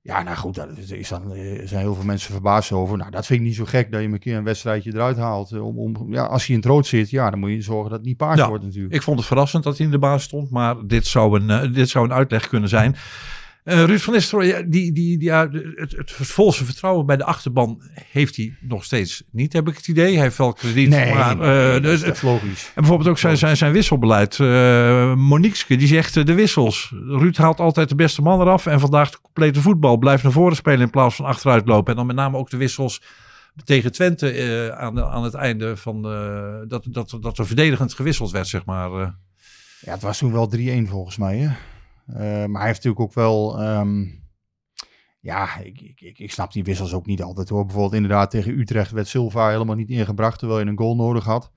ja, 0.05 0.23
nou 0.23 0.37
goed, 0.37 0.55
daar 0.55 0.67
is- 0.77 1.09
dan, 1.09 1.33
eh, 1.33 1.67
zijn 1.67 1.81
heel 1.81 1.95
veel 1.95 2.03
mensen 2.03 2.31
verbaasd 2.33 2.71
over. 2.71 2.97
Nou, 2.97 3.11
dat 3.11 3.25
vind 3.25 3.39
ik 3.39 3.45
niet 3.45 3.55
zo 3.55 3.65
gek 3.65 3.91
dat 3.91 4.01
je 4.01 4.07
een 4.07 4.19
keer 4.19 4.37
een 4.37 4.43
wedstrijdje 4.43 4.93
eruit 4.93 5.17
haalt. 5.17 5.51
eh, 5.51 5.65
Om, 5.65 5.77
om, 5.77 6.13
ja, 6.13 6.23
als 6.25 6.45
hij 6.45 6.55
in 6.55 6.61
het 6.61 6.69
rood 6.71 6.85
zit, 6.87 7.09
ja, 7.09 7.29
dan 7.29 7.39
moet 7.39 7.49
je 7.49 7.61
zorgen 7.61 7.89
dat 7.89 7.99
het 7.99 8.07
niet 8.07 8.17
paars 8.17 8.39
Ja. 8.39 8.47
wordt 8.47 8.63
natuurlijk. 8.63 8.93
Ik 8.93 9.01
vond 9.01 9.17
het 9.17 9.27
verrassend 9.27 9.63
dat 9.63 9.77
hij 9.77 9.85
in 9.85 9.91
de 9.91 9.99
baas 9.99 10.23
stond, 10.23 10.49
maar 10.49 10.75
dit 10.87 11.05
zou 11.07 11.39
een, 11.39 11.49
eh, 11.49 11.73
dit 11.73 11.89
zou 11.89 12.05
een 12.05 12.13
uitleg 12.13 12.47
kunnen 12.47 12.69
zijn. 12.69 12.95
Eh 13.63 13.83
Ruud 13.83 13.99
van 13.99 14.13
Nistelrooy, 14.13 14.65
die, 14.69 14.91
die, 14.91 15.17
die, 15.17 15.23
ja, 15.23 15.49
het, 15.75 15.91
het 15.97 16.11
volse 16.11 16.65
vertrouwen 16.65 17.05
bij 17.05 17.17
de 17.17 17.23
achterban 17.23 17.81
heeft 18.11 18.35
hij 18.35 18.57
nog 18.61 18.83
steeds 18.83 19.23
niet, 19.31 19.53
heb 19.53 19.67
ik 19.67 19.75
het 19.75 19.87
idee. 19.87 20.13
Hij 20.13 20.21
heeft 20.23 20.37
wel 20.37 20.53
krediet, 20.53 20.89
maar... 20.89 21.37
nee, 21.37 21.47
eh, 21.47 21.73
dat, 21.73 21.83
is, 21.83 21.89
dus- 21.89 22.01
dat 22.01 22.15
is 22.15 22.21
logisch. 22.21 22.65
En 22.65 22.71
bijvoorbeeld 22.75 23.09
ook 23.09 23.17
zijn, 23.17 23.37
zijn, 23.37 23.57
zijn 23.57 23.71
wisselbeleid. 23.71 24.37
Uh, 24.37 25.41
die 25.67 25.87
zegt 25.87 26.13
de 26.25 26.33
wissels. 26.33 26.93
Ruud 27.07 27.37
haalt 27.37 27.59
altijd 27.59 27.89
de 27.89 27.95
beste 27.95 28.21
man 28.21 28.41
eraf. 28.41 28.65
En 28.65 28.79
vandaag 28.79 29.11
de 29.11 29.17
complete 29.21 29.61
voetbal. 29.61 29.97
Blijft 29.97 30.23
naar 30.23 30.31
voren 30.31 30.55
spelen 30.55 30.81
in 30.81 30.89
plaats 30.89 31.15
van 31.15 31.25
achteruit 31.25 31.67
lopen. 31.67 31.91
En 31.91 31.97
dan 31.97 32.05
met 32.05 32.15
name 32.15 32.37
ook 32.37 32.49
de 32.49 32.57
wissels 32.57 33.01
tegen 33.63 33.91
Twente 33.91 34.73
aan, 34.77 34.95
de- 34.95 35.05
aan 35.05 35.23
het 35.23 35.33
einde 35.33 35.77
van... 35.77 36.01
dat, 36.67 36.85
dat, 36.89 37.17
dat 37.21 37.37
er 37.37 37.45
verdedigend 37.45 37.93
gewisseld 37.93 38.31
werd, 38.31 38.47
zeg 38.47 38.65
maar. 38.65 38.89
Ja, 39.79 39.91
het 39.91 40.01
was 40.01 40.17
toen 40.17 40.31
wel 40.31 40.51
3-1 40.57 40.59
volgens 40.89 41.17
mij. 41.17 41.37
Hè? 41.37 41.49
Eh, 42.07 42.15
maar 42.45 42.61
hij 42.61 42.67
heeft 42.71 42.83
natuurlijk 42.83 42.99
ook 42.99 43.13
wel. 43.13 43.61
ehm, 43.61 44.05
ja, 45.19 45.57
ik, 45.57 45.81
ik, 45.95 46.19
ik, 46.19 46.31
snap 46.31 46.51
die 46.51 46.63
wissels 46.63 46.93
ook 46.93 47.05
niet 47.05 47.21
altijd 47.23 47.49
hoor. 47.49 47.63
Bijvoorbeeld 47.65 47.93
inderdaad 47.93 48.31
tegen 48.31 48.59
Utrecht 48.59 48.91
werd 48.91 49.07
Silva 49.07 49.49
helemaal 49.49 49.75
niet 49.75 49.89
ingebracht 49.89 50.39
terwijl 50.39 50.59
je 50.59 50.65
een 50.65 50.77
goal 50.77 50.95
nodig 50.95 51.23
had. 51.23 51.51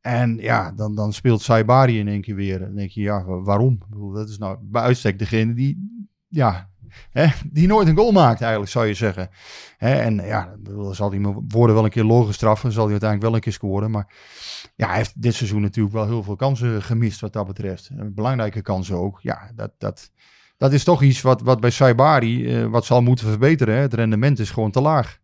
En 0.00 0.36
ja, 0.36 0.72
dan, 0.72 0.94
dan 0.94 1.12
speelt 1.12 1.42
Saibari 1.42 1.98
in 1.98 2.08
één 2.08 2.20
keer 2.20 2.34
weer. 2.34 2.58
Dan 2.58 2.74
denk 2.74 2.90
je, 2.90 3.00
ja, 3.00 3.24
wa- 3.24 3.40
waarom? 3.40 3.72
Ik 3.72 3.88
bedoel, 3.88 4.12
dat 4.12 4.28
is 4.28 4.38
nou 4.38 4.58
bij 4.62 4.82
uitstek 4.82 5.18
degene 5.18 5.54
die, 5.54 6.06
ja, 6.28 6.70
hè, 7.10 7.26
die 7.50 7.66
nooit 7.66 7.88
een 7.88 7.96
goal 7.96 8.12
maakt 8.12 8.40
eigenlijk, 8.40 8.70
zou 8.70 8.86
je 8.86 8.94
zeggen. 8.94 9.28
Hè, 9.76 9.94
en 9.94 10.14
ja, 10.14 10.54
dan 10.58 10.94
zal 10.94 11.10
hij 11.10 11.18
me 11.18 11.34
worden 11.48 11.74
wel 11.74 11.84
een 11.84 11.90
keer 11.90 12.04
logisch 12.04 12.34
straffen. 12.34 12.72
Zal 12.72 12.82
hij 12.82 12.90
uiteindelijk 12.90 13.30
wel 13.30 13.38
een 13.38 13.44
keer 13.44 13.52
scoren. 13.52 13.90
Maar 13.90 14.14
ja, 14.76 14.86
hij 14.86 14.96
heeft 14.96 15.22
dit 15.22 15.34
seizoen 15.34 15.60
natuurlijk 15.60 15.94
wel 15.94 16.06
heel 16.06 16.22
veel 16.22 16.36
kansen 16.36 16.82
gemist 16.82 17.20
wat 17.20 17.32
dat 17.32 17.46
betreft. 17.46 17.90
Belangrijke 18.14 18.62
kansen 18.62 18.96
ook. 18.96 19.20
Ja, 19.20 19.50
dat, 19.54 19.72
dat, 19.78 20.10
dat 20.56 20.72
is 20.72 20.84
toch 20.84 21.02
iets 21.02 21.22
wat, 21.22 21.40
wat 21.40 21.60
bij 21.60 21.70
Saibari 21.70 22.54
eh, 22.54 22.66
wat 22.66 22.84
zal 22.84 23.02
moeten 23.02 23.28
verbeteren. 23.28 23.74
Hè. 23.74 23.80
Het 23.80 23.94
rendement 23.94 24.38
is 24.38 24.50
gewoon 24.50 24.70
te 24.70 24.80
laag. 24.80 25.18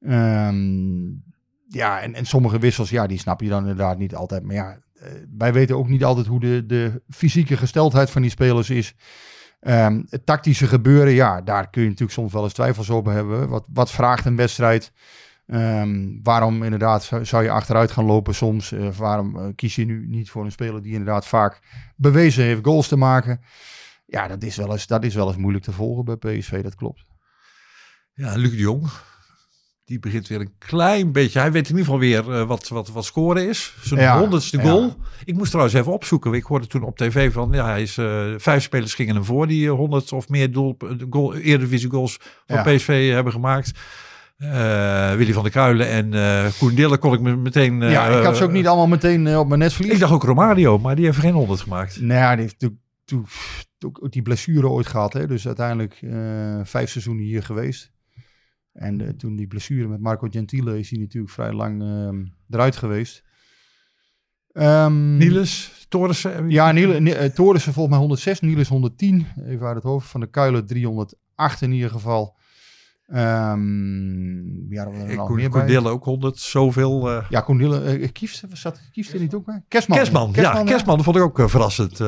Ehm, 0.00 1.04
ja, 1.68 2.00
en, 2.00 2.14
en 2.14 2.26
sommige 2.26 2.58
wissels, 2.58 2.90
ja, 2.90 3.06
die 3.06 3.18
snap 3.18 3.40
je 3.40 3.48
dan 3.48 3.60
inderdaad 3.60 3.98
niet 3.98 4.14
altijd. 4.14 4.42
Maar 4.42 4.54
ja, 4.54 4.78
eh, 4.94 5.12
wij 5.36 5.52
weten 5.52 5.76
ook 5.76 5.88
niet 5.88 6.04
altijd 6.04 6.26
hoe 6.26 6.40
de, 6.40 6.66
de 6.66 7.02
fysieke 7.08 7.56
gesteldheid 7.56 8.10
van 8.10 8.22
die 8.22 8.30
spelers 8.30 8.70
is. 8.70 8.94
Ehm, 9.62 10.02
het 10.08 10.26
tactische 10.26 10.66
gebeuren, 10.66 11.12
ja, 11.12 11.40
daar 11.40 11.70
kun 11.70 11.82
je 11.82 11.88
natuurlijk 11.88 12.18
soms 12.18 12.32
wel 12.32 12.42
eens 12.42 12.52
twijfels 12.52 12.90
over 12.90 13.12
hebben. 13.12 13.48
Wat, 13.48 13.66
wat 13.72 13.90
vraagt 13.90 14.24
een 14.24 14.36
wedstrijd? 14.36 14.92
Ehm, 15.46 16.18
waarom 16.22 16.62
inderdaad 16.62 17.10
zou, 17.22 17.42
je 17.42 17.50
achteruit 17.50 17.90
gaan 17.90 18.04
lopen 18.04 18.34
soms? 18.34 18.72
Eh, 18.72 18.88
waarom 18.88 19.36
eh, 19.36 19.46
kies 19.54 19.74
je 19.74 19.84
nu 19.84 20.06
niet 20.08 20.30
voor 20.30 20.44
een 20.44 20.52
speler 20.52 20.82
die 20.82 20.92
inderdaad 20.92 21.26
vaak 21.26 21.60
bewezen 21.96 22.44
heeft 22.44 22.64
goals 22.64 22.88
te 22.88 22.96
maken? 22.96 23.40
Ja, 24.06 24.28
dat 24.28 24.42
is 24.42 24.56
wel 24.56 24.72
eens, 24.72 24.86
dat 24.86 25.04
is 25.04 25.14
wel 25.14 25.26
eens 25.26 25.36
moeilijk 25.36 25.64
te 25.64 25.72
volgen 25.72 26.04
bij 26.04 26.16
PSV, 26.16 26.62
dat 26.62 26.74
klopt. 26.74 27.04
Ja, 28.14 28.34
Luc 28.36 28.50
de 28.50 28.56
Jong. 28.56 28.90
Die 29.92 30.00
begint 30.00 30.28
weer 30.28 30.40
een 30.40 30.52
klein 30.58 31.12
beetje. 31.12 31.38
Hij 31.38 31.52
weet 31.52 31.68
in 31.68 31.76
ieder 31.76 31.84
geval 31.84 32.00
weer 32.00 32.32
eh, 32.32 32.46
wat, 32.46 32.68
wat, 32.68 32.88
wat 32.88 33.04
scoren 33.04 33.48
is. 33.48 33.74
Zijn 33.82 34.00
Ja, 34.00 34.18
honderdste 34.18 34.56
ja. 34.56 34.62
goal. 34.62 34.94
Ik 35.24 35.34
moest 35.34 35.50
trouwens 35.50 35.76
even 35.76 35.92
opzoeken. 35.92 36.32
Ik 36.32 36.42
hoorde 36.44 36.66
toen 36.66 36.82
op 36.82 36.96
tv 36.96 37.32
van. 37.32 37.48
Ja, 37.52 37.66
hij 37.66 37.82
is, 37.82 37.98
eh, 37.98 38.24
vijf 38.36 38.62
spelers 38.62 38.94
gingen 38.94 39.14
hem 39.14 39.24
voor 39.24 39.46
die 39.46 39.66
eh, 39.66 39.72
100 39.74 40.12
of 40.12 40.28
meer 40.28 40.52
doel, 40.52 40.76
goal, 41.10 41.34
Eredivisie 41.34 41.90
goals 41.90 42.18
van 42.46 42.56
Ja. 42.56 42.62
PSV 42.62 43.10
hebben 43.10 43.32
gemaakt. 43.32 43.70
Willy 45.16 45.32
van 45.32 45.42
der 45.42 45.52
Kuilen 45.52 45.88
en 45.88 46.14
eh 46.14 46.52
Koen 46.58 46.74
Dille 46.74 46.98
kon 46.98 47.12
ik 47.12 47.20
me 47.20 47.36
meteen... 47.36 47.80
ja, 47.80 48.06
ik 48.06 48.24
had 48.24 48.36
ze 48.36 48.44
ook 48.44 48.52
niet 48.52 48.66
allemaal 48.66 48.88
meteen 48.88 49.36
op 49.36 49.48
mijn 49.48 49.60
netvlies. 49.60 49.92
Ik 49.92 49.98
dacht 49.98 50.12
ook 50.12 50.24
Romario, 50.24 50.78
maar 50.78 50.96
die 50.96 51.04
heeft 51.04 51.18
geen 51.18 51.34
100 51.34 51.60
gemaakt. 51.60 52.00
Nou 52.00 52.20
ja, 52.20 52.36
die 52.36 52.44
heeft 52.44 52.70
ook 53.86 54.12
die 54.12 54.22
blessure 54.22 54.68
ooit 54.68 54.86
gehad. 54.86 55.12
Hè? 55.12 55.26
Dus 55.26 55.46
uiteindelijk 55.46 55.98
vijf 56.64 56.90
seizoenen 56.90 57.24
hier 57.24 57.42
geweest. 57.42 57.91
En 58.72 59.00
eh, 59.00 59.08
toen 59.08 59.36
die 59.36 59.46
blessure 59.46 59.88
met 59.88 60.00
Marco 60.00 60.28
Gentile 60.30 60.78
is 60.78 60.90
hij 60.90 60.98
natuurlijk 60.98 61.32
vrij 61.32 61.52
lang 61.52 61.82
ehm, 61.82 62.24
eruit 62.50 62.76
geweest. 62.76 63.22
Ehm, 64.52 65.16
Niels, 65.16 65.86
Torressen. 65.88 66.50
Ja, 66.50 66.72
Niele, 66.72 67.00
Ni- 67.00 67.10
eh, 67.10 67.30
Torissen 67.30 67.72
volgens 67.72 67.88
mij 67.94 67.98
106, 67.98 68.40
Niels 68.40 68.68
110. 68.68 69.26
Even 69.46 69.66
uit 69.66 69.74
het 69.74 69.84
hoofd. 69.84 70.08
Van 70.08 70.20
de 70.20 70.26
Kuilen 70.30 70.66
308 70.66 71.62
in 71.62 71.72
ieder 71.72 71.90
geval. 71.90 72.36
Ehm 73.06 74.72
ja, 74.72 74.86
er 74.86 75.16
nog 75.16 75.28
meer. 75.30 75.66
Dille 75.66 75.88
ook 75.88 76.04
100, 76.04 76.38
zoveel. 76.38 77.10
eh 77.10 77.26
Ja, 77.30 77.40
Koen 77.40 77.58
Dille, 77.58 77.80
eh, 77.80 78.12
Kieft, 78.12 78.42
zat 78.52 78.80
Kieft 78.92 79.12
er 79.12 79.20
niet 79.20 79.34
ook 79.34 79.44
bij? 79.44 79.62
Kerstman. 79.68 79.96
Kerstman, 79.98 80.32
ja, 80.34 80.62
Kerstman, 80.64 80.96
dat 80.96 81.04
vond 81.04 81.16
ik 81.16 81.22
ook 81.22 81.38
eh, 81.38 81.48
verrassend. 81.48 82.00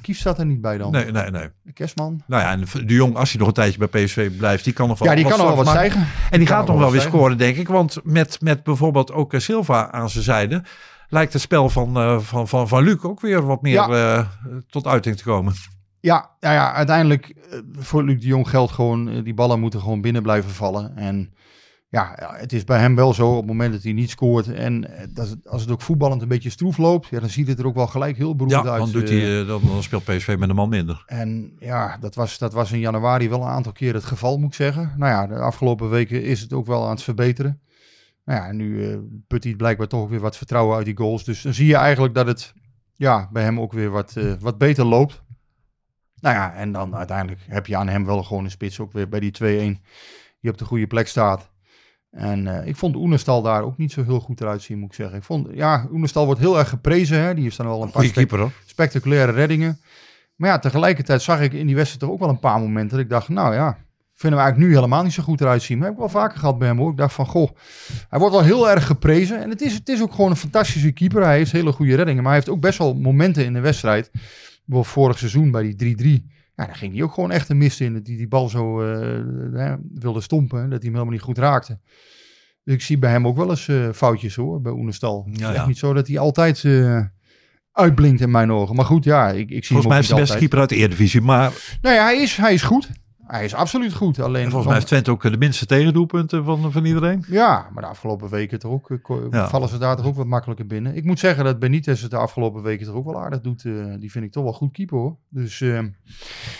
Kieft 0.00 0.20
zat 0.20 0.38
er 0.38 0.46
niet 0.46 0.60
bij 0.60 0.78
dan. 0.78 0.92
nee, 0.92 1.10
nee, 1.10 1.30
nee. 1.30 1.48
Kerstman. 1.74 2.22
Nou 2.26 2.42
ja, 2.42 2.50
en 2.50 2.86
de 2.86 2.94
Jong, 2.94 3.16
als 3.16 3.30
hij 3.30 3.38
nog 3.38 3.48
een 3.48 3.54
tijdje 3.54 3.86
bij 3.88 4.04
PSV 4.04 4.36
blijft, 4.36 4.64
die 4.64 4.72
kan 4.72 4.88
nog 4.88 4.98
wel 4.98 5.08
Ja, 5.08 5.14
die 5.14 5.24
kan 5.26 5.38
nog 5.38 5.46
wel 5.46 5.56
wat 5.56 5.68
stijgen. 5.68 6.06
En 6.30 6.38
die 6.38 6.48
gaat 6.48 6.66
nog 6.66 6.78
wel 6.78 6.90
weer 6.90 7.00
stijgen. 7.00 7.18
scoren, 7.18 7.38
denk 7.38 7.56
ik. 7.56 7.68
Want 7.68 7.98
met, 8.02 8.40
met 8.40 8.62
bijvoorbeeld 8.62 9.12
ook 9.12 9.32
eh, 9.34 9.40
Silva 9.40 9.92
aan 9.92 10.10
zijn 10.10 10.24
zijde, 10.24 10.62
lijkt 11.08 11.32
het 11.32 11.42
spel 11.42 11.68
van, 11.68 11.96
eh, 11.96 12.18
van, 12.18 12.48
van, 12.48 12.68
van 12.68 12.82
Luc 12.82 13.02
ook 13.02 13.20
weer 13.20 13.46
wat 13.46 13.62
meer 13.62 13.72
Ja. 13.72 14.16
eh, 14.16 14.26
tot 14.68 14.86
uiting 14.86 15.16
te 15.16 15.24
komen. 15.24 15.54
Ja, 16.00 16.30
ja, 16.40 16.52
ja 16.52 16.72
uiteindelijk 16.72 17.34
voor 17.78 18.04
Luc 18.04 18.20
de 18.20 18.26
Jong 18.26 18.48
geldt 18.48 18.72
gewoon, 18.72 19.22
die 19.22 19.34
ballen 19.34 19.60
moeten 19.60 19.80
gewoon 19.80 20.00
binnen 20.00 20.22
blijven 20.22 20.50
vallen. 20.50 20.96
En 20.96 21.34
ja, 21.88 22.14
het 22.36 22.52
is 22.52 22.64
bij 22.64 22.78
hem 22.78 22.94
wel 22.94 23.14
zo, 23.14 23.30
op 23.30 23.36
het 23.36 23.46
moment 23.46 23.72
dat 23.72 23.82
hij 23.82 23.92
niet 23.92 24.10
scoort 24.10 24.52
en 24.52 24.96
eh, 24.96 25.06
dat 25.10 25.36
als 25.44 25.62
het 25.62 25.70
ook 25.70 25.82
voetballend 25.82 26.22
een 26.22 26.28
beetje 26.28 26.50
stroef 26.50 26.76
loopt, 26.76 27.06
ja, 27.06 27.20
dan 27.20 27.28
ziet 27.28 27.48
het 27.48 27.58
er 27.58 27.66
ook 27.66 27.74
wel 27.74 27.86
gelijk 27.86 28.16
heel 28.16 28.36
beroerd 28.36 28.64
Ja, 28.64 28.70
uit. 28.70 28.80
dan, 28.80 28.90
doet 28.92 29.10
eh, 29.10 29.20
hij, 29.20 29.40
eh, 29.40 29.46
dan, 29.46 29.62
dan 29.66 29.82
speelt 29.82 30.04
PSV 30.04 30.36
met 30.38 30.48
een 30.48 30.54
man 30.54 30.68
minder. 30.68 31.02
En 31.06 31.56
ja, 31.58 31.96
dat 31.96 32.14
was, 32.14 32.38
dat 32.38 32.52
was 32.52 32.72
in 32.72 32.78
januari 32.78 33.28
wel 33.28 33.40
een 33.40 33.48
aantal 33.48 33.72
keer 33.72 33.94
het 33.94 34.04
geval, 34.04 34.38
moet 34.38 34.48
ik 34.48 34.54
zeggen. 34.54 34.92
Nou 34.96 35.12
ja, 35.12 35.26
de 35.26 35.42
afgelopen 35.42 35.90
weken 35.90 36.22
is 36.22 36.40
het 36.40 36.52
ook 36.52 36.66
wel 36.66 36.84
aan 36.84 36.90
het 36.90 37.02
verbeteren. 37.02 37.60
Nou 38.24 38.40
ja, 38.40 38.52
nu 38.52 38.98
put 39.26 39.44
hij 39.44 39.54
blijkbaar 39.54 39.86
toch 39.86 40.08
weer 40.08 40.20
wat 40.20 40.36
vertrouwen 40.36 40.76
uit 40.76 40.84
die 40.84 40.96
goals. 40.96 41.24
Dus 41.24 41.42
dan 41.42 41.54
zie 41.54 41.66
je 41.66 41.76
eigenlijk 41.76 42.14
dat 42.14 42.26
het 42.26 42.52
ja, 42.94 43.28
bij 43.32 43.42
hem 43.42 43.60
ook 43.60 43.72
weer 43.72 43.90
wat, 43.90 44.14
wat 44.40 44.58
beter 44.58 44.84
loopt. 44.84 45.22
Nou 46.20 46.34
ja, 46.34 46.54
en 46.54 46.72
dan 46.72 46.96
uiteindelijk 46.96 47.40
heb 47.48 47.66
je 47.66 47.76
aan 47.76 47.88
hem 47.88 48.04
wel 48.04 48.22
gewoon 48.22 48.44
een 48.44 48.50
spits 48.50 48.80
ook 48.80 48.92
weer 48.92 49.08
bij 49.08 49.20
die 49.20 49.76
2-1 49.78 49.80
die 50.40 50.50
op 50.50 50.58
de 50.58 50.64
goede 50.64 50.86
plek 50.86 51.08
staat. 51.08 51.50
En 52.10 52.46
eh, 52.46 52.66
ik 52.66 52.76
vond 52.76 52.96
Oenestal 52.96 53.42
daar 53.42 53.62
ook 53.62 53.76
niet 53.76 53.92
zo 53.92 54.04
heel 54.04 54.20
goed 54.20 54.40
eruit 54.40 54.62
zien, 54.62 54.78
moet 54.78 54.88
ik 54.88 54.94
zeggen. 54.94 55.16
Ik 55.16 55.24
vond, 55.24 55.48
ja, 55.52 55.86
Oenestal 55.92 56.24
wordt 56.24 56.40
heel 56.40 56.58
erg 56.58 56.68
geprezen. 56.68 57.20
Hè? 57.20 57.34
Die 57.34 57.42
heeft 57.42 57.56
dan 57.56 57.66
wel 57.66 57.82
een 57.82 57.90
paar 57.90 58.10
keeper 58.10 58.50
spectaculaire 58.66 59.32
reddingen. 59.32 59.80
Maar 60.36 60.50
ja, 60.50 60.58
tegelijkertijd 60.58 61.22
zag 61.22 61.40
ik 61.40 61.52
in 61.52 61.66
die 61.66 61.74
wedstrijd 61.74 62.02
toch 62.02 62.10
ook 62.10 62.20
wel 62.20 62.28
een 62.28 62.38
paar 62.38 62.60
momenten 62.60 62.96
dat 62.96 63.04
ik 63.04 63.10
dacht, 63.10 63.28
nou 63.28 63.54
ja, 63.54 63.78
vinden 64.14 64.38
we 64.38 64.44
eigenlijk 64.44 64.58
nu 64.58 64.74
helemaal 64.74 65.02
niet 65.02 65.12
zo 65.12 65.22
goed 65.22 65.40
eruit 65.40 65.62
zien. 65.62 65.78
Maar 65.78 65.86
heb 65.86 65.94
ik 65.94 66.02
wel 66.02 66.22
vaker 66.22 66.38
gehad 66.38 66.58
bij 66.58 66.68
hem 66.68 66.78
hoor. 66.78 66.90
Ik 66.90 66.96
dacht 66.96 67.14
van, 67.14 67.26
goh, 67.26 67.50
hij 68.08 68.18
wordt 68.18 68.34
wel 68.34 68.44
heel 68.44 68.70
erg 68.70 68.86
geprezen. 68.86 69.42
En 69.42 69.50
het 69.50 69.60
is, 69.60 69.74
het 69.74 69.88
is 69.88 70.02
ook 70.02 70.14
gewoon 70.14 70.30
een 70.30 70.36
fantastische 70.36 70.92
keeper. 70.92 71.22
Hij 71.22 71.36
heeft 71.36 71.52
hele 71.52 71.72
goede 71.72 71.94
reddingen. 71.94 72.22
Maar 72.22 72.32
hij 72.32 72.40
heeft 72.40 72.54
ook 72.56 72.60
best 72.60 72.78
wel 72.78 72.94
momenten 72.94 73.44
in 73.44 73.52
de 73.52 73.60
wedstrijd. 73.60 74.10
Bijvoorbeeld 74.12 74.86
vorig 74.86 75.18
seizoen 75.18 75.50
bij 75.50 75.74
die 75.76 76.22
3-3. 76.22 76.35
Ja, 76.56 76.66
daar 76.66 76.74
ging 76.74 76.94
hij 76.94 77.02
ook 77.02 77.12
gewoon 77.12 77.30
echt 77.30 77.48
een 77.48 77.58
mist 77.58 77.80
in. 77.80 77.92
Dat 77.92 78.06
hij 78.06 78.16
die 78.16 78.28
bal 78.28 78.48
zo 78.48 78.82
eh, 78.82 79.72
wilde 79.94 80.20
stompen. 80.20 80.60
Dat 80.60 80.68
hij 80.68 80.78
hem 80.80 80.92
helemaal 80.92 81.12
niet 81.12 81.20
goed 81.20 81.38
raakte. 81.38 81.78
Dus 82.64 82.74
ik 82.74 82.82
zie 82.82 82.98
bij 82.98 83.10
hem 83.10 83.26
ook 83.26 83.36
wel 83.36 83.50
eens 83.50 83.68
eh, 83.68 83.88
foutjes 83.90 84.34
hoor, 84.34 84.60
bij 84.60 84.72
Oenestal. 84.72 85.28
Ja, 85.32 85.48
echt 85.48 85.56
ja. 85.56 85.66
niet 85.66 85.78
zo 85.78 85.92
dat 85.92 86.06
hij 86.06 86.18
altijd 86.18 86.64
eh, 86.64 87.00
uitblinkt 87.72 88.20
in 88.20 88.30
mijn 88.30 88.52
ogen. 88.52 88.76
Maar 88.76 88.84
goed, 88.84 89.04
ja, 89.04 89.30
ik, 89.30 89.50
ik 89.50 89.64
zie 89.64 89.76
Volgens 89.76 89.86
mij 89.86 89.98
is 89.98 90.08
de 90.08 90.14
beste 90.14 90.32
altijd. 90.32 90.38
keeper 90.38 90.58
uit 90.58 90.68
de 90.68 90.76
Eredivisie. 90.76 91.20
Maar 91.20 91.78
Nou 91.80 91.94
ja, 91.94 92.04
hij 92.04 92.22
is, 92.22 92.36
hij 92.36 92.54
is 92.54 92.62
goed. 92.62 92.90
Hij 93.26 93.44
is 93.44 93.54
absoluut 93.54 93.92
goed. 93.94 94.20
Alleen 94.20 94.42
volgens 94.44 94.64
mij 94.64 94.74
heeft 94.74 94.86
Twente 94.86 95.10
ook 95.10 95.24
eh, 95.24 95.30
de 95.30 95.38
minste 95.38 95.66
tegendoelpunten 95.66 96.44
van, 96.44 96.72
van 96.72 96.84
iedereen. 96.84 97.24
Ja, 97.28 97.68
maar 97.72 97.82
de 97.82 97.88
afgelopen 97.88 98.28
weken 98.28 98.58
toch 98.58 98.72
ook, 98.72 98.90
eh, 99.10 99.16
Ja. 99.30 99.48
vallen 99.48 99.68
ze 99.68 99.78
daar 99.78 99.96
toch 99.96 100.06
ook 100.06 100.14
wat 100.16 100.26
makkelijker 100.26 100.66
binnen. 100.66 100.96
Ik 100.96 101.04
moet 101.04 101.18
zeggen 101.18 101.44
dat 101.44 101.58
Benitez 101.58 102.02
het 102.02 102.10
de 102.10 102.16
afgelopen 102.16 102.62
weken 102.62 102.86
toch 102.86 102.94
ook 102.94 103.04
wel 103.04 103.20
aardig 103.20 103.40
doet. 103.40 103.64
eh, 103.64 103.72
die 103.98 104.10
vind 104.10 104.24
ik 104.24 104.32
toch 104.32 104.42
wel 104.44 104.52
goed 104.52 104.72
keeper 104.72 104.98
hoor. 104.98 105.16
Dus 105.28 105.60
eh, 105.60 105.78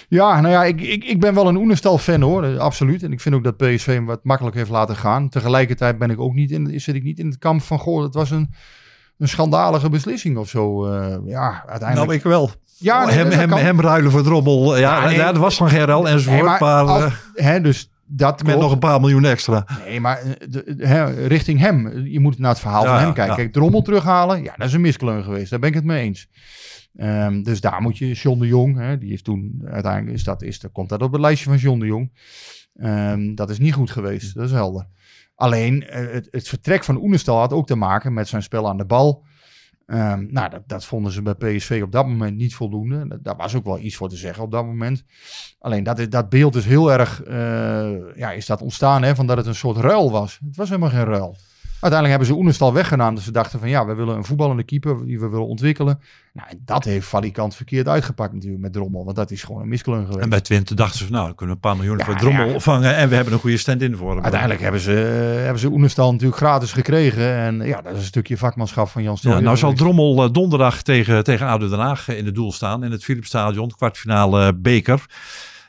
ja, 0.09 0.41
nou 0.41 0.53
ja, 0.53 0.65
ik, 0.65 0.81
ik, 0.81 1.05
ik 1.05 1.21
ben 1.21 1.35
wel 1.35 1.49
een 1.49 1.57
Oenestal 1.57 1.99
fan 1.99 2.21
hoor, 2.23 2.59
absoluut. 2.59 3.03
En 3.03 3.13
ik 3.13 3.21
vind 3.21 3.35
ook 3.35 3.45
dat 3.45 3.57
PSV 3.57 3.87
hem 3.87 4.07
wat 4.07 4.25
makkelijk 4.25 4.57
heeft 4.57 4.71
laten 4.71 4.97
gaan. 4.97 5.29
Tegelijkertijd 5.29 5.99
ben 5.99 6.11
ik 6.11 6.21
ook 6.21 6.35
niet 6.35 6.51
in, 6.51 6.81
zit 6.81 6.95
ik 6.95 7.03
niet 7.03 7.19
in 7.19 7.27
het 7.27 7.39
kamp 7.39 7.63
van, 7.63 7.79
goh, 7.79 8.01
dat 8.01 8.15
was 8.15 8.31
een, 8.31 8.51
een 9.19 9.29
schandalige 9.29 9.89
beslissing 9.89 10.37
of 10.37 10.49
zo. 10.49 10.87
eh, 10.87 11.17
ja, 11.25 11.65
uiteindelijk. 11.67 12.09
Nou, 12.09 12.19
ik 12.19 12.23
wel. 12.23 12.51
ja, 12.79 13.05
nee, 13.05 13.15
hem, 13.15 13.25
dat 13.25 13.35
hem, 13.39 13.49
kan. 13.49 13.59
hem 13.59 13.81
ruilen 13.81 14.11
voor 14.11 14.23
drommel. 14.23 14.77
Ja, 14.79 15.01
Ja, 15.01 15.07
nee. 15.07 15.17
ja, 15.17 15.29
er 15.35 15.39
was 15.39 15.57
van 15.57 15.69
ruil 15.69 16.09
enzovoort. 16.09 16.41
Nee, 16.41 16.45
maar 16.59 16.61
maar 16.61 16.85
als- 16.85 17.03
eh, 17.35 17.45
hè, 17.45 17.61
dus 17.61 17.91
dat 18.09 18.37
met 18.37 18.47
klopt. 18.47 18.61
nog 18.63 18.73
een 18.73 18.79
paar 18.79 19.01
miljoen 19.01 19.25
extra. 19.25 19.67
Nee, 19.85 20.01
maar 20.01 20.19
eh, 20.19 20.31
de- 20.49 20.75
hè, 20.79 21.27
richting 21.27 21.59
hem. 21.61 22.07
Je 22.07 22.21
moet 22.21 22.39
naar 22.39 22.51
het 22.51 22.61
verhaal 22.61 22.85
Ja, 22.85 22.95
van 22.95 22.99
hem 23.05 23.13
kijken. 23.13 23.37
Kijk, 23.37 23.53
Drommel 23.53 23.83
terughalen, 23.83 24.43
ja, 24.43 24.55
dat 24.57 24.67
is 24.67 24.73
een 24.73 24.81
miskleun 24.81 25.25
geweest. 25.25 25.51
Daar 25.51 25.59
ben 25.59 25.69
ik 25.69 25.75
het 25.75 25.85
mee 25.85 26.03
eens. 26.05 26.29
Ehm, 26.97 27.43
dus 27.43 27.61
daar 27.61 27.83
moet 27.83 27.99
je 27.99 28.13
John 28.13 28.41
de 28.41 28.47
Jong, 28.47 28.77
hè, 28.79 28.99
die 28.99 29.09
heeft 29.11 29.25
toen 29.25 29.63
uiteindelijk 29.71 30.15
is 30.17 30.25
dat, 30.25 30.43
is, 30.43 30.61
dat 30.61 30.73
komt 30.73 30.89
dat 30.89 31.03
op 31.03 31.13
het 31.13 31.21
lijstje 31.21 31.49
van 31.49 31.59
John 31.59 31.79
de 31.81 31.87
Jong. 31.87 32.13
Ehm, 32.77 33.35
dat 33.35 33.51
is 33.51 33.59
niet 33.59 33.75
goed 33.75 33.91
geweest, 33.91 34.35
dat 34.35 34.45
is 34.45 34.51
helder. 34.53 34.87
Alleen 35.37 35.88
eh, 35.88 36.12
het, 36.12 36.29
het 36.31 36.49
vertrek 36.49 36.85
van 36.85 37.03
Oenestal 37.03 37.38
had 37.38 37.53
ook 37.53 37.66
te 37.66 37.77
maken 37.77 38.12
met 38.12 38.29
zijn 38.29 38.42
spel 38.42 38.68
aan 38.68 38.77
de 38.77 38.85
bal. 38.85 39.25
Ehm, 39.87 40.27
nou, 40.29 40.51
dat, 40.51 40.62
dat 40.66 40.85
vonden 40.85 41.12
ze 41.12 41.22
bij 41.22 41.35
PSV 41.35 41.81
op 41.85 41.92
dat 41.92 42.07
moment 42.07 42.37
niet 42.37 42.55
voldoende. 42.55 43.18
Daar 43.22 43.37
was 43.37 43.55
ook 43.55 43.64
wel 43.64 43.79
iets 43.79 43.96
voor 43.96 44.09
te 44.09 44.16
zeggen 44.16 44.42
op 44.42 44.51
dat 44.51 44.64
moment. 44.64 45.05
Alleen 45.59 45.83
dat, 45.83 46.11
dat 46.11 46.29
beeld 46.29 46.55
is 46.55 46.64
heel 46.64 46.92
erg, 46.92 47.22
eh, 47.22 48.16
ja, 48.16 48.33
is 48.33 48.46
dat 48.46 48.62
ontstaan 48.62 49.03
hè, 49.03 49.14
van 49.14 49.27
dat 49.27 49.37
het 49.37 49.46
een 49.46 49.55
soort 49.55 49.77
ruil 49.77 50.11
was. 50.11 50.38
Het 50.46 50.57
was 50.57 50.68
helemaal 50.68 50.90
geen 50.90 51.05
ruil. 51.05 51.37
Uiteindelijk 51.87 52.20
hebben 52.20 52.27
ze 52.27 52.42
Oenestal 52.42 52.72
weggedaan. 52.72 53.14
Dus 53.14 53.25
ze 53.25 53.31
dachten 53.31 53.59
van 53.59 53.68
ja, 53.68 53.87
we 53.87 53.94
willen 53.94 54.16
een 54.16 54.25
voetballende 54.25 54.62
keeper 54.62 55.07
die 55.07 55.20
we 55.20 55.29
willen 55.29 55.46
ontwikkelen. 55.46 56.01
Nou, 56.33 56.49
en 56.49 56.62
dat 56.64 56.85
heeft 56.85 57.07
Valikant 57.07 57.55
verkeerd 57.55 57.88
uitgepakt 57.88 58.33
natuurlijk 58.33 58.62
met 58.62 58.72
Drommel. 58.72 59.05
Want 59.05 59.16
dat 59.16 59.31
is 59.31 59.42
gewoon 59.42 59.62
een 59.62 59.68
miskleun 59.68 60.05
geweest. 60.05 60.20
En 60.20 60.29
bij 60.29 60.40
Twente 60.40 60.75
dachten 60.75 60.99
ze 60.99 61.05
van 61.05 61.12
nou, 61.12 61.27
dan 61.27 61.35
kunnen 61.35 61.57
we 61.57 61.62
een 61.62 61.70
paar 61.70 61.81
miljoen 61.81 61.99
Ja, 61.99 62.05
voor 62.05 62.16
Drommel 62.16 62.49
ja. 62.49 62.59
vangen. 62.59 62.96
En 62.96 63.09
we 63.09 63.14
hebben 63.14 63.33
een 63.33 63.38
goede 63.38 63.57
stand-in 63.57 63.96
voor 63.96 64.14
hem. 64.14 64.22
Uiteindelijk 64.22 64.61
hebben 64.61 64.81
ze, 64.81 64.92
eh, 65.37 65.42
hebben 65.42 65.59
ze 65.59 65.70
Oenestal 65.70 66.12
natuurlijk 66.12 66.38
gratis 66.38 66.72
gekregen. 66.72 67.35
En 67.37 67.61
ja, 67.61 67.83
dat 67.83 67.92
is 67.92 67.99
een 67.99 68.05
stukje 68.05 68.37
vakmanschap 68.37 68.88
van 68.88 69.03
Jan 69.03 69.12
Ja, 69.12 69.18
Stooijer 69.18 69.42
nou 69.42 69.57
zal. 69.57 69.72
Drommel 69.72 70.25
eh, 70.25 70.33
donderdag 70.33 70.83
tegen, 70.83 71.25
tegen 71.25 71.46
ADO 71.46 71.68
Den 71.68 71.79
Haag 71.79 72.09
eh, 72.09 72.18
in 72.18 72.27
het 72.27 72.35
doel 72.35 72.53
staan. 72.53 72.85
In 72.85 72.90
het 72.90 73.05
Philipsstadion, 73.05 73.70
kwartfinale 73.77 74.46
eh, 74.46 74.53
beker. 74.57 75.07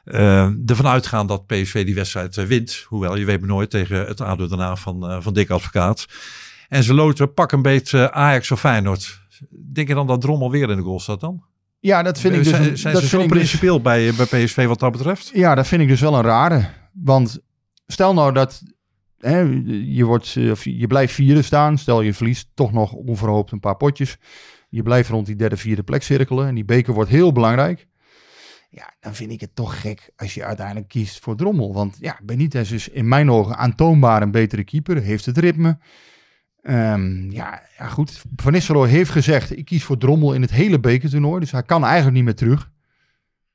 Eh 0.08 0.50
ervan 0.66 0.88
uitgaan 0.88 1.28
dat 1.28 1.46
PSV 1.46 1.86
die 1.86 1.96
wedstrijd 1.96 2.38
eh, 2.38 2.46
wint. 2.46 2.86
Hoewel, 2.88 3.18
je 3.18 3.26
weet 3.26 3.40
maar 3.40 3.50
nooit 3.50 3.70
tegen 3.70 4.06
het 4.06 4.22
ADO 4.22 4.58
Haag 4.58 4.80
van, 4.80 5.10
eh, 5.10 5.18
van 5.20 5.34
Dick 5.34 5.50
Advocaat. 5.50 6.06
En 6.70 6.84
ze 6.84 6.94
loten 6.94 7.34
pak 7.34 7.52
een 7.52 7.62
beetje 7.62 8.12
Ajax 8.12 8.52
of 8.52 8.60
Feyenoord. 8.60 9.22
Denk 9.74 9.88
je 9.88 9.94
dan 9.94 10.08
dat 10.08 10.22
Drommel 10.22 10.52
weer 10.52 10.70
in 10.70 10.78
de 10.78 10.84
goal 10.84 11.00
staat 11.00 11.20
dan? 11.20 11.44
Ja, 11.80 12.04
dat 12.04 12.20
vind 12.20 12.34
ik 12.34 12.44
dus, 12.44 12.50
zijn 12.50 12.78
zijn 12.78 12.94
dat 12.94 13.04
ze 13.04 13.10
zo 13.10 13.18
dus- 13.18 13.28
principieel 13.28 13.82
bij, 13.82 14.14
bij 14.14 14.26
PSV 14.26 14.66
wat 14.66 14.80
dat 14.80 14.92
betreft? 14.92 15.32
Ja, 15.34 15.56
dat 15.56 15.68
vind 15.68 15.82
ik 15.82 15.88
dus 15.88 16.02
wel 16.02 16.16
een 16.16 16.22
rare. 16.22 16.66
Want 16.94 17.40
stel 17.88 18.14
nou 18.14 18.34
dat 18.34 18.64
hè, 19.20 19.40
je, 19.70 20.04
wordt, 20.04 20.36
eh, 20.38 20.52
of 20.52 20.64
je 20.64 20.88
blijft 20.88 21.14
vierde 21.14 21.42
staan. 21.42 21.78
Stel 21.78 22.02
je 22.02 22.14
verliest 22.14 22.48
toch 22.54 22.72
nog 22.72 22.92
onverhoopt 22.92 23.52
een 23.52 23.60
paar 23.60 23.78
potjes. 23.78 24.18
Je 24.70 24.84
blijft 24.84 25.10
rond 25.10 25.26
die 25.26 25.36
derde, 25.36 25.58
vierde 25.58 25.84
plek 25.84 26.04
cirkelen. 26.04 26.48
En 26.48 26.56
die 26.56 26.66
beker 26.66 26.94
wordt 26.94 27.10
heel 27.10 27.32
belangrijk. 27.32 27.88
Ja, 28.70 28.94
dan 29.00 29.16
vind 29.16 29.32
ik 29.32 29.42
het 29.42 29.56
toch 29.56 29.82
gek 29.82 30.10
als 30.16 30.34
je 30.34 30.44
uiteindelijk 30.44 30.88
kiest 30.88 31.20
voor 31.20 31.36
Drommel. 31.36 31.74
Want 31.74 31.98
ja, 32.00 32.20
Benitez 32.24 32.72
is 32.72 32.90
in 32.90 33.08
mijn 33.08 33.32
ogen 33.32 33.58
aantoonbaar 33.58 34.22
een 34.22 34.32
betere 34.32 34.64
keeper. 34.64 35.02
Heeft 35.02 35.26
het 35.26 35.38
ritme. 35.38 35.78
Ehm, 36.62 37.32
ja, 37.32 37.62
ja, 37.78 37.88
goed. 37.88 38.22
Van 38.36 38.52
Nistelrooy 38.52 38.90
heeft 38.90 39.10
gezegd, 39.12 39.58
ik 39.58 39.66
kies 39.66 39.84
voor 39.84 39.98
Drommel 39.98 40.34
in 40.34 40.42
het 40.42 40.52
hele 40.52 40.80
bekertoernooi. 40.80 41.40
Dus 41.40 41.52
hij 41.52 41.64
kan 41.64 41.84
eigenlijk 41.84 42.16
niet 42.16 42.24
meer 42.24 42.36
terug. 42.36 42.70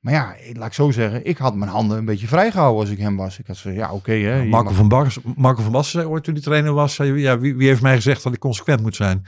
Maar 0.00 0.12
ja, 0.12 0.34
laat 0.52 0.66
ik 0.66 0.72
zo 0.72 0.90
zeggen, 0.90 1.24
ik 1.26 1.36
had 1.38 1.54
mijn 1.54 1.70
handen 1.70 1.98
een 1.98 2.04
beetje 2.04 2.26
vrijgehouden 2.26 2.80
als 2.80 2.90
ik 2.90 2.98
hem 2.98 3.16
was. 3.16 3.38
Ik 3.38 3.46
had 3.46 3.56
zo, 3.56 3.70
ja, 3.70 3.92
oké. 3.92 4.12
hè, 4.12 4.44
Marco 4.44 4.64
mag- 4.68 4.74
van, 4.76 4.88
Bas, 4.88 5.18
Marco 5.36 5.62
van 5.62 5.72
Basten 5.72 6.00
zei 6.00 6.12
ooit 6.12 6.24
toen 6.24 6.34
hij 6.34 6.42
trainer 6.42 6.72
was, 6.72 6.94
zei, 6.94 7.20
ja, 7.20 7.38
wie, 7.38 7.56
wie 7.56 7.68
heeft 7.68 7.82
mij 7.82 7.94
gezegd 7.94 8.22
dat 8.22 8.32
ik 8.32 8.38
consequent 8.38 8.80
moet 8.82 8.96
zijn? 8.96 9.26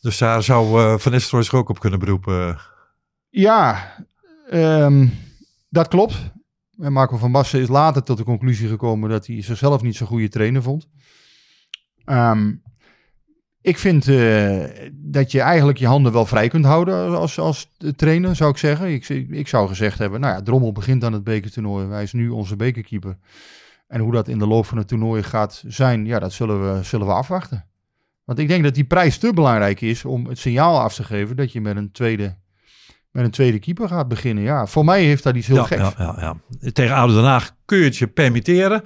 Dus 0.00 0.18
daar 0.18 0.42
zou 0.42 0.80
eh, 0.82 0.98
Van 0.98 1.12
Nistelrooy 1.12 1.42
zich 1.44 1.54
ook 1.54 1.68
op 1.68 1.78
kunnen 1.78 1.98
beroepen. 1.98 2.58
Ja, 3.30 3.94
ehm, 4.50 5.06
dat 5.68 5.88
klopt. 5.88 6.14
En 6.78 6.92
Marco 6.92 7.16
van 7.16 7.32
Basten 7.32 7.60
is 7.60 7.68
later 7.68 8.02
tot 8.02 8.16
de 8.16 8.24
conclusie 8.24 8.68
gekomen 8.68 9.10
dat 9.10 9.26
hij 9.26 9.42
zichzelf 9.42 9.82
niet 9.82 9.96
zo'n 9.96 10.06
goede 10.06 10.28
trainer 10.28 10.62
vond. 10.62 10.88
Ehm, 12.04 12.52
ik 13.60 13.78
vind 13.78 14.08
eh, 14.08 14.64
dat 14.92 15.32
je 15.32 15.40
eigenlijk 15.40 15.78
je 15.78 15.86
handen 15.86 16.12
wel 16.12 16.26
vrij 16.26 16.48
kunt 16.48 16.64
houden 16.64 17.18
als, 17.18 17.38
als 17.38 17.70
trainer, 17.96 18.36
zou 18.36 18.50
ik 18.50 18.56
zeggen. 18.56 18.92
Ik, 18.92 19.08
ik 19.30 19.48
zou 19.48 19.68
gezegd 19.68 19.98
hebben, 19.98 20.20
nou 20.20 20.34
ja, 20.34 20.42
Drommel 20.42 20.72
begint 20.72 21.04
aan 21.04 21.12
het 21.12 21.24
bekertoernooi. 21.24 21.86
Hij 21.86 22.02
is 22.02 22.12
nu 22.12 22.28
onze 22.28 22.56
bekerkeeper. 22.56 23.16
En 23.86 24.00
hoe 24.00 24.12
dat 24.12 24.28
in 24.28 24.38
de 24.38 24.46
loop 24.46 24.66
van 24.66 24.78
het 24.78 24.88
toernooi 24.88 25.22
gaat 25.22 25.64
zijn, 25.66 26.06
ja, 26.06 26.18
dat 26.18 26.32
zullen 26.32 26.74
we, 26.74 26.82
zullen 26.82 27.06
we 27.06 27.12
afwachten. 27.12 27.66
Want 28.24 28.38
ik 28.38 28.48
denk 28.48 28.62
dat 28.62 28.74
die 28.74 28.84
prijs 28.84 29.18
te 29.18 29.32
belangrijk 29.32 29.80
is 29.80 30.04
om 30.04 30.26
het 30.26 30.38
signaal 30.38 30.80
af 30.80 30.94
te 30.94 31.04
geven 31.04 31.36
dat 31.36 31.52
je 31.52 31.60
met 31.60 31.76
een 31.76 31.92
tweede, 31.92 32.36
met 33.16 33.24
een 33.24 33.30
tweede 33.30 33.58
keeper 33.58 33.88
gaat 33.88 34.08
beginnen. 34.08 34.44
Ja, 34.44 34.66
voor 34.66 34.84
mij 34.84 35.02
heeft 35.02 35.22
dat 35.22 35.36
iets 35.36 35.46
heel 35.46 35.56
ja, 35.56 35.64
geks. 35.64 35.80
ja, 35.80 35.92
ja, 35.98 36.16
ja. 36.60 36.70
Tegen 36.70 36.94
ADO 36.96 37.14
Den 37.14 37.24
Haag 37.24 37.50
kun 37.64 37.78
je 37.78 37.84
het 37.84 37.96
je 37.96 38.06
permitteren. 38.06 38.82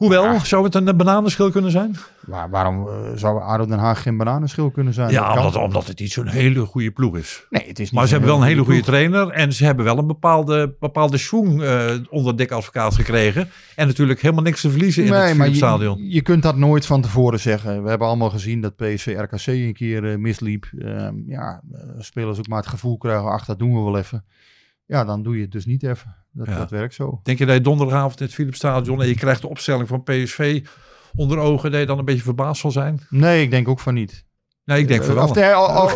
Hoewel, 0.00 0.40
zou 0.40 0.64
het 0.64 0.74
een 0.74 0.88
eh, 0.88 0.94
bananenschil 0.94 1.50
kunnen 1.50 1.70
zijn? 1.70 1.96
Waar, 2.20 2.50
waarom 2.50 2.88
eh, 2.88 2.94
zou 3.14 3.42
ADO 3.42 3.66
Den 3.66 3.78
Haag 3.78 4.02
geen 4.02 4.16
bananenschil 4.16 4.70
kunnen 4.70 4.94
zijn? 4.94 5.10
ja, 5.10 5.36
omdat, 5.36 5.56
omdat 5.56 5.86
het 5.86 6.00
niet 6.00 6.12
zo'n 6.12 6.26
hele 6.26 6.60
goede 6.64 6.90
ploeg 6.90 7.16
is. 7.16 7.46
Nee, 7.50 7.66
het 7.66 7.78
is 7.78 7.84
niet 7.84 7.92
Maar 7.92 8.06
ze 8.06 8.12
hebben 8.12 8.30
wel 8.30 8.40
een 8.40 8.46
hele 8.46 8.64
goede 8.64 8.82
trainer. 8.82 9.28
En 9.28 9.52
ze 9.52 9.64
hebben 9.64 9.84
wel 9.84 9.98
een 9.98 10.06
bepaalde, 10.06 10.74
bepaalde 10.80 11.18
schwung 11.18 11.62
eh, 11.62 11.94
onder 12.10 12.36
dik 12.36 12.50
advocaat 12.50 12.94
gekregen. 12.94 13.48
En 13.76 13.86
natuurlijk 13.86 14.20
helemaal 14.20 14.42
niks 14.44 14.60
te 14.60 14.70
verliezen 14.70 15.04
in 15.04 15.12
het 15.12 15.18
maar 15.18 15.30
Philips 15.30 15.50
je, 15.50 15.56
Stadion. 15.56 16.08
je 16.08 16.22
kunt 16.22 16.42
dat 16.42 16.56
nooit 16.56 16.86
van 16.86 17.00
tevoren 17.00 17.40
zeggen. 17.40 17.82
We 17.82 17.88
hebben 17.88 18.06
allemaal 18.06 18.30
gezien 18.30 18.60
dat 18.60 18.76
PSV 18.76 19.16
RKC 19.18 19.46
een 19.46 19.74
keer 19.74 20.20
misliep. 20.20 20.70
Ehm, 20.78 21.14
ja, 21.26 21.62
spelers 21.98 22.38
ook 22.38 22.48
maar 22.48 22.58
het 22.58 22.68
gevoel 22.68 22.98
krijgen, 22.98 23.30
ach, 23.30 23.44
dat 23.44 23.58
doen 23.58 23.74
we 23.74 23.80
wel 23.80 23.98
even. 23.98 24.24
Ja, 24.90 25.04
dan 25.04 25.22
doe 25.22 25.36
je 25.36 25.42
het 25.42 25.52
dus 25.52 25.66
niet 25.66 25.82
even. 25.82 26.14
Dat, 26.32 26.46
Ja. 26.46 26.56
dat 26.56 26.70
werkt 26.70 26.94
zo. 26.94 27.20
Denk 27.22 27.38
je 27.38 27.46
dat 27.46 27.54
je 27.54 27.60
donderdagavond 27.60 28.20
in 28.20 28.26
het 28.26 28.34
Philips 28.34 28.56
Stadion 28.56 29.02
en 29.02 29.08
je 29.08 29.14
krijgt 29.14 29.40
de 29.40 29.48
opstelling 29.48 29.88
van 29.88 30.02
PSV 30.02 30.64
onder 31.14 31.38
ogen, 31.38 31.70
dat 31.70 31.80
je 31.80 31.86
dan 31.86 31.98
een 31.98 32.04
beetje 32.04 32.22
verbaasd 32.22 32.60
zal 32.60 32.70
zijn? 32.70 33.00
Nee, 33.08 33.42
ik 33.42 33.50
denk 33.50 33.68
ook 33.68 33.80
van 33.80 33.94
niet. 33.94 34.24
Nee, 34.64 34.80
ik 34.80 34.88
denk 34.88 35.02
van 35.04 35.14
wel. 35.14 35.32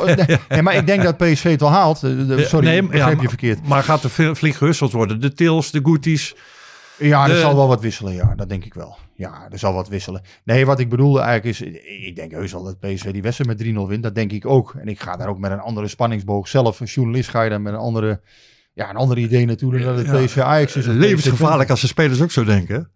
nee, 0.04 0.14
nee, 0.26 0.38
nee, 0.48 0.62
maar 0.62 0.74
ik 0.74 0.86
denk 0.86 1.02
dat 1.02 1.16
PSV 1.16 1.50
het 1.50 1.60
wel 1.60 1.70
haalt. 1.70 2.02
Eh, 2.02 2.10
Sorry, 2.38 2.66
nee, 2.66 2.82
begreep 2.82 3.14
ja, 3.16 3.20
je 3.22 3.28
verkeerd. 3.28 3.68
Maar 3.68 3.82
gaat 3.82 4.02
er 4.04 4.34
flink 4.34 4.54
gewisseld 4.54 4.92
worden? 4.92 5.20
De 5.20 5.32
Tils, 5.32 5.70
de 5.70 5.80
Goeties. 5.82 6.34
Ja, 6.98 7.22
er 7.22 7.28
De- 7.34 7.40
zal 7.40 7.56
wel 7.56 7.68
wat 7.68 7.80
wisselen. 7.80 8.12
Ja, 8.14 8.34
dat 8.34 8.48
denk 8.48 8.64
ik 8.64 8.74
wel. 8.74 8.96
Ja, 9.14 9.48
er 9.50 9.58
zal 9.58 9.72
wat 9.72 9.88
wisselen. 9.88 10.22
Nee, 10.44 10.66
wat 10.66 10.78
ik 10.78 10.88
bedoelde 10.88 11.20
eigenlijk 11.20 11.60
is... 11.60 11.66
Ik 12.06 12.16
denk 12.16 12.32
heus 12.32 12.52
wel 12.52 12.62
dat 12.62 12.78
PSV 12.80 13.10
die 13.12 13.22
wedstrijd 13.22 13.58
met 13.58 13.74
3-0 13.74 13.88
wint. 13.88 14.02
Dat 14.02 14.14
denk 14.14 14.32
ik 14.32 14.46
ook. 14.46 14.74
En 14.80 14.88
ik 14.88 15.00
ga 15.00 15.16
daar 15.16 15.28
ook 15.28 15.38
met 15.38 15.50
een 15.50 15.60
andere 15.60 15.88
spanningsboog 15.88 16.48
zelf. 16.48 16.80
Als 16.80 16.94
journalist 16.94 17.28
ga 17.28 17.42
je 17.42 17.50
daar 17.50 17.60
met 17.60 17.72
een 17.72 17.78
andere... 17.78 18.20
Ja, 18.74 18.90
een 18.90 18.96
ander 18.96 19.18
idee 19.18 19.46
dan 19.46 19.56
dat 19.56 19.96
het 19.96 20.06
Ja. 20.06 20.24
PSV 20.24 20.38
Ajax 20.38 20.76
is. 20.76 20.86
Levensgevaarlijk 20.86 21.70
als 21.70 21.80
de 21.80 21.86
spelers 21.86 22.22
ook 22.22 22.30
zo 22.30 22.44
denken. 22.44 22.90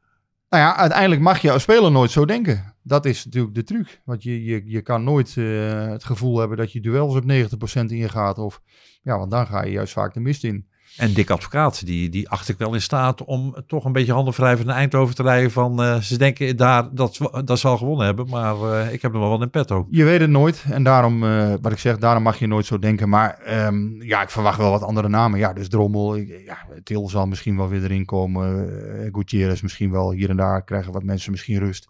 Nou 0.51 0.63
ja, 0.63 0.77
uiteindelijk 0.77 1.21
mag 1.21 1.39
je 1.41 1.53
als 1.53 1.63
speler 1.63 1.91
nooit 1.91 2.11
zo 2.11 2.25
denken. 2.25 2.75
Dat 2.83 3.05
is 3.05 3.25
natuurlijk 3.25 3.55
de 3.55 3.63
truc. 3.63 4.01
Want 4.05 4.23
je, 4.23 4.45
je, 4.45 4.63
je 4.65 4.83
kan 4.83 5.05
nooit 5.05 5.35
eh, 5.37 5.87
het 5.87 6.05
gevoel 6.05 6.39
hebben 6.39 6.57
dat 6.57 6.73
je 6.73 6.81
duels 6.81 7.15
op 7.15 7.23
90% 7.23 7.85
ingaat. 7.87 8.39
Of, 8.39 8.61
ja, 9.03 9.19
want 9.19 9.31
dan 9.31 9.47
ga 9.47 9.65
je 9.65 9.71
juist 9.71 9.93
vaak 9.93 10.15
de 10.15 10.21
mist 10.21 10.45
in. 10.45 10.69
En 10.99 11.13
Dick 11.13 11.31
Advocaat, 11.31 11.87
die, 11.87 12.09
die 12.09 12.29
acht 12.29 12.49
ik 12.49 12.59
wel 12.59 12.75
in 12.75 12.83
staat 12.83 13.25
om 13.25 13.57
toch 13.67 13.85
een 13.85 13.93
beetje 13.93 14.13
handen 14.13 14.35
vrij 14.35 14.57
van 14.57 14.67
naar 14.67 14.77
Eindhoven 14.77 15.15
te 15.15 15.23
rijden. 15.23 15.51
Van, 15.51 15.83
eh, 15.83 16.01
ze 16.01 16.19
denken 16.19 16.57
daar 16.57 16.95
dat, 16.95 17.19
dat 17.45 17.59
ze 17.59 17.69
al 17.69 17.77
gewonnen 17.77 18.07
hebben, 18.07 18.29
maar 18.29 18.55
eh, 18.63 18.93
ik 18.93 19.03
heb 19.03 19.13
er 19.13 19.21
wel 19.21 19.29
wat 19.29 19.41
in 19.41 19.51
petto. 19.51 19.87
Je 19.91 20.05
weet 20.05 20.21
het 20.21 20.31
nooit. 20.31 20.65
En 20.71 20.83
daarom, 20.83 21.25
eh, 21.25 21.55
wat 21.61 21.73
ik 21.73 21.79
zeg, 21.79 21.99
daarom 21.99 22.23
mag 22.23 22.39
je 22.39 22.47
nooit 22.47 22.67
zo 22.67 22.79
denken. 22.79 23.09
Maar 23.09 23.39
ehm, 23.39 24.03
ja, 24.03 24.23
ik 24.23 24.31
verwacht 24.31 24.59
wel 24.59 24.71
wat 24.71 24.83
andere 24.83 25.09
namen. 25.09 25.39
Ja, 25.39 25.53
dus 25.53 25.69
Drommel, 25.69 26.17
ja, 26.17 26.59
Til 26.83 27.09
zal 27.09 27.27
misschien 27.27 27.57
wel 27.57 27.69
weer 27.69 27.83
erin 27.83 28.05
komen. 28.05 28.69
Gutierrez 29.13 29.61
misschien 29.61 29.91
wel. 29.91 30.13
Hier 30.13 30.31
en 30.31 30.37
daar 30.37 30.65
krijgen 30.65 30.93
wat 30.93 31.03
mensen 31.03 31.31
misschien 31.31 31.59
rust. 31.59 31.89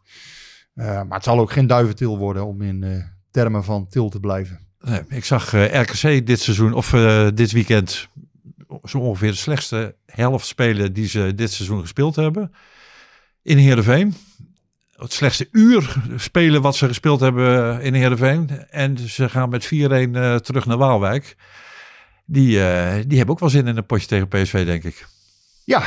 Maar 0.75 1.07
het 1.09 1.25
zal 1.25 1.39
ook 1.39 1.53
geen 1.53 1.67
duiventil 1.67 2.19
worden 2.19 2.47
om 2.47 2.63
in 2.63 3.05
termen 3.31 3.65
van 3.65 3.87
Til 3.89 4.09
te 4.09 4.21
blijven. 4.21 4.59
Nee, 4.81 5.01
ik 5.09 5.25
zag 5.25 5.53
RKC 5.53 6.27
dit 6.27 6.41
seizoen, 6.41 6.73
of 6.73 6.91
dit 7.35 7.53
weekend, 7.53 8.09
zo 8.85 8.99
ongeveer 8.99 9.31
de 9.31 9.37
slechtste 9.37 9.95
helft 10.07 10.47
spelen 10.47 10.93
die 10.93 11.09
ze 11.09 11.33
dit 11.35 11.53
seizoen 11.53 11.81
gespeeld 11.81 12.17
hebben. 12.17 12.53
In 13.43 13.57
Heerenveen. 13.57 14.15
Het 14.97 15.13
slechtste 15.13 15.49
uur 15.53 15.97
spelen 16.17 16.63
wat 16.63 16.77
ze 16.77 16.87
gespeeld 16.87 17.21
hebben 17.21 17.81
in 17.81 17.95
Heerenveen. 17.95 18.51
En 18.71 18.99
ze 18.99 19.29
gaan 19.29 19.49
met 19.49 19.67
4-1 19.67 19.69
eh, 19.69 20.37
terug 20.37 20.67
naar 20.67 20.77
Waalwijk. 20.77 21.37
Die, 22.25 22.65
eh, 22.65 23.05
die 23.07 23.17
hebben 23.17 23.35
ook 23.35 23.41
wel 23.41 23.51
zin 23.51 23.67
in 23.67 23.77
een 23.77 23.87
potje 23.87 24.07
tegen 24.07 24.29
PSV, 24.29 24.65
denk 24.65 24.85
ik. 24.85 25.07
Ja, 25.65 25.83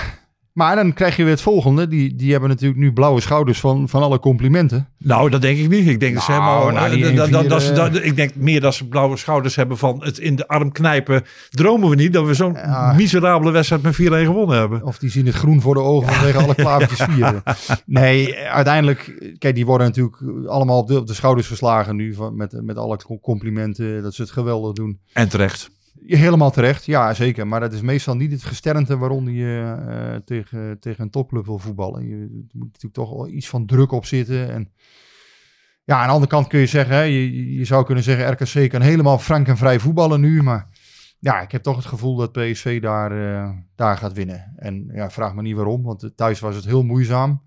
maar 0.54 0.76
dan 0.76 0.94
krijg 0.94 1.16
je 1.16 1.24
weer 1.24 1.32
het 1.32 1.42
volgende. 1.42 1.88
Die, 1.88 2.16
die 2.16 2.32
hebben 2.32 2.50
natuurlijk 2.50 2.80
nu 2.80 2.94
blauwe 2.94 3.22
schouders 3.22 3.60
van, 3.60 3.90
van 3.90 4.02
alle 4.02 4.20
complimenten. 4.20 4.88
Nou, 4.98 5.30
dat 5.30 5.42
denk 5.42 5.58
ik 5.58 5.70
niet. 5.70 5.88
Ik 5.88 6.00
denk 6.00 6.14
dat 6.14 6.24
ze 6.24 6.32
helemaal. 6.32 6.70
nou, 6.72 6.90
die 6.96 7.14
dat- 7.14 7.30
dat- 7.32 7.44
1-4, 7.44 7.50
dat 7.50 7.62
ze- 7.62 7.74
dat- 7.74 7.96
ik 8.04 8.16
denk 8.16 8.36
meer 8.36 8.62
dat 8.62 8.74
ze 8.74 8.88
blauwe 8.88 9.18
schouders 9.18 9.56
hebben 9.56 9.78
van 9.78 10.04
het 10.04 10.18
in 10.18 10.36
de 10.36 10.48
arm 10.48 10.72
knijpen. 10.72 11.24
Dromen 11.50 11.90
we 11.90 11.96
niet 11.96 12.14
dat 12.14 12.26
we 12.26 12.34
zo'n 12.34 12.54
Ja. 12.54 12.94
miserabele 12.94 13.52
wedstrijd 13.52 13.82
met 13.82 13.96
4-1 13.96 14.26
gewonnen 14.26 14.58
hebben. 14.58 14.84
Of 14.84 14.98
die 14.98 15.10
zien 15.10 15.26
het 15.26 15.36
groen 15.36 15.62
voor 15.62 15.74
de 15.74 15.80
ogen 15.82 16.14
vanwege 16.14 16.38
alle 16.38 16.56
klavertjes 16.56 17.02
vieren. 17.10 17.44
Nee, 17.86 18.36
uiteindelijk, 18.38 19.34
kijk, 19.38 19.56
die 19.56 19.66
worden 19.66 19.88
natuurlijk 19.88 20.18
allemaal 20.48 20.78
op 20.80 20.88
de, 20.88 20.98
op 21.00 21.08
de 21.08 21.14
schouders 21.14 21.48
geslagen 21.48 21.96
nu. 21.96 22.14
Van, 22.14 22.36
met, 22.36 22.62
met 22.64 22.78
alle 22.78 22.98
complimenten, 23.22 24.04
dat 24.04 24.14
ze 24.14 24.22
het 24.22 24.32
geweldig 24.32 24.74
doen. 24.74 25.00
En 25.14 25.30
terecht. 25.30 25.70
Helemaal 26.06 26.52
terecht, 26.52 26.86
ja 26.86 27.14
zeker. 27.14 27.48
Maar 27.48 27.60
dat 27.60 27.74
is 27.74 27.82
meestal 27.82 28.16
niet 28.16 28.32
het 28.32 28.44
gesternte 28.44 28.98
waaronder 28.98 29.34
je 29.34 29.76
eh, 29.88 30.16
tegen, 30.26 30.80
tegen 30.80 31.04
een 31.04 31.10
topclub 31.10 31.46
wil 31.46 31.58
voetballen. 31.58 32.08
Je 32.08 32.48
moet 32.54 32.66
natuurlijk 32.66 32.94
toch 32.94 33.10
wel 33.10 33.28
iets 33.28 33.50
van 33.50 33.66
druk 33.66 33.92
op 33.92 34.06
zitten. 34.06 34.52
En 34.52 34.72
ja, 35.84 36.00
aan 36.00 36.08
de 36.08 36.14
andere 36.14 36.32
kant 36.32 36.48
kun 36.48 36.60
je 36.60 36.66
zeggen, 36.66 36.96
hè, 36.96 37.02
je, 37.02 37.54
je 37.54 37.66
zou 37.66 37.86
kunnen 37.86 38.04
zeggen, 38.04 38.32
RKC 38.32 38.70
kan 38.70 38.82
helemaal 38.82 39.20
frank 39.20 39.48
en 39.48 39.58
vrij 39.58 39.80
voetballen 39.80 40.22
nu. 40.22 40.44
Maar 40.44 40.70
ja, 41.20 41.42
ik 41.42 41.52
heb 41.52 41.64
toch 41.64 41.76
het 41.76 41.86
gevoel 41.86 42.16
dat 42.16 42.32
PSV 42.32 42.82
daar, 42.82 43.12
eh, 43.12 43.50
daar 43.76 43.98
gaat 43.98 44.14
winnen. 44.14 44.54
En 44.56 44.90
ja, 44.94 45.10
vraag 45.10 45.36
me 45.36 45.42
niet 45.42 45.56
waarom, 45.56 45.84
want 45.84 46.12
thuis 46.16 46.40
was 46.40 46.56
het 46.56 46.66
heel 46.66 46.84
moeizaam. 46.84 47.42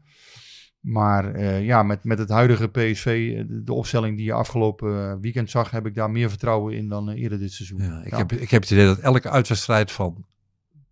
Maar 0.85 1.35
eh, 1.35 1.65
ja, 1.65 1.83
met, 1.83 2.05
met 2.05 2.19
het 2.19 2.29
huidige 2.29 2.69
PSV, 2.69 3.07
eh, 3.07 3.45
de, 3.49 3.63
de 3.63 3.73
opstelling 3.73 4.17
die 4.17 4.27
je 4.27 4.33
afgelopen 4.33 5.11
eh, 5.11 5.17
weekend 5.21 5.51
zag, 5.51 5.71
heb 5.71 5.87
ik 5.87 5.95
daar 5.95 6.11
meer 6.11 6.29
vertrouwen 6.29 6.75
in 6.75 6.89
dan 6.89 7.11
eerder 7.11 7.39
dit 7.39 7.53
seizoen. 7.53 7.83
Ja, 7.83 8.01
ik, 8.05 8.11
Ja. 8.11 8.17
Heb, 8.17 8.33
ik 8.33 8.51
heb 8.51 8.63
het 8.63 8.71
idee 8.71 8.87
dat 8.87 8.99
elke 8.99 9.31
uitwedstrijd 9.31 9.93
van 9.93 10.25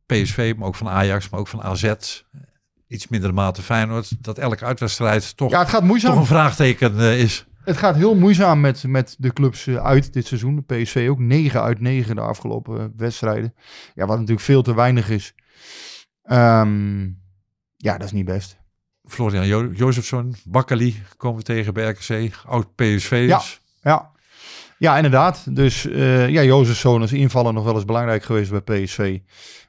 PSV, 0.07 0.55
maar 0.57 0.69
ook 0.69 0.75
van 0.75 0.89
Ajax, 0.89 1.29
maar 1.29 1.41
ook 1.41 1.49
van 1.49 1.63
AZ, 1.63 1.95
iets 2.87 3.09
minder 3.09 3.35
mate 3.35 3.63
Feyenoord, 3.63 4.25
dat 4.25 4.39
elke 4.39 4.65
uitwedstrijd 4.65 5.37
toch, 5.37 5.51
Ja, 5.51 5.59
het 5.59 5.69
gaat 5.69 5.83
moeizaam. 5.83 6.11
toch 6.11 6.21
een 6.21 6.27
vraagteken 6.27 6.97
is. 6.99 7.47
Het 7.65 7.77
gaat 7.77 7.97
heel 7.97 8.15
moeizaam 8.15 8.61
met, 8.61 8.85
met 8.87 9.17
de 9.19 9.33
clubs 9.33 9.69
uit 9.69 10.13
dit 10.13 10.27
seizoen. 10.27 10.65
De 10.67 10.75
PSV 10.75 11.07
ook 11.11 11.19
9 11.19 11.63
uit 11.63 11.81
9 11.81 12.15
de 12.15 12.21
afgelopen 12.21 12.93
wedstrijden. 12.97 13.55
Ja, 13.95 14.07
wat 14.07 14.17
natuurlijk 14.19 14.47
veel 14.47 14.63
te 14.63 14.75
weinig 14.75 15.11
is. 15.11 15.35
Ehm, 16.23 17.03
ja, 17.77 17.99
dat 17.99 18.05
is 18.05 18.13
niet 18.13 18.25
best. 18.25 18.62
Florian 19.13 19.47
jo 19.47 19.71
Jozefsson, 19.73 20.35
Bakkali 20.45 21.03
komen 21.17 21.39
we 21.39 21.45
tegen 21.45 21.75
bij 21.75 21.89
RKC, 21.89 22.35
oud 22.47 22.75
PSV. 22.75 23.25
Ja. 23.29 23.43
Ja, 23.83 24.11
ja 24.79 24.97
inderdaad. 24.97 25.57
Dus 25.57 25.87
eh 25.87 26.29
ja, 26.29 26.43
Jozefzoon 26.43 27.03
is 27.03 27.13
invallen 27.13 27.55
nog 27.55 27.65
wel 27.65 27.75
eens 27.75 27.85
belangrijk 27.85 28.23
geweest 28.23 28.51
bij 28.51 28.61
PSV. 28.61 29.21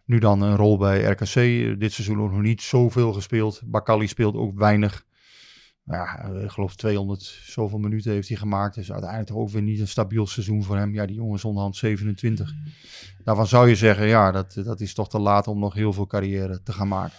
Nu 0.05 0.19
dan 0.19 0.41
een 0.41 0.55
rol 0.55 0.77
bij 0.77 1.03
RKC. 1.03 1.33
Dit 1.79 1.93
seizoen 1.93 2.17
nog 2.17 2.41
niet 2.41 2.61
zoveel 2.61 3.13
gespeeld. 3.13 3.61
Bakali 3.65 4.07
speelt 4.07 4.35
ook 4.35 4.57
weinig. 4.57 5.05
Nou 5.83 6.01
Ja, 6.01 6.29
eh, 6.29 6.43
ik 6.43 6.49
geloof 6.49 6.75
200 6.75 7.21
zoveel 7.45 7.79
minuten 7.79 8.11
heeft 8.11 8.27
hij 8.27 8.37
gemaakt. 8.37 8.75
Dus 8.75 8.91
uiteindelijk 8.91 9.35
ook 9.35 9.49
weer 9.49 9.61
niet 9.61 9.79
een 9.79 9.87
stabiel 9.87 10.27
seizoen 10.27 10.63
voor 10.63 10.77
hem. 10.77 10.93
Ja, 10.93 11.05
die 11.05 11.15
jongen 11.15 11.35
is 11.35 11.45
onderhand 11.45 11.75
27. 11.75 12.53
Daarvan 13.23 13.47
zou 13.47 13.69
je 13.69 13.75
zeggen, 13.75 14.07
ja, 14.07 14.31
dat, 14.31 14.53
dat 14.53 14.81
is 14.81 14.93
toch 14.93 15.09
te 15.09 15.19
laat 15.19 15.47
om 15.47 15.59
nog 15.59 15.73
heel 15.73 15.93
veel 15.93 16.07
carrière 16.07 16.63
te 16.63 16.73
gaan 16.73 16.87
maken. 16.87 17.17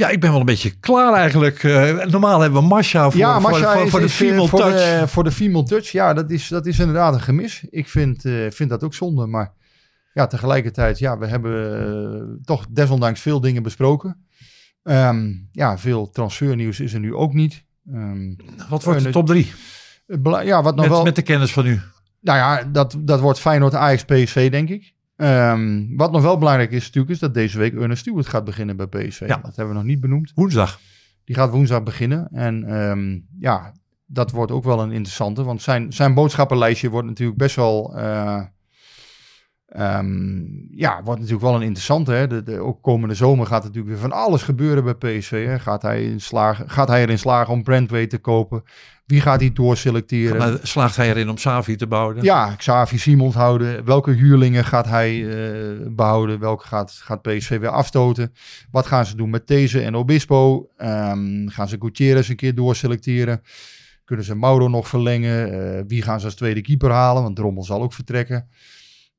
Ja, 0.00 0.08
ik 0.08 0.20
ben 0.20 0.30
wel 0.30 0.40
een 0.40 0.46
beetje 0.46 0.70
klaar 0.70 1.12
eigenlijk. 1.12 1.62
Eh, 1.64 2.04
normaal 2.04 2.40
hebben 2.40 2.60
we 2.60 2.66
Masha 2.68 3.10
voor, 3.10 3.20
ja, 3.20 3.40
voor, 3.40 3.50
Masha 3.50 3.72
voor, 3.72 3.82
is- 3.84 3.90
voor 3.90 4.00
de 4.00 4.06
eh, 4.06 4.12
female 4.12 4.48
voor 4.48 4.58
touch. 4.60 5.00
De, 5.00 5.08
voor 5.08 5.24
de 5.24 5.30
female 5.32 5.64
touch, 5.64 5.90
ja, 5.90 6.14
dat 6.14 6.30
is, 6.30 6.48
dat 6.48 6.66
is 6.66 6.78
inderdaad 6.78 7.14
een 7.14 7.20
gemis. 7.20 7.64
Ik 7.70 7.88
vind, 7.88 8.24
eh, 8.24 8.32
vind 8.50 8.70
dat 8.70 8.84
ook 8.84 8.94
zonde, 8.94 9.26
maar 9.26 9.52
ja, 10.12 10.26
tegelijkertijd, 10.26 10.98
ja, 10.98 11.18
we 11.18 11.26
hebben 11.26 12.40
toch 12.44 12.66
desondanks 12.70 13.20
veel 13.20 13.40
dingen 13.40 13.62
besproken. 13.62 14.26
Ehm, 14.82 15.32
ja, 15.52 15.78
veel 15.78 16.10
transfernieuws 16.10 16.80
is 16.80 16.92
er 16.94 17.00
nu 17.00 17.14
ook 17.14 17.32
niet. 17.32 17.64
Ehm, 17.92 18.34
Wat 18.68 18.84
wordt 18.84 19.02
de 19.02 19.10
top 19.10 19.26
drie? 19.26 19.52
ja, 20.42 20.62
wat 20.62 20.74
nog 20.74 20.84
Met, 20.84 20.94
wel... 20.94 21.04
met 21.04 21.16
de 21.16 21.22
kennis 21.22 21.52
van 21.52 21.66
u. 21.66 21.80
Nou 22.20 22.38
ja, 22.38 22.64
dat, 22.72 22.96
dat 22.98 23.20
wordt 23.20 23.40
Feyenoord, 23.40 23.74
Ajax, 23.74 24.04
PSV, 24.04 24.50
denk 24.50 24.68
ik. 24.68 24.94
Ehm, 25.20 25.86
wat 25.96 26.12
nog 26.12 26.22
wel 26.22 26.38
belangrijk 26.38 26.70
is 26.70 26.84
natuurlijk, 26.84 27.12
is 27.12 27.18
dat 27.18 27.34
deze 27.34 27.58
week 27.58 27.74
Ernest 27.74 28.00
Stewart 28.00 28.26
gaat 28.26 28.44
beginnen 28.44 28.76
bij 28.76 28.86
PSV. 28.86 29.20
Ja. 29.20 29.36
Dat 29.36 29.56
hebben 29.56 29.68
we 29.68 29.80
nog 29.80 29.88
niet 29.88 30.00
benoemd. 30.00 30.32
Woensdag. 30.34 30.80
Die 31.24 31.34
gaat 31.36 31.50
woensdag 31.50 31.82
beginnen. 31.82 32.28
En 32.32 32.64
ehm, 32.64 33.18
ja, 33.38 33.72
dat 34.06 34.30
wordt 34.30 34.52
ook 34.52 34.64
wel 34.64 34.82
een 34.82 34.92
interessante. 34.92 35.42
Want 35.42 35.62
zijn, 35.62 35.92
zijn 35.92 36.14
boodschappenlijstje 36.14 36.90
wordt 36.90 37.08
natuurlijk 37.08 37.38
best 37.38 37.56
wel... 37.56 37.96
eh, 37.96 38.42
ehm, 39.70 40.42
ja, 40.70 41.02
wordt 41.02 41.20
natuurlijk 41.20 41.46
wel 41.46 41.54
een 41.54 41.62
interessante. 41.62 42.12
Hè? 42.12 42.26
De, 42.26 42.42
de, 42.42 42.58
ook 42.58 42.82
komende 42.82 43.14
zomer 43.14 43.46
gaat 43.46 43.62
natuurlijk 43.62 43.88
weer 43.88 44.02
van 44.02 44.12
alles 44.12 44.42
gebeuren 44.42 44.84
bij 44.84 45.18
PSV. 45.18 45.46
Hè? 45.46 45.58
Gaat, 45.58 45.82
hij 45.82 46.04
in 46.04 46.20
slagen, 46.20 46.70
gaat 46.70 46.88
hij 46.88 47.02
erin 47.02 47.18
slagen 47.18 47.52
om 47.52 47.62
Brandway 47.62 48.06
te 48.06 48.18
kopen? 48.18 48.62
Wie 49.10 49.20
gaat 49.20 49.40
hij 49.40 49.52
doorselecteren? 49.52 50.36
Maar 50.36 50.58
slaagt 50.62 50.96
hij 50.96 51.08
erin 51.08 51.28
om 51.28 51.36
Savi 51.36 51.76
te 51.76 51.86
bouwen? 51.86 52.22
Ja, 52.22 52.54
Xavi 52.54 52.98
Simons 52.98 53.34
houden. 53.34 53.84
Welke 53.84 54.10
huurlingen 54.10 54.64
gaat 54.64 54.86
hij 54.86 55.28
eh, 55.28 55.86
behouden? 55.88 56.38
Welke 56.38 56.66
gaat, 56.66 56.92
gaat 56.92 57.22
PSV 57.22 57.58
weer 57.58 57.68
afstoten? 57.68 58.32
Wat 58.70 58.86
gaan 58.86 59.06
ze 59.06 59.16
doen 59.16 59.30
met 59.30 59.46
deze 59.46 59.80
en 59.80 59.94
Obispo? 59.94 60.68
Ehm, 60.76 61.48
gaan 61.48 61.68
ze 61.68 61.76
Gutierrez 61.80 62.28
een 62.28 62.36
keer 62.36 62.54
doorselecteren? 62.54 63.42
Kunnen 64.04 64.24
ze 64.24 64.34
Mauro 64.34 64.68
nog 64.68 64.88
verlengen? 64.88 65.52
Eh, 65.52 65.82
wie 65.86 66.02
gaan 66.02 66.20
ze 66.20 66.26
als 66.26 66.34
tweede 66.34 66.60
keeper 66.60 66.90
halen? 66.90 67.22
Want 67.22 67.36
Drommel 67.36 67.64
zal 67.64 67.82
ook 67.82 67.92
vertrekken. 67.92 68.48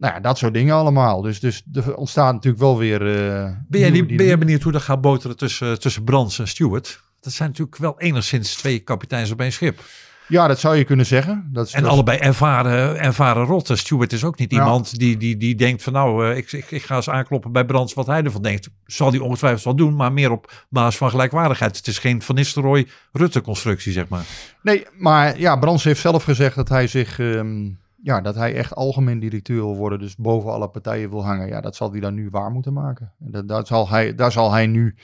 Nou 0.02 0.14
ja, 0.14 0.20
dat 0.20 0.38
soort 0.38 0.54
dingen 0.54 0.76
allemaal. 0.76 1.22
Dus, 1.22 1.40
dus 1.40 1.64
er 1.74 1.96
ontstaat 1.96 2.34
natuurlijk 2.34 2.62
wel 2.64 2.78
weer... 2.78 3.02
eh, 3.02 3.52
Ben 3.68 3.80
jij, 3.80 4.06
ben 4.06 4.26
jij 4.26 4.38
benieuwd 4.38 4.62
hoe 4.62 4.72
dat 4.72 4.82
gaat 4.82 5.02
boteren 5.02 5.38
tussen, 5.38 5.80
tussen 5.80 6.04
Brands 6.04 6.40
en 6.40 6.48
Stewart? 6.48 7.02
Dat 7.20 7.34
zijn 7.34 7.50
natuurlijk 7.50 7.78
wel 7.78 8.00
enigszins 8.00 8.56
twee 8.56 8.80
kapiteins 8.80 9.32
op 9.32 9.40
één 9.42 9.52
schip. 9.52 9.80
Ja, 10.28 10.48
dat 10.48 10.60
zou 10.60 10.76
je 10.76 10.84
kunnen 10.84 11.06
zeggen. 11.06 11.50
Dat 11.54 11.68
is, 11.68 11.74
En 11.74 11.86
allebei 11.86 12.18
ervaren, 12.18 13.00
ervaren 13.00 13.46
rotten. 13.46 13.78
Stewart 13.78 14.14
is 14.14 14.24
ook 14.24 14.38
niet 14.38 14.52
iemand 14.52 15.00
die, 15.00 15.18
die, 15.18 15.38
die 15.38 15.56
denkt 15.56 15.84
van 15.84 15.94
nou, 15.94 16.30
eh, 16.30 16.38
ik, 16.38 16.52
ik, 16.52 16.72
ik 16.72 16.84
ga 16.84 16.96
eens 16.96 17.10
aankloppen 17.10 17.52
bij 17.52 17.66
Brands 17.66 17.94
wat 17.94 18.08
hij 18.08 18.24
ervan 18.24 18.42
denkt. 18.42 18.70
Zal 18.86 19.10
hij 19.12 19.20
ongetwijfeld 19.20 19.64
wel 19.64 19.76
doen, 19.76 19.96
maar 19.96 20.12
meer 20.14 20.32
op 20.32 20.66
basis 20.70 20.98
van 20.98 21.10
gelijkwaardigheid. 21.10 21.78
Het 21.78 21.88
is 21.88 21.98
geen 22.00 22.22
Van 22.22 22.36
Nistelrooy-Rutte-constructie, 22.36 23.92
zeg 23.92 24.08
maar. 24.08 24.24
Nee, 24.62 24.86
maar 24.98 25.40
ja, 25.40 25.56
Brands 25.56 25.84
heeft 25.84 26.02
zelf 26.02 26.24
gezegd 26.24 26.56
dat 26.56 26.70
hij 26.70 26.88
zich, 26.88 27.20
ehm, 27.20 27.70
ja, 28.04 28.22
dat 28.22 28.36
hij 28.36 28.56
echt 28.56 28.76
algemeen 28.76 29.20
directeur 29.20 29.56
wil 29.56 29.76
worden, 29.76 30.00
dus 30.00 30.16
boven 30.16 30.52
alle 30.52 30.70
partijen 30.70 31.10
wil 31.10 31.24
hangen. 31.26 31.48
Ja, 31.48 31.62
dat 31.62 31.76
zal 31.76 31.92
hij 31.92 32.00
dan 32.00 32.14
nu 32.14 32.30
waar 32.30 32.52
moeten 32.52 32.74
maken. 32.74 33.14
En 33.20 33.32
Dat, 33.32 33.48
dat 33.48 33.68
zal 33.68 33.90
hij, 33.90 34.16
daar 34.16 34.32
zal 34.32 34.52
hij 34.52 34.68
nu, 34.68 34.96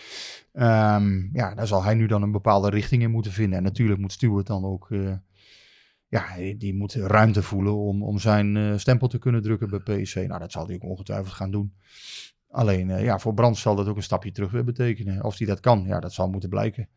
ehm, 0.54 1.36
ja, 1.36 1.56
daar 1.56 1.68
zal 1.68 1.84
hij 1.84 1.94
nu 1.94 2.08
dan 2.08 2.22
een 2.22 2.32
bepaalde 2.32 2.70
richting 2.70 3.02
in 3.02 3.12
moeten 3.12 3.32
vinden. 3.32 3.58
En 3.58 3.64
natuurlijk 3.64 4.00
moet 4.00 4.12
Stuart 4.12 4.48
dan 4.48 4.66
ook, 4.66 4.92
eh, 4.92 5.14
ja, 6.08 6.26
die- 6.58 6.76
moet 6.76 6.94
ruimte 6.94 7.44
voelen 7.44 7.76
om, 7.76 8.04
om 8.04 8.20
zijn 8.20 8.58
eh, 8.58 8.78
stempel 8.78 9.08
te 9.08 9.18
kunnen 9.20 9.42
drukken 9.42 9.70
bij 9.70 9.80
PSV. 10.02 10.26
Nou, 10.28 10.40
dat 10.40 10.52
zal 10.52 10.66
hij 10.66 10.76
ook 10.76 10.84
ongetwijfeld 10.84 11.34
gaan 11.34 11.52
doen. 11.52 11.74
Alleen, 12.50 12.90
eh, 12.90 13.04
ja, 13.04 13.20
voor 13.20 13.34
Brands 13.34 13.62
zal 13.62 13.76
dat 13.76 13.88
ook 13.88 13.96
een 13.96 14.04
stapje 14.04 14.32
terug 14.32 14.52
weer 14.52 14.64
betekenen. 14.64 15.24
Of 15.24 15.38
hij 15.38 15.48
dat 15.48 15.60
kan, 15.60 15.84
ja, 15.88 16.00
dat 16.00 16.14
zal 16.14 16.30
moeten 16.30 16.50
blijken. 16.50 16.90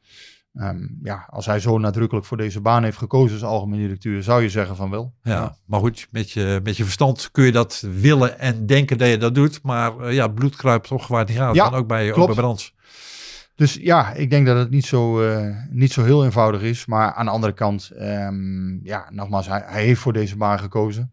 Ehm, 0.54 0.86
ja, 1.02 1.26
als 1.28 1.46
hij 1.46 1.60
zo 1.60 1.78
nadrukkelijk 1.78 2.26
voor 2.26 2.36
deze 2.36 2.60
baan 2.60 2.82
heeft 2.84 2.96
gekozen 2.96 3.32
als 3.34 3.44
algemeen 3.46 3.80
directeur, 3.80 4.22
zou 4.22 4.42
je 4.42 4.48
zeggen 4.48 4.76
van 4.76 4.90
wel. 4.90 5.14
Ja, 5.22 5.56
maar 5.64 5.80
goed, 5.80 6.08
met 6.10 6.30
je, 6.30 6.60
met 6.62 6.76
je 6.76 6.82
verstand 6.84 7.28
kun 7.32 7.44
je 7.44 7.52
dat 7.52 7.86
willen 8.00 8.38
en 8.38 8.66
denken 8.66 8.98
dat 8.98 9.08
je 9.08 9.16
dat 9.16 9.34
doet. 9.34 9.62
Maar 9.62 9.98
eh, 9.98 10.14
ja, 10.14 10.28
bloed 10.28 10.56
kruipt 10.56 10.88
toch 10.88 11.06
waar 11.06 11.18
het 11.18 11.28
niet 11.28 11.38
gaat. 11.38 11.54
Ja, 11.54 11.70
Dan 11.70 11.78
ook 11.78 11.86
bij, 11.86 12.08
ook 12.08 12.14
klopt. 12.14 12.26
bij 12.34 12.42
Brands. 12.42 12.74
Dus 13.54 13.74
ja, 13.74 14.12
ik 14.12 14.30
denk 14.30 14.46
dat 14.46 14.56
het 14.56 14.70
niet 14.70 14.86
zo, 14.86 15.22
eh, 15.22 15.56
niet 15.70 15.92
zo 15.92 16.04
heel 16.04 16.24
eenvoudig 16.24 16.62
is. 16.62 16.86
Maar 16.86 17.12
aan 17.14 17.24
de 17.24 17.30
andere 17.30 17.52
kant, 17.52 17.90
ehm, 17.90 18.84
ja, 18.84 19.06
nogmaals, 19.10 19.46
hij, 19.46 19.62
hij 19.66 19.84
heeft 19.84 20.00
voor 20.00 20.12
deze 20.12 20.36
baan 20.36 20.58
gekozen. 20.58 21.12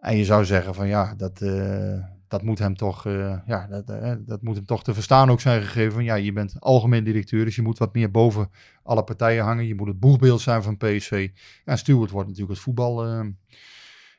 En 0.00 0.16
je 0.16 0.24
zou 0.24 0.44
zeggen 0.44 0.74
van 0.74 0.88
ja, 0.88 1.14
dat, 1.16 1.40
eh, 1.40 1.98
dat 2.28 2.42
moet 2.42 2.58
hem 2.58 2.76
toch, 2.76 3.06
eh, 3.06 3.38
ja, 3.46 3.66
dat, 3.66 3.90
eh, 3.90 4.12
dat 4.18 4.42
moet 4.42 4.56
hem 4.56 4.64
toch 4.64 4.84
te 4.84 4.94
verstaan 4.94 5.30
ook 5.30 5.40
zijn 5.40 5.62
gegeven. 5.62 5.92
Van, 5.92 6.04
ja, 6.04 6.14
je 6.14 6.32
bent 6.32 6.56
algemeen 6.60 7.04
directeur, 7.04 7.44
dus 7.44 7.56
je 7.56 7.62
moet 7.62 7.78
wat 7.78 7.94
meer 7.94 8.10
boven 8.10 8.50
alle 8.82 9.04
partijen 9.04 9.44
hangen. 9.44 9.66
Je 9.66 9.74
moet 9.74 9.88
het 9.88 10.00
boegbeeld 10.00 10.40
zijn 10.40 10.62
van 10.62 10.76
PSV. 10.76 11.28
En 11.64 11.78
Stuart 11.78 12.10
wordt 12.10 12.28
natuurlijk 12.28 12.54
het 12.54 12.64
voetbal, 12.64 13.04
eh, 13.06 13.26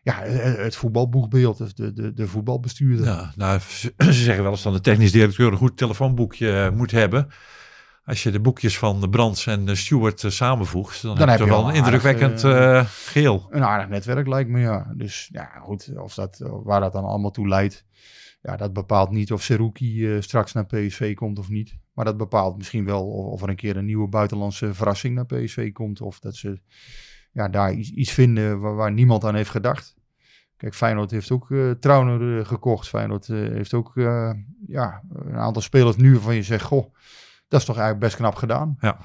ja, 0.02 0.22
het 0.22 0.58
het 0.58 0.76
voetbalboegbeeld, 0.76 1.78
de, 1.78 1.94
de, 1.94 2.14
de 2.14 2.28
voetbalbestuurder. 2.28 3.06
Ja, 3.06 3.34
nou, 3.36 3.60
ze 3.60 3.94
ze 4.04 4.12
zeggen 4.12 4.44
wel 4.44 4.52
eens 4.52 4.64
dat 4.64 4.74
de 4.74 4.82
technisch 4.82 5.12
directeur 5.12 5.52
een 5.52 5.58
goed 5.58 5.78
telefoonboekje 5.78 6.52
eh, 6.52 6.72
moet 6.72 6.92
hebben. 6.92 7.28
Als 8.08 8.24
je 8.24 8.32
de 8.32 8.40
boekjes 8.40 8.78
van 8.78 9.02
de 9.02 9.10
Brands 9.10 9.48
en 9.48 9.66
de 9.66 9.76
Stewart 9.76 10.24
eh, 10.24 10.32
samenvoegt, 10.32 11.02
dan, 11.02 11.16
Dan 11.16 11.30
heb 11.30 11.40
je 11.40 11.46
wel 11.46 11.70
een 11.70 11.76
indrukwekkend 11.76 12.44
aardig, 12.44 12.86
eh, 12.86 12.90
geheel. 12.90 13.48
Een 13.50 13.64
aardig 13.64 13.90
netwerk 13.90 14.28
lijkt 14.28 14.50
me, 14.50 14.60
ja. 14.60 14.94
Dus 14.96 15.30
ja, 15.32 15.46
goed, 15.60 15.92
of 15.98 16.14
dat, 16.14 16.38
waar 16.64 16.80
dat 16.80 16.94
dan 16.94 17.04
allemaal 17.04 17.32
toe 17.32 17.48
leidt. 17.48 17.86
Ja, 18.42 18.56
dat 18.56 18.74
bepaalt 18.74 19.12
niet 19.12 19.32
of 19.32 19.44
Seruki 19.44 20.16
eh, 20.16 20.22
straks 20.22 20.54
naar 20.54 20.66
PSV 20.66 21.14
komt 21.14 21.40
of 21.40 21.50
niet. 21.50 21.78
Maar 21.94 22.06
dat 22.06 22.18
bepaalt 22.18 22.58
misschien 22.58 22.86
wel 22.86 23.08
of, 23.08 23.26
of 23.26 23.42
er 23.42 23.50
een 23.50 23.56
keer 23.56 23.78
een 23.78 23.86
nieuwe 23.86 24.08
buitenlandse 24.08 24.74
verrassing 24.74 25.16
naar 25.16 25.26
PSV 25.26 25.72
komt. 25.72 26.02
Of 26.02 26.20
dat 26.20 26.36
ze 26.36 26.60
ja, 27.32 27.50
daar 27.50 27.74
iets, 27.74 27.90
iets 27.90 28.12
vinden 28.12 28.60
waar, 28.60 28.76
waar 28.76 28.92
niemand 28.92 29.24
aan 29.24 29.36
heeft 29.36 29.50
gedacht. 29.50 29.96
Kijk, 30.58 30.76
Feyenoord 30.76 31.12
heeft 31.12 31.32
ook 31.32 31.52
eh 31.52 31.72
Trauner 31.72 32.40
eh, 32.40 32.46
gekocht. 32.46 32.88
Feyenoord 32.88 33.30
eh, 33.30 33.38
heeft 33.38 33.74
ook 33.74 33.98
eh, 33.98 34.32
ja, 34.68 35.04
een 35.14 35.36
aantal 35.36 35.62
spelers 35.62 35.96
nu 35.96 36.14
waarvan 36.14 36.36
je 36.36 36.44
zegt... 36.44 36.64
Goh, 36.64 36.96
dat 37.48 37.60
is 37.60 37.66
toch 37.66 37.78
eigenlijk 37.78 38.06
best 38.06 38.16
knap 38.16 38.36
gedaan. 38.36 38.78
Ja. 38.80 38.98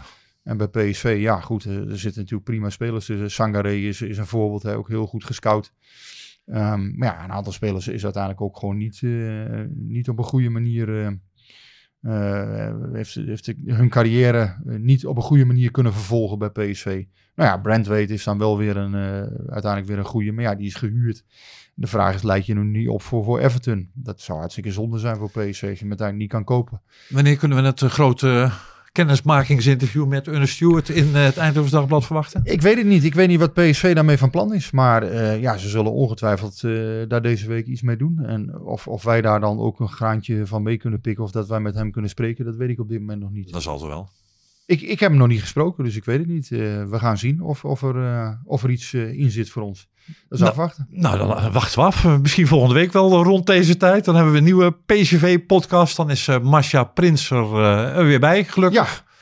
En 0.42 0.56
bij 0.56 0.68
PSV, 0.68 1.16
ja 1.20 1.40
goed, 1.40 1.64
eh, 1.64 1.76
er 1.76 1.98
zitten 1.98 2.20
natuurlijk 2.20 2.50
prima 2.50 2.70
spelers 2.70 3.06
tussen. 3.06 3.30
Sangaré 3.30 3.72
is, 3.72 4.02
is 4.02 4.18
een 4.18 4.26
voorbeeld, 4.26 4.62
hè, 4.62 4.76
ook 4.76 4.88
heel 4.88 5.06
goed 5.06 5.24
gescout. 5.24 5.72
Ehm, 6.46 6.96
maar 6.96 7.08
ja, 7.08 7.24
een 7.24 7.32
aantal 7.32 7.52
spelers 7.52 7.88
is 7.88 8.04
uiteindelijk 8.04 8.42
ook 8.42 8.58
gewoon 8.58 8.76
niet, 8.76 9.00
eh, 9.02 9.64
niet 9.68 10.08
op 10.08 10.18
een 10.18 10.24
goede 10.24 10.50
manier... 10.50 11.18
eh, 12.02 12.74
heeft, 12.92 13.14
heeft 13.14 13.52
hun 13.64 13.88
carrière 13.88 14.56
eh, 14.66 14.76
niet 14.76 15.06
op 15.06 15.16
een 15.16 15.22
goede 15.22 15.44
manier 15.44 15.70
kunnen 15.70 15.92
vervolgen 15.92 16.38
bij 16.38 16.50
PSV. 16.50 17.04
Nou 17.34 17.48
ja, 17.48 17.56
Brandweight 17.56 18.10
is 18.10 18.24
dan 18.24 18.38
wel 18.38 18.58
weer 18.58 18.76
een, 18.76 18.94
eh, 18.94 19.52
uiteindelijk 19.52 19.86
weer 19.86 19.98
een 19.98 20.04
goede, 20.04 20.32
maar 20.32 20.44
ja, 20.44 20.54
die 20.54 20.66
is 20.66 20.74
gehuurd. 20.74 21.24
De 21.74 21.86
vraag 21.86 22.14
is, 22.14 22.22
leid 22.22 22.46
je 22.46 22.54
nu 22.54 22.64
niet 22.64 22.88
op 22.88 23.02
voor, 23.02 23.24
voor 23.24 23.38
Everton? 23.38 23.90
Dat 23.94 24.20
zou 24.20 24.38
hartstikke 24.38 24.72
zonde 24.72 24.98
zijn 24.98 25.16
voor 25.16 25.30
PSV 25.30 25.42
als 25.42 25.58
je 25.60 25.66
hem 25.66 25.88
uiteindelijk 25.88 26.18
niet 26.18 26.28
kan 26.28 26.44
kopen. 26.44 26.80
Wanneer 27.08 27.36
kunnen 27.36 27.58
we 27.58 27.64
het 27.64 27.80
grote 27.80 28.50
kennismakingsinterview 28.92 30.06
met 30.06 30.28
Ernest 30.28 30.54
Stewart 30.54 30.88
in 30.88 31.14
eh, 31.14 31.24
het 31.24 31.36
Eindhoven 31.36 31.70
Dagblad 31.70 32.04
verwachten? 32.06 32.40
Ik 32.44 32.62
weet 32.62 32.76
het 32.76 32.86
niet. 32.86 33.04
Ik 33.04 33.14
weet 33.14 33.28
niet 33.28 33.38
wat 33.38 33.52
PSV 33.52 33.94
daarmee 33.94 34.18
van 34.18 34.30
plan 34.30 34.54
is. 34.54 34.70
Maar 34.70 35.02
eh, 35.02 35.40
ja, 35.40 35.56
ze 35.56 35.68
zullen 35.68 35.92
ongetwijfeld 35.92 36.64
eh, 36.64 36.72
daar 37.08 37.22
deze 37.22 37.48
week 37.48 37.66
iets 37.66 37.82
mee 37.82 37.96
doen. 37.96 38.18
En 38.24 38.60
of, 38.60 38.88
of 38.88 39.02
wij 39.02 39.20
daar 39.20 39.40
dan 39.40 39.58
ook 39.58 39.80
een 39.80 39.88
graantje 39.88 40.46
van 40.46 40.62
mee 40.62 40.76
kunnen 40.76 41.00
pikken. 41.00 41.24
Of 41.24 41.30
dat 41.30 41.48
wij 41.48 41.60
met 41.60 41.74
hem 41.74 41.90
kunnen 41.90 42.10
spreken, 42.10 42.44
dat 42.44 42.56
weet 42.56 42.70
ik 42.70 42.80
op 42.80 42.88
dit 42.88 43.00
moment 43.00 43.20
nog 43.20 43.30
niet. 43.30 43.52
Dat 43.52 43.62
zal 43.62 43.78
ze 43.78 43.86
wel. 43.86 44.08
Ik, 44.66 44.80
ik 44.80 45.00
heb 45.00 45.10
hem 45.10 45.18
nog 45.18 45.28
niet 45.28 45.40
gesproken, 45.40 45.84
dus 45.84 45.96
ik 45.96 46.04
weet 46.04 46.18
het 46.18 46.28
niet. 46.28 46.52
Eh, 46.52 46.58
we 46.84 46.98
gaan 46.98 47.18
zien 47.18 47.40
of, 47.40 47.64
of, 47.64 47.82
er, 47.82 47.96
eh, 47.96 48.30
of 48.44 48.62
er 48.62 48.70
iets 48.70 48.92
eh, 48.92 49.18
in 49.18 49.30
zit 49.30 49.50
voor 49.50 49.62
ons. 49.62 49.88
Dat 50.06 50.14
is 50.30 50.38
Nou, 50.38 50.50
afwachten. 50.50 50.86
Nou, 50.90 51.18
dan 51.18 51.36
eh, 51.36 51.52
wachten 51.52 51.78
we 51.78 51.84
af. 51.84 52.04
Eh, 52.04 52.18
Misschien 52.18 52.46
volgende 52.46 52.74
week 52.74 52.92
wel 52.92 53.12
eh, 53.18 53.24
rond 53.24 53.46
deze 53.46 53.76
tijd. 53.76 54.04
Dan 54.04 54.14
hebben 54.14 54.32
we 54.32 54.38
een 54.38 54.44
nieuwe 54.44 54.70
PCV-podcast. 54.86 55.96
Dan 55.96 56.10
is 56.10 56.28
eh 56.28 56.38
Masha 56.38 56.84
Prins 56.84 57.30
er, 57.30 58.04
weer 58.06 58.20
bij, 58.20 58.44
gelukkig. 58.44 59.04
Ja, 59.04 59.12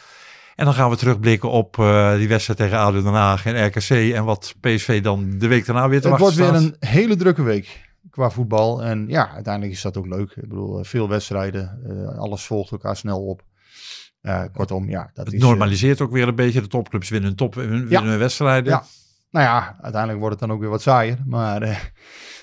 En 0.56 0.64
dan 0.64 0.74
gaan 0.74 0.90
we 0.90 0.96
terugblikken 0.96 1.50
op 1.50 1.74
die 2.16 2.28
wedstrijd 2.28 2.58
tegen 2.58 2.78
ADO 2.78 3.02
Den 3.02 3.12
Haag 3.12 3.46
en 3.46 3.66
RKC. 3.66 3.90
En 4.14 4.24
wat 4.24 4.54
PSV 4.60 5.02
dan 5.02 5.38
de 5.38 5.46
week 5.46 5.66
daarna 5.66 5.88
weer 5.88 6.00
te 6.00 6.08
het 6.08 6.18
wordt 6.18 6.36
weer 6.36 6.54
een 6.54 6.76
hele 6.80 7.16
drukke 7.16 7.42
week 7.42 7.88
qua 8.10 8.30
voetbal. 8.30 8.82
En 8.82 9.04
ja, 9.08 9.30
uiteindelijk 9.34 9.74
is 9.74 9.82
dat 9.82 9.96
ook 9.96 10.06
leuk. 10.06 10.30
Ik 10.30 10.48
bedoel, 10.48 10.84
veel 10.84 11.08
wedstrijden. 11.08 11.80
alles 12.18 12.42
volgt 12.44 12.70
elkaar 12.70 12.96
snel 12.96 13.26
op. 13.26 13.42
Kortom, 14.52 14.88
ja, 14.88 15.10
dat 15.14 15.24
Het 15.24 15.34
is... 15.34 15.40
normaliseert 15.40 16.00
ook 16.00 16.12
weer 16.12 16.28
een 16.28 16.34
beetje. 16.34 16.60
De 16.60 16.66
topclubs 16.66 17.08
winnen 17.08 17.28
hun, 17.28 17.36
top, 17.38 17.54
winnen 17.54 17.88
Ja. 17.88 18.16
wedstrijden. 18.16 18.72
Ja. 18.72 18.84
Nou 19.30 19.46
ja, 19.46 19.76
uiteindelijk 19.80 20.20
wordt 20.20 20.40
het 20.40 20.48
dan 20.48 20.56
ook 20.56 20.60
weer 20.62 20.70
wat 20.70 20.82
saaier. 20.82 21.18
Maar 21.26 21.62
eh, 21.62 21.76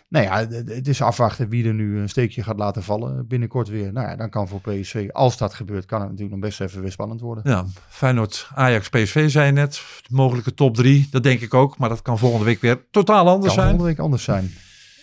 nou 0.09 0.25
ja, 0.25 0.47
het- 0.47 0.87
is 0.87 1.01
afwachten 1.01 1.49
wie 1.49 1.67
er 1.67 1.73
nu 1.73 1.99
een 1.99 2.09
steekje 2.09 2.43
gaat 2.43 2.57
laten 2.57 2.83
vallen 2.83 3.27
binnenkort 3.27 3.67
weer. 3.67 3.93
Nou 3.93 4.07
ja, 4.07 4.15
dan 4.15 4.29
kan 4.29 4.47
voor 4.47 4.61
PSV, 4.61 5.07
als 5.11 5.37
dat 5.37 5.53
gebeurt, 5.53 5.85
kan 5.85 5.99
het 5.99 6.09
natuurlijk 6.09 6.35
nog 6.39 6.49
best 6.49 6.61
even 6.61 6.81
weer 6.81 6.91
spannend 6.91 7.21
worden. 7.21 7.43
Ja, 7.51 7.65
Feyenoord, 7.89 8.49
Ajax, 8.55 8.89
PSV 8.89 9.29
zei 9.29 9.45
je 9.45 9.51
net. 9.51 9.81
De 10.07 10.15
mogelijke 10.15 10.53
top 10.53 10.75
drie, 10.75 11.07
dat 11.11 11.23
denk 11.23 11.39
ik 11.41 11.53
ook. 11.53 11.77
Maar 11.77 11.89
dat 11.89 12.01
kan 12.01 12.17
volgende 12.17 12.45
week 12.45 12.61
weer 12.61 12.81
totaal 12.91 13.27
anders 13.27 13.45
kan 13.45 13.53
zijn. 13.53 13.67
volgende 13.67 13.83
week 13.89 13.99
anders 13.99 14.23
zijn. 14.23 14.53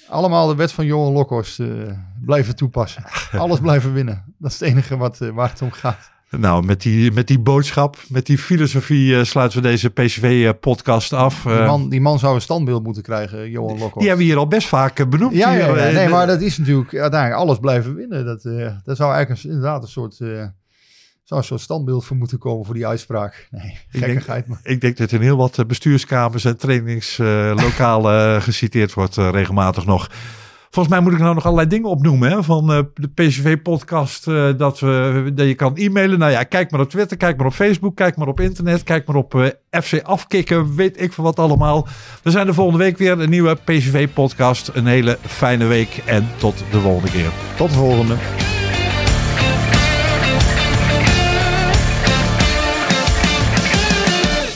Allemaal 0.08 0.46
de 0.48 0.54
wet 0.54 0.72
van 0.72 0.86
Johan 0.86 1.12
Lokhorst 1.12 1.60
eh, 1.60 1.68
blijven 2.24 2.56
toepassen. 2.56 3.04
Alles 3.32 3.60
blijven 3.60 3.92
winnen. 3.92 4.34
Dat 4.38 4.50
is 4.50 4.60
het 4.60 4.68
enige 4.68 4.96
wat, 4.96 5.20
eh, 5.20 5.28
waar 5.30 5.50
het 5.50 5.62
om 5.62 5.70
gaat. 5.70 6.12
Nou, 6.38 6.64
met 6.64 6.82
die, 6.82 7.12
met 7.12 7.26
die 7.26 7.38
boodschap, 7.38 7.96
met 8.08 8.26
die 8.26 8.38
filosofie 8.38 9.16
eh, 9.18 9.24
sluiten 9.24 9.62
we 9.62 9.68
deze 9.68 9.90
PCV-podcast 9.90 11.12
af. 11.12 11.42
Die 11.42 11.52
Eh, 11.52 11.66
man, 11.66 11.88
die 11.88 12.00
man 12.00 12.18
zou 12.18 12.34
een 12.34 12.40
standbeeld 12.40 12.82
moeten 12.84 13.02
krijgen, 13.02 13.50
Johan 13.50 13.70
Lokhorst. 13.78 13.98
die 13.98 14.08
hebben 14.08 14.26
we 14.26 14.30
hier 14.32 14.40
al 14.40 14.48
best 14.48 14.68
vaak 14.68 14.98
eh, 14.98 15.06
benoemd. 15.06 15.34
Ja, 15.34 15.52
ja, 15.52 15.66
hier, 15.66 15.76
ja. 15.76 15.86
eh, 15.88 15.94
nee, 15.94 16.08
maar 16.08 16.26
dat 16.26 16.40
is 16.40 16.58
natuurlijk 16.58 16.94
uiteindelijk 16.94 17.40
alles 17.40 17.58
blijven 17.58 17.94
winnen. 17.94 18.24
Dat, 18.24 18.44
eh, 18.44 18.72
dat 18.84 18.96
zou 18.96 19.12
eigenlijk 19.14 19.44
een- 19.44 19.50
inderdaad 19.50 19.82
een 19.82 19.88
soort, 19.88 20.20
eh, 20.20 20.28
zou 21.24 21.40
een 21.40 21.46
soort 21.46 21.60
standbeeld 21.60 22.04
voor 22.04 22.16
moeten 22.16 22.38
komen 22.38 22.64
voor 22.64 22.74
die 22.74 22.86
uitspraak. 22.86 23.48
Nee, 23.50 23.78
denk- 23.90 24.04
gekkigheid. 24.04 24.46
maar. 24.46 24.60
Ik 24.62 24.80
denk 24.80 24.96
dat 24.96 25.12
in 25.12 25.20
heel 25.20 25.36
wat 25.36 25.58
eh, 25.58 25.64
bestuurskamers 25.64 26.44
en 26.44 26.56
trainingslokalen 26.56 28.42
geciteerd 28.48 28.92
wordt 28.94 29.16
eh, 29.16 29.28
regelmatig 29.30 29.86
nog. 29.86 30.10
Volgens 30.74 30.94
mij 30.94 31.04
moet 31.04 31.12
ik 31.12 31.18
nou 31.18 31.34
nog 31.34 31.44
allerlei 31.44 31.68
dingen 31.68 31.88
opnoemen 31.88 32.30
hè, 32.30 32.42
van 32.42 32.72
eh, 32.72 32.78
de 32.94 33.08
PCV-podcast. 33.08 34.26
eh, 34.26 34.48
dat, 34.56 34.80
we, 34.80 35.30
dat 35.34 35.46
je 35.46 35.54
kan 35.54 35.76
e-mailen. 35.76 36.18
Nou 36.18 36.32
ja, 36.32 36.42
kijk 36.42 36.70
maar 36.70 36.80
op 36.80 36.90
Twitter, 36.90 37.16
kijk 37.16 37.36
maar 37.36 37.46
op 37.46 37.52
Facebook, 37.52 37.96
kijk 37.96 38.16
maar 38.16 38.28
op 38.28 38.40
internet, 38.40 38.82
kijk 38.82 39.06
maar 39.06 39.16
op 39.16 39.34
eh, 39.34 39.82
FC 39.82 40.00
Afkikken, 40.02 40.74
weet 40.74 41.00
ik 41.00 41.12
veel 41.12 41.24
wat 41.24 41.38
allemaal. 41.38 41.86
We 42.22 42.30
zijn 42.30 42.46
de 42.46 42.54
volgende 42.54 42.78
week 42.78 42.98
weer 42.98 43.20
een 43.20 43.30
nieuwe 43.30 43.54
PCV-podcast. 43.64 44.70
Een 44.74 44.86
hele 44.86 45.18
fijne 45.26 45.66
week 45.66 46.02
en 46.06 46.28
tot 46.36 46.64
de 46.70 46.80
volgende 46.80 47.10
keer. 47.10 47.30
Tot 47.56 47.68
de 47.68 47.76
volgende. 47.76 48.14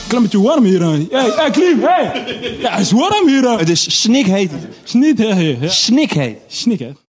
Klein 0.09 0.21
beetje 0.23 0.41
warm 0.41 0.63
hier. 0.63 0.81
hè. 0.81 0.87
Hey, 1.09 1.31
hey, 1.35 1.51
Klim, 1.51 1.81
hey! 1.81 2.11
Ja, 2.59 2.71
het 2.71 2.79
is 2.79 2.91
warm 2.91 3.27
hier. 3.27 3.41
hè. 3.49 3.57
Het 3.57 3.69
is 3.69 4.01
snikheet. 4.01 4.51
Snikheet. 4.83 5.57
Ja. 5.61 5.67
Snikheet. 5.69 6.37
Snikheet. 6.47 6.97